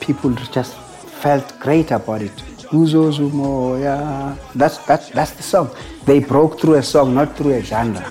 people 0.00 0.30
just 0.32 0.76
felt 0.76 1.58
great 1.58 1.90
about 1.90 2.22
it. 2.22 2.44
That's, 4.54 4.78
that's, 4.86 5.08
that's 5.10 5.30
the 5.32 5.42
song. 5.42 5.74
They 6.04 6.20
broke 6.20 6.60
through 6.60 6.74
a 6.74 6.82
song, 6.82 7.14
not 7.14 7.36
through 7.36 7.54
a 7.54 7.62
genre. 7.62 8.04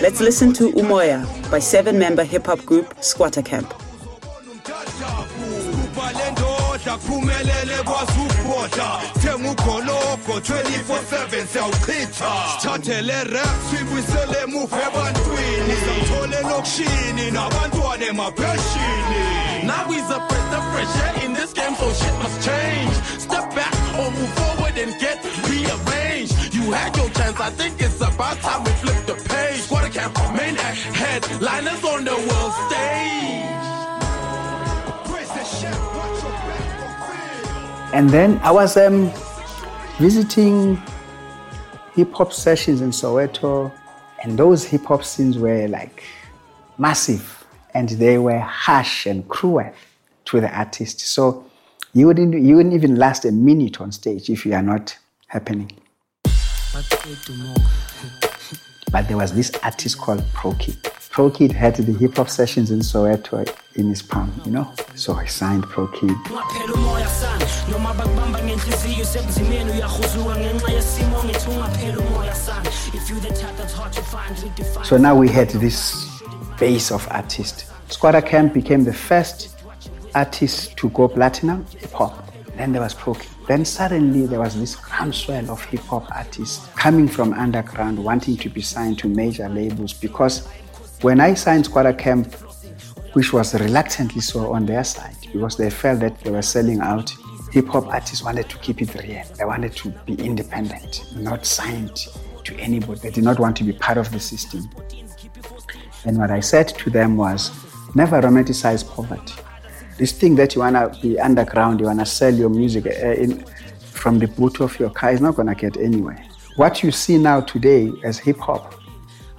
Let's 0.00 0.20
listen 0.20 0.52
to 0.54 0.70
Umoya 0.72 1.50
by 1.50 1.58
seven 1.58 1.98
member 1.98 2.24
hip 2.24 2.46
hop 2.46 2.64
group 2.64 2.94
Skwatta 3.00 3.44
Kamp. 8.68 9.02
thenga 9.22 9.50
ugologo 9.50 10.40
24/7 10.40 11.46
siyawuchitha 11.52 12.32
sithathele 12.60 13.24
rap 13.24 13.56
sibuyisele 13.70 14.38
emuva 14.44 14.76
ebantwini 14.86 15.74
sawuthole 15.84 16.36
elokishini 16.36 17.30
nabantwana 17.30 18.04
emapheshini 18.06 19.22
Now 19.64 19.88
we's 19.88 20.10
a 20.10 20.18
breath 20.28 20.54
of 20.58 20.64
fresh 20.72 20.96
air 21.04 21.24
in 21.24 21.34
this 21.34 21.52
game, 21.52 21.74
so 21.76 21.86
shit 21.92 22.14
must 22.22 22.42
change. 22.44 22.94
Step 23.18 23.54
back 23.54 23.72
or 23.98 24.10
move 24.10 24.32
forward 24.34 24.76
and 24.76 24.92
get 24.98 25.18
rearranged. 25.48 26.34
You 26.52 26.72
had 26.72 26.96
your 26.96 27.08
chance, 27.10 27.38
I 27.38 27.50
think 27.50 27.80
it's 27.80 28.00
about 28.00 28.40
time 28.40 28.64
we 28.64 28.72
flip 28.82 29.06
the 29.06 29.14
page. 29.14 29.62
A 29.70 29.88
camp, 29.90 30.18
main 30.36 30.56
act, 30.56 30.78
headliners 31.00 31.84
on 31.84 32.04
the 32.04 32.16
world 32.28 32.54
stage. 32.66 33.31
And 37.92 38.08
then 38.08 38.38
I 38.42 38.50
was 38.50 38.76
um, 38.76 39.12
visiting 39.98 40.76
hip 41.94 42.12
hop 42.14 42.32
sessions 42.32 42.80
in 42.80 42.90
Soweto, 42.90 43.70
and 44.22 44.38
those 44.38 44.64
hip 44.64 44.84
hop 44.84 45.04
scenes 45.04 45.36
were 45.36 45.68
like 45.68 46.02
massive 46.78 47.44
and 47.74 47.88
they 47.90 48.18
were 48.18 48.38
harsh 48.38 49.06
and 49.06 49.28
cruel 49.28 49.70
to 50.24 50.40
the 50.40 50.56
artist. 50.56 51.00
So 51.00 51.44
you 51.92 52.06
wouldn't, 52.06 52.34
you 52.34 52.56
wouldn't 52.56 52.74
even 52.74 52.96
last 52.96 53.24
a 53.24 53.32
minute 53.32 53.80
on 53.80 53.92
stage 53.92 54.30
if 54.30 54.46
you 54.46 54.54
are 54.54 54.62
not 54.62 54.96
happening. 55.26 55.70
but 58.90 59.08
there 59.08 59.16
was 59.16 59.32
this 59.34 59.52
artist 59.62 59.98
called 59.98 60.24
Pro. 60.32 60.54
Pro 61.12 61.30
Kid 61.30 61.52
had 61.52 61.74
the 61.76 61.92
hip 61.92 62.16
hop 62.16 62.30
sessions 62.30 62.70
in 62.70 62.78
Soweto 62.78 63.46
in 63.74 63.86
his 63.88 64.00
palm, 64.00 64.32
you 64.46 64.50
know? 64.50 64.72
So 64.94 65.12
I 65.12 65.26
signed 65.26 65.64
Pro 65.64 65.86
Kid. 65.88 66.16
So 74.82 74.96
now 74.96 75.14
we 75.14 75.28
had 75.28 75.50
this 75.50 76.22
base 76.58 76.90
of 76.90 77.06
artists. 77.10 77.70
Skwatta 77.90 78.26
Kamp 78.26 78.54
became 78.54 78.82
the 78.84 78.94
first 78.94 79.54
artist 80.14 80.78
to 80.78 80.88
go 80.88 81.08
platinum 81.08 81.66
hip 81.78 81.92
hop. 81.92 82.26
Then 82.56 82.72
there 82.72 82.80
was 82.80 82.94
Pro 82.94 83.12
Kid. 83.12 83.28
Then 83.48 83.66
suddenly 83.66 84.24
there 84.24 84.40
was 84.40 84.58
this 84.58 84.76
groundswell 84.76 85.50
of 85.50 85.62
hip 85.64 85.80
hop 85.80 86.10
artists 86.10 86.66
coming 86.68 87.06
from 87.06 87.34
underground 87.34 88.02
wanting 88.02 88.38
to 88.38 88.48
be 88.48 88.62
signed 88.62 88.98
to 89.00 89.08
major 89.08 89.46
labels 89.50 89.92
because 89.92 90.48
when 91.02 91.20
I 91.20 91.34
signed 91.34 91.64
Skwatta 91.64 91.98
Kamp, 91.98 92.32
which 93.14 93.32
was 93.32 93.54
reluctantly 93.54 94.20
so 94.20 94.52
on 94.52 94.66
their 94.66 94.84
side, 94.84 95.16
because 95.32 95.56
they 95.56 95.68
felt 95.68 96.00
that 96.00 96.18
they 96.20 96.30
were 96.30 96.42
selling 96.42 96.80
out, 96.80 97.12
hip 97.50 97.66
hop 97.66 97.88
artists 97.88 98.22
wanted 98.22 98.48
to 98.48 98.56
keep 98.58 98.80
it 98.80 98.94
real. 98.94 99.22
They 99.36 99.44
wanted 99.44 99.72
to 99.76 99.90
be 100.06 100.14
independent, 100.14 101.04
not 101.16 101.44
signed 101.44 102.06
to 102.44 102.56
anybody. 102.56 103.00
They 103.00 103.10
did 103.10 103.24
not 103.24 103.40
want 103.40 103.56
to 103.56 103.64
be 103.64 103.72
part 103.72 103.98
of 103.98 104.12
the 104.12 104.20
system. 104.20 104.70
And 106.04 106.18
what 106.18 106.30
I 106.30 106.40
said 106.40 106.68
to 106.68 106.90
them 106.90 107.16
was 107.16 107.50
never 107.94 108.20
romanticize 108.20 108.88
poverty. 108.88 109.34
This 109.98 110.12
thing 110.12 110.36
that 110.36 110.54
you 110.54 110.60
want 110.60 110.76
to 110.94 111.00
be 111.02 111.18
underground, 111.18 111.80
you 111.80 111.86
want 111.86 111.98
to 111.98 112.06
sell 112.06 112.32
your 112.32 112.48
music 112.48 112.86
uh, 112.86 112.90
in, 112.90 113.44
from 113.80 114.18
the 114.18 114.28
boot 114.28 114.60
of 114.60 114.78
your 114.78 114.90
car 114.90 115.12
is 115.12 115.20
not 115.20 115.34
going 115.34 115.48
to 115.48 115.54
get 115.54 115.76
anywhere. 115.76 116.24
What 116.56 116.82
you 116.82 116.92
see 116.92 117.18
now 117.18 117.40
today 117.40 117.92
as 118.04 118.18
hip 118.18 118.38
hop 118.38 118.81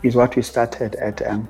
is 0.04 0.16
what 0.16 0.36
we 0.36 0.42
started 0.42 0.96
at 0.96 1.26
um, 1.26 1.48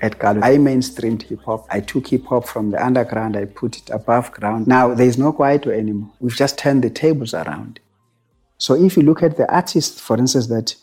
at 0.00 0.18
Gallo. 0.18 0.40
I 0.42 0.56
mainstreamed 0.56 1.22
hip 1.22 1.42
hop. 1.44 1.66
I 1.70 1.80
took 1.80 2.08
hip 2.08 2.26
hop 2.26 2.46
from 2.46 2.70
the 2.70 2.84
underground, 2.84 3.36
I 3.36 3.46
put 3.46 3.78
it 3.78 3.90
above 3.90 4.30
ground. 4.32 4.66
Now 4.66 4.94
there's 4.94 5.18
no 5.18 5.32
Kwaito 5.32 5.68
anymore. 5.68 6.10
We've 6.20 6.36
just 6.36 6.58
turned 6.58 6.84
the 6.84 6.90
tables 6.90 7.34
around. 7.34 7.80
So 8.58 8.74
if 8.74 8.96
you 8.96 9.02
look 9.02 9.22
at 9.22 9.36
the 9.36 9.52
artists, 9.52 10.00
for 10.00 10.16
instance, 10.18 10.46
that 10.48 10.76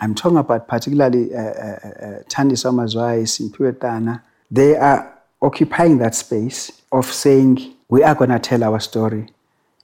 I'm 0.00 0.14
talking 0.14 0.38
about, 0.38 0.68
particularly 0.68 1.34
uh, 1.34 1.38
uh, 1.38 1.42
uh, 1.42 2.22
Thandiswa 2.28 2.72
Mazwai, 2.72 3.22
Simphiwe 3.22 3.78
Dana, 3.78 4.22
they 4.50 4.76
are 4.76 5.18
occupying 5.42 5.98
that 5.98 6.14
space 6.14 6.82
of 6.92 7.06
saying, 7.06 7.74
we 7.88 8.02
are 8.02 8.14
going 8.14 8.30
to 8.30 8.38
tell 8.38 8.62
our 8.64 8.80
story, 8.80 9.28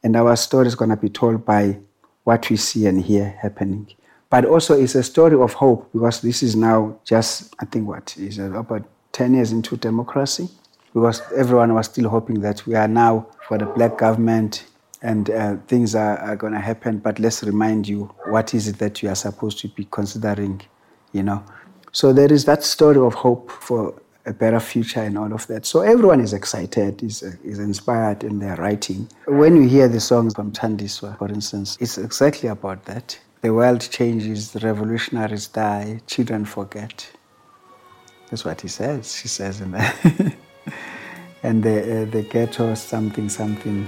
and 0.02 0.16
our 0.16 0.36
story 0.36 0.66
is 0.66 0.74
going 0.74 0.90
to 0.90 0.96
be 0.96 1.08
told 1.08 1.44
by 1.44 1.78
what 2.24 2.48
we 2.50 2.56
see 2.56 2.86
and 2.86 3.02
hear 3.02 3.38
happening 3.40 3.92
but 4.30 4.44
also 4.44 4.78
it's 4.78 4.94
a 4.94 5.02
story 5.02 5.40
of 5.40 5.52
hope 5.52 5.90
because 5.92 6.20
this 6.20 6.42
is 6.42 6.56
now 6.56 6.98
just, 7.04 7.54
I 7.60 7.64
think, 7.64 7.86
what 7.86 8.16
is 8.18 8.38
about 8.38 8.84
10 9.12 9.34
years 9.34 9.52
into 9.52 9.76
democracy 9.76 10.48
because 10.92 11.20
everyone 11.36 11.74
was 11.74 11.86
still 11.86 12.08
hoping 12.08 12.40
that 12.40 12.66
we 12.66 12.74
are 12.74 12.88
now 12.88 13.26
for 13.46 13.58
the 13.58 13.66
black 13.66 13.98
government 13.98 14.64
and 15.02 15.30
uh, 15.30 15.56
things 15.68 15.94
are, 15.94 16.18
are 16.18 16.36
going 16.36 16.52
to 16.54 16.58
happen. 16.58 16.98
But 16.98 17.18
let's 17.18 17.42
remind 17.42 17.86
you 17.86 18.04
what 18.26 18.54
is 18.54 18.66
it 18.66 18.78
that 18.78 19.02
you 19.02 19.10
are 19.10 19.14
supposed 19.14 19.58
to 19.60 19.68
be 19.68 19.86
considering, 19.90 20.62
you 21.12 21.22
know. 21.22 21.44
So 21.92 22.12
there 22.12 22.32
is 22.32 22.44
that 22.46 22.64
story 22.64 22.98
of 22.98 23.14
hope 23.14 23.50
for 23.50 23.94
a 24.26 24.32
better 24.32 24.58
future 24.58 25.00
and 25.00 25.16
all 25.16 25.32
of 25.32 25.46
that. 25.46 25.66
So 25.66 25.82
everyone 25.82 26.20
is 26.20 26.32
excited, 26.32 27.02
is, 27.02 27.22
is 27.22 27.58
inspired 27.58 28.24
in 28.24 28.38
their 28.38 28.56
writing. 28.56 29.08
When 29.26 29.56
you 29.56 29.68
hear 29.68 29.88
the 29.88 30.00
songs 30.00 30.34
from 30.34 30.52
Thandiswa, 30.52 31.16
for 31.18 31.28
instance, 31.28 31.78
it's 31.80 31.96
exactly 31.96 32.48
about 32.48 32.84
that. 32.86 33.18
The 33.42 33.52
world 33.52 33.80
changes, 33.90 34.52
the 34.52 34.60
revolutionaries 34.60 35.48
die, 35.48 36.00
children 36.06 36.44
forget. 36.46 37.08
That's 38.30 38.44
what 38.44 38.60
he 38.60 38.68
says. 38.68 39.14
She 39.14 39.28
says 39.28 39.60
in 39.60 39.74
and 41.42 41.62
the, 41.62 42.02
uh, 42.02 42.04
the 42.10 42.22
ghetto, 42.22 42.74
something, 42.74 43.28
something. 43.28 43.86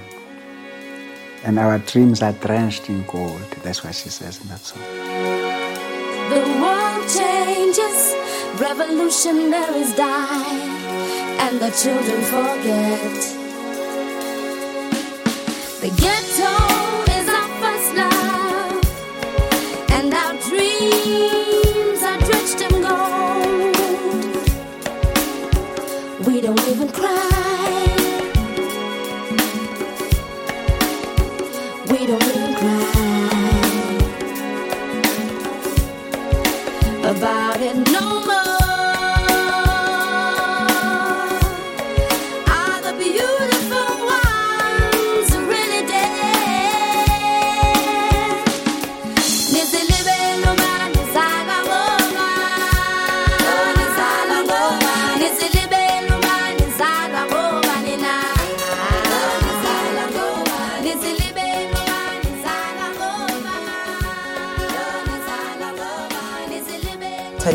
And 1.44 1.58
our 1.58 1.78
dreams 1.78 2.22
are 2.22 2.32
drenched 2.32 2.88
in 2.88 3.04
gold. 3.06 3.40
That's 3.62 3.82
what 3.82 3.94
she 3.94 4.10
says 4.10 4.40
in 4.42 4.48
that 4.48 4.60
song. 4.60 4.82
The 6.28 6.44
world 6.60 7.08
changes, 7.08 8.14
revolutionaries 8.60 9.96
die, 9.96 10.60
and 11.40 11.58
the 11.58 11.70
children 11.70 12.20
forget. 12.22 13.38
The 15.80 15.90
ghetto 15.96 16.67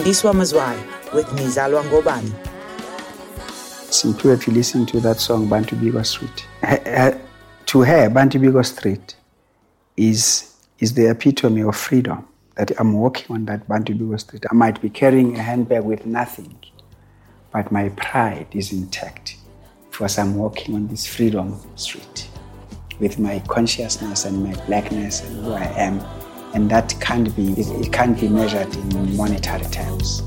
Thandiswa 0.03 0.33
Mazwai 0.33 0.75
with 1.13 1.27
Nizalwa 1.27 1.81
Ngobani. 1.85 2.33
Simply 3.93 4.31
if 4.31 4.45
you 4.47 4.53
listen 4.53 4.85
to 4.87 4.99
that 4.99 5.19
song, 5.21 5.47
Bantu 5.47 5.77
Biko 5.77 6.05
Street. 6.05 6.45
Her- 6.61 6.81
her- 6.85 7.21
to 7.67 7.81
her, 7.83 8.09
Bantu 8.09 8.39
Biko 8.39 8.65
Street 8.65 9.15
is, 9.95 10.53
is 10.79 10.93
the 10.95 11.09
epitome 11.09 11.61
of 11.61 11.77
freedom. 11.77 12.27
That 12.55 12.71
I'm 12.79 12.93
walking 12.93 13.33
on 13.33 13.45
that 13.45 13.65
Bantu 13.69 13.93
Biko 13.95 14.19
Street. 14.19 14.43
I 14.51 14.53
might 14.53 14.81
be 14.81 14.89
carrying 14.89 15.39
a 15.39 15.41
handbag 15.41 15.83
with 15.83 16.05
nothing, 16.05 16.57
but 17.53 17.71
my 17.71 17.87
pride 17.89 18.47
is 18.51 18.73
intact 18.73 19.37
because 19.89 20.17
I'm 20.17 20.35
walking 20.35 20.75
on 20.75 20.87
this 20.89 21.05
freedom 21.05 21.57
street 21.77 22.27
with 22.99 23.19
my 23.19 23.39
consciousness 23.47 24.25
and 24.25 24.43
my 24.43 24.53
blackness 24.65 25.21
and 25.23 25.45
who 25.45 25.53
I 25.53 25.63
am. 25.77 26.01
And 26.53 26.69
that 26.69 26.93
can't 26.99 27.35
be, 27.35 27.53
it, 27.57 27.91
can't 27.91 28.19
be 28.19 28.29
measured 28.29 28.75
in 28.75 29.17
monetary 29.17 29.65
terms. 29.65 30.21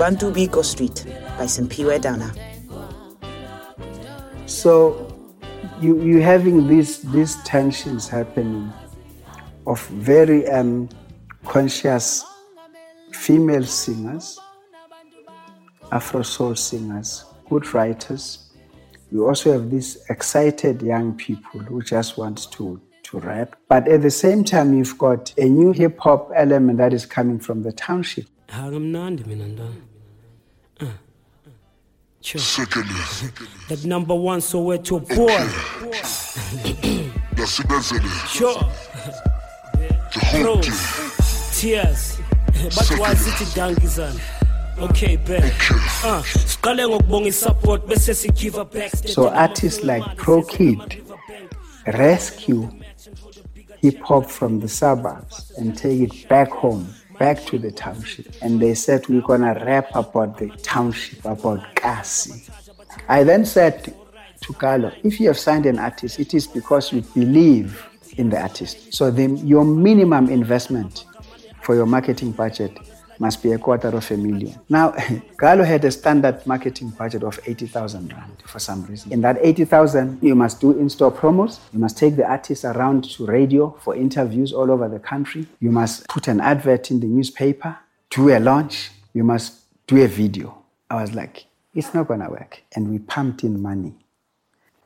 Bantu 0.00 0.32
Biko 0.32 0.64
Street 0.64 1.04
by 1.36 1.44
Simphiwe 1.44 2.00
Dana. 2.00 2.32
So 4.46 5.06
you 5.80 6.02
you 6.02 6.20
having 6.20 6.66
these 6.66 7.02
these 7.12 7.36
tensions 7.44 8.08
happening 8.08 8.72
of 9.66 9.80
very 9.88 10.48
um, 10.48 10.88
conscious 11.44 12.24
female 13.12 13.64
singers, 13.64 14.40
Afro 15.92 16.22
soul 16.22 16.54
singers, 16.54 17.24
good 17.48 17.74
writers. 17.74 18.50
You 19.12 19.26
also 19.28 19.52
have 19.52 19.70
these 19.70 19.98
excited 20.08 20.82
young 20.82 21.14
people 21.14 21.60
who 21.60 21.82
just 21.82 22.16
want 22.16 22.50
to 22.52 22.80
to 23.10 23.18
rap, 23.18 23.56
but 23.68 23.88
at 23.88 24.02
the 24.02 24.10
same 24.10 24.44
time 24.44 24.72
you've 24.76 24.96
got 24.98 25.34
a 25.36 25.44
new 25.48 25.72
hip 25.72 25.98
hop 25.98 26.30
element 26.34 26.78
that 26.78 26.92
is 26.92 27.06
coming 27.06 27.38
from 27.38 27.62
the 27.62 27.72
township. 27.72 28.26
Hakamnandi 28.48 29.26
mina 29.26 29.44
ntwana. 29.44 29.74
Uh, 30.80 30.86
Sure. 32.22 32.66
That 33.68 33.82
number 33.86 34.14
one 34.14 34.40
Soweto 34.40 35.00
boy. 35.00 35.48
Sure. 38.28 38.60
Bro. 40.42 40.60
Tears. 41.52 42.18
But 42.76 42.90
why 42.98 43.14
sithi 43.14 43.46
danki 43.56 43.88
sana? 43.88 44.20
Okay, 44.78 45.16
bet. 45.16 45.44
Uh, 46.04 46.22
siqale 46.22 46.86
ngokubonga 46.88 47.28
isupport 47.28 47.86
back. 47.86 48.90
So 49.08 49.28
artists 49.30 49.82
like 49.82 50.04
Pro 50.16 50.42
Kid 50.42 51.02
rescue 51.86 52.68
hip 53.80 53.98
hop 54.00 54.26
from 54.26 54.60
the 54.60 54.68
suburbs 54.68 55.52
and 55.56 55.76
take 55.76 56.00
it 56.00 56.28
back 56.28 56.50
home, 56.50 56.92
back 57.18 57.44
to 57.46 57.58
the 57.58 57.70
township. 57.70 58.26
And 58.42 58.60
they 58.60 58.74
said 58.74 59.08
we're 59.08 59.22
gonna 59.22 59.54
rap 59.64 59.88
about 59.94 60.38
the 60.38 60.48
township, 60.62 61.24
about 61.24 61.74
Kasi. 61.74 62.42
I 63.08 63.24
then 63.24 63.44
said 63.44 63.94
to 64.42 64.52
Gallo, 64.58 64.92
if 65.02 65.20
you 65.20 65.28
have 65.28 65.38
signed 65.38 65.66
an 65.66 65.78
artist, 65.78 66.18
it 66.18 66.34
is 66.34 66.46
because 66.46 66.92
you 66.92 67.02
believe 67.02 67.86
in 68.16 68.30
the 68.30 68.40
artist. 68.40 68.92
So 68.92 69.10
the, 69.10 69.28
your 69.44 69.64
minimum 69.64 70.28
investment 70.28 71.04
for 71.62 71.74
your 71.74 71.86
marketing 71.86 72.32
budget 72.32 72.78
must 73.20 73.42
be 73.42 73.52
a 73.52 73.58
quarter 73.58 73.88
of 73.88 74.10
a 74.10 74.16
million. 74.16 74.58
Now, 74.68 74.94
Gallo 75.38 75.62
had 75.62 75.84
a 75.84 75.90
standard 75.90 76.44
marketing 76.46 76.90
budget 76.90 77.22
of 77.22 77.38
80,000 77.46 78.12
rand 78.12 78.42
for 78.46 78.58
some 78.58 78.84
reason. 78.86 79.12
In 79.12 79.20
that 79.20 79.36
80,000, 79.40 80.18
you 80.22 80.34
must 80.34 80.60
do 80.60 80.72
in-store 80.72 81.12
promos. 81.12 81.60
You 81.72 81.78
must 81.78 81.98
take 81.98 82.16
the 82.16 82.26
artist 82.26 82.64
around 82.64 83.04
to 83.04 83.26
radio 83.26 83.76
for 83.80 83.94
interviews 83.94 84.52
all 84.52 84.70
over 84.70 84.88
the 84.88 84.98
country. 84.98 85.46
You 85.60 85.70
must 85.70 86.08
put 86.08 86.28
an 86.28 86.40
advert 86.40 86.90
in 86.90 87.00
the 87.00 87.06
newspaper, 87.06 87.76
do 88.08 88.30
a 88.30 88.40
launch. 88.40 88.90
You 89.12 89.22
must 89.22 89.60
do 89.86 90.02
a 90.02 90.08
video. 90.08 90.56
I 90.88 91.00
was 91.02 91.14
like, 91.14 91.44
it's 91.74 91.92
not 91.92 92.08
gonna 92.08 92.30
work. 92.30 92.62
And 92.74 92.90
we 92.90 92.98
pumped 92.98 93.44
in 93.44 93.60
money. 93.60 93.94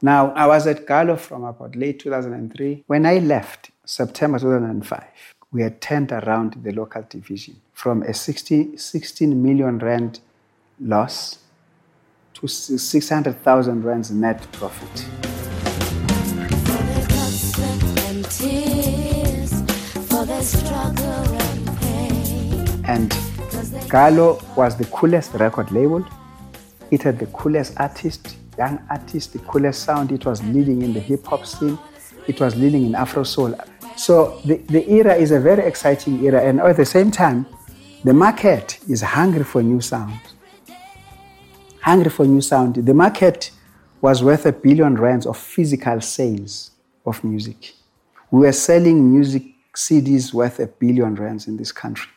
Now, 0.02 0.32
I 0.32 0.46
was 0.46 0.66
at 0.66 0.86
Gallo 0.86 1.16
from 1.16 1.44
about 1.44 1.76
late 1.76 2.00
2003. 2.00 2.84
When 2.88 3.06
I 3.06 3.18
left, 3.18 3.70
September 3.86 4.38
2005, 4.38 5.02
we 5.54 5.62
had 5.62 5.80
turned 5.80 6.10
around 6.10 6.54
the 6.64 6.72
local 6.72 7.02
division 7.08 7.54
from 7.72 8.02
a 8.02 8.12
60, 8.12 8.76
16 8.76 9.42
million 9.42 9.78
rand 9.78 10.18
loss 10.80 11.38
to 12.34 12.48
600,000 12.48 13.84
rands 13.84 14.10
net 14.10 14.46
profit. 14.52 15.06
and. 22.86 23.12
And 23.12 23.12
Gallo 23.88 24.40
was 24.56 24.76
the 24.76 24.84
coolest 24.86 25.34
record 25.34 25.70
label. 25.70 26.04
It 26.90 27.02
had 27.02 27.18
the 27.18 27.26
coolest 27.26 27.74
artist, 27.78 28.36
young 28.58 28.78
artist, 28.90 29.32
the 29.32 29.38
coolest 29.38 29.84
sound. 29.84 30.10
It 30.12 30.26
was 30.26 30.42
leading 30.42 30.82
in 30.82 30.92
the 30.92 31.00
hip 31.00 31.24
hop 31.24 31.46
scene. 31.46 31.78
It 32.26 32.40
was 32.40 32.56
leading 32.56 32.86
in 32.86 32.94
Afro 32.94 33.22
soul. 33.22 33.54
So 33.96 34.40
the, 34.44 34.56
the 34.56 34.90
era 34.90 35.14
is 35.14 35.30
a 35.30 35.40
very 35.40 35.64
exciting 35.66 36.24
era, 36.24 36.42
and 36.42 36.60
at 36.60 36.76
the 36.76 36.84
same 36.84 37.10
time, 37.10 37.46
the 38.02 38.12
market 38.12 38.78
is 38.88 39.02
hungry 39.02 39.44
for 39.44 39.62
new 39.62 39.80
sound. 39.80 40.20
Hungry 41.80 42.10
for 42.10 42.26
new 42.26 42.40
sound. 42.40 42.74
The 42.74 42.94
market 42.94 43.50
was 44.00 44.22
worth 44.22 44.46
a 44.46 44.52
billion 44.52 44.96
rands 44.96 45.26
of 45.26 45.38
physical 45.38 46.00
sales 46.00 46.72
of 47.06 47.22
music. 47.24 47.74
We 48.30 48.40
were 48.40 48.52
selling 48.52 49.12
music 49.12 49.44
CDs 49.74 50.34
worth 50.34 50.58
a 50.60 50.66
billion 50.66 51.14
rands 51.14 51.46
in 51.46 51.56
this 51.56 51.72
country. 51.72 52.10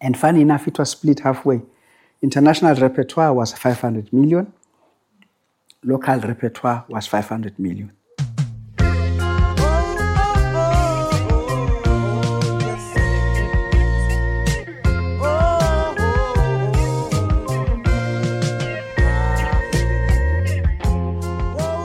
And 0.00 0.18
funny 0.18 0.42
enough, 0.42 0.66
it 0.66 0.78
was 0.78 0.90
split 0.90 1.20
halfway. 1.20 1.62
International 2.22 2.74
repertoire 2.74 3.32
was 3.32 3.52
500 3.52 4.12
million, 4.12 4.52
local 5.82 6.18
repertoire 6.20 6.84
was 6.88 7.06
500 7.06 7.58
million. 7.58 7.92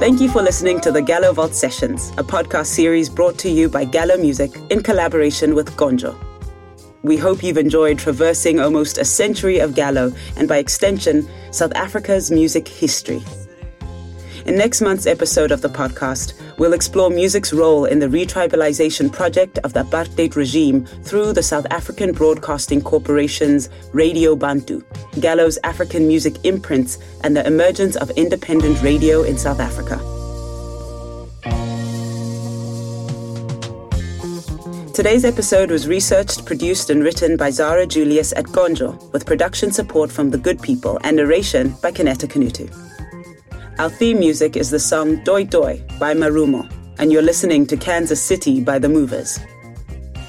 Thank 0.06 0.22
you 0.22 0.30
for 0.30 0.44
listening 0.44 0.80
to 0.82 0.92
the 0.92 1.02
Gallo 1.02 1.34
Vault 1.34 1.56
Sessions, 1.56 2.12
a 2.12 2.24
podcast 2.24 2.68
series 2.68 3.10
brought 3.10 3.40
to 3.40 3.50
you 3.50 3.68
by 3.68 3.86
Gallo 3.86 4.18
Music 4.18 4.52
in 4.70 4.84
collaboration 4.84 5.56
with 5.56 5.76
KONJO. 5.78 6.16
We 7.02 7.18
hope 7.18 7.42
you've 7.42 7.58
enjoyed 7.58 7.98
traversing 7.98 8.60
almost 8.60 9.00
a 9.00 9.04
century 9.04 9.58
of 9.58 9.74
Gallo 9.74 10.14
and, 10.38 10.48
by 10.48 10.58
extension, 10.58 11.28
South 11.50 11.74
Africa's 11.74 12.30
music 12.30 12.68
history. 12.68 13.24
In 14.46 14.56
next 14.56 14.80
month's 14.80 15.08
episode 15.08 15.52
of 15.52 15.62
the 15.62 15.70
podcast, 15.70 16.40
we'll 16.60 16.74
explore 16.74 17.10
music's 17.10 17.52
role 17.52 17.86
in 17.86 17.98
the 17.98 18.06
retribalization 18.06 19.12
project 19.12 19.58
of 19.64 19.74
the 19.74 19.84
apartheid 19.84 20.36
regime 20.36 20.86
through 20.86 21.34
the 21.34 21.42
South 21.42 21.66
African 21.72 22.12
Broadcasting 22.12 22.80
Corporation's 22.80 23.70
Radio 23.92 24.36
Bantu, 24.36 24.84
Gallo's 25.20 25.58
African 25.64 26.08
music 26.08 26.46
imprints, 26.46 27.00
and 27.24 27.36
the 27.36 27.46
emergence 27.48 27.96
of 27.96 28.12
independent 28.12 28.80
radio 28.84 29.24
in 29.24 29.36
South 29.36 29.60
Africa. 29.60 29.98
Today's 34.94 35.26
episode 35.26 35.72
was 35.72 35.88
researched, 35.88 36.46
produced, 36.46 36.92
and 36.92 37.04
written 37.04 37.36
by 37.36 37.50
Zara 37.50 37.88
Julius 37.88 38.32
at 38.34 38.46
KONJO, 38.46 39.12
with 39.12 39.26
production 39.26 39.72
support 39.72 40.12
from 40.12 40.30
The 40.30 40.38
Good 40.38 40.62
People 40.62 41.00
and 41.04 41.18
narration 41.18 41.76
by 41.82 41.92
Kineta 41.92 42.28
Kunutu. 42.28 42.85
Our 43.78 43.90
theme 43.90 44.20
music 44.20 44.56
is 44.56 44.70
the 44.70 44.80
song 44.80 45.22
Doi 45.26 45.44
Doi 45.44 45.84
by 46.00 46.14
Marumo, 46.14 46.66
and 46.98 47.12
you're 47.12 47.22
listening 47.22 47.68
to 47.68 47.76
Kansas 47.76 48.22
City 48.22 48.62
by 48.62 48.80
The 48.80 48.88
Movers. 48.88 49.38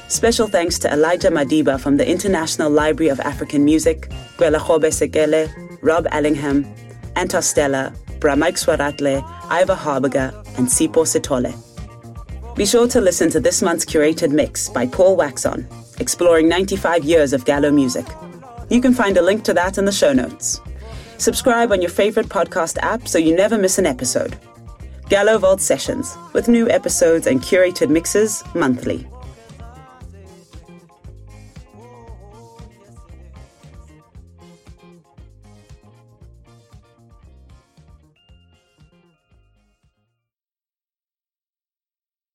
Special 0.08 0.48
thanks 0.48 0.80
to 0.80 0.92
Elijah 0.92 1.30
Madiba 1.30 1.78
from 1.78 1.96
the 1.96 2.10
International 2.10 2.68
Library 2.68 3.08
of 3.08 3.20
African 3.20 3.64
Music, 3.64 4.08
Gwelachobe 4.36 4.90
Sekele, 4.90 5.48
Rob 5.80 6.08
Allingham, 6.10 6.64
Antos 7.14 7.44
Stella, 7.44 7.94
Bramaik 8.18 8.58
Swaratlhe, 8.58 9.22
Ivor 9.48 9.76
Haarburger, 9.76 10.34
and 10.58 10.66
Sipho 10.66 11.06
Sithole. 11.06 11.54
Be 12.56 12.66
sure 12.66 12.88
to 12.88 13.00
listen 13.00 13.30
to 13.30 13.38
this 13.38 13.62
month's 13.62 13.84
curated 13.84 14.32
mix 14.32 14.68
by 14.68 14.88
Paul 14.88 15.16
WaxOn, 15.16 16.00
exploring 16.00 16.48
95 16.48 17.04
years 17.04 17.32
of 17.32 17.44
Gallo 17.44 17.70
music. 17.70 18.06
You 18.70 18.80
can 18.80 18.92
find 18.92 19.16
a 19.16 19.22
link 19.22 19.44
to 19.44 19.54
that 19.54 19.78
in 19.78 19.84
the 19.84 19.92
show 19.92 20.12
notes. 20.12 20.60
Subscribe 21.18 21.72
on 21.72 21.80
your 21.80 21.90
favorite 21.90 22.26
podcast 22.26 22.78
app 22.78 23.08
so 23.08 23.18
you 23.18 23.34
never 23.34 23.58
miss 23.58 23.78
an 23.78 23.86
episode. 23.86 24.36
Gallo 25.08 25.38
Vault 25.38 25.60
Sessions, 25.60 26.16
with 26.32 26.48
new 26.48 26.68
episodes 26.68 27.26
and 27.26 27.40
curated 27.40 27.90
mixes 27.90 28.42
monthly. 28.54 29.06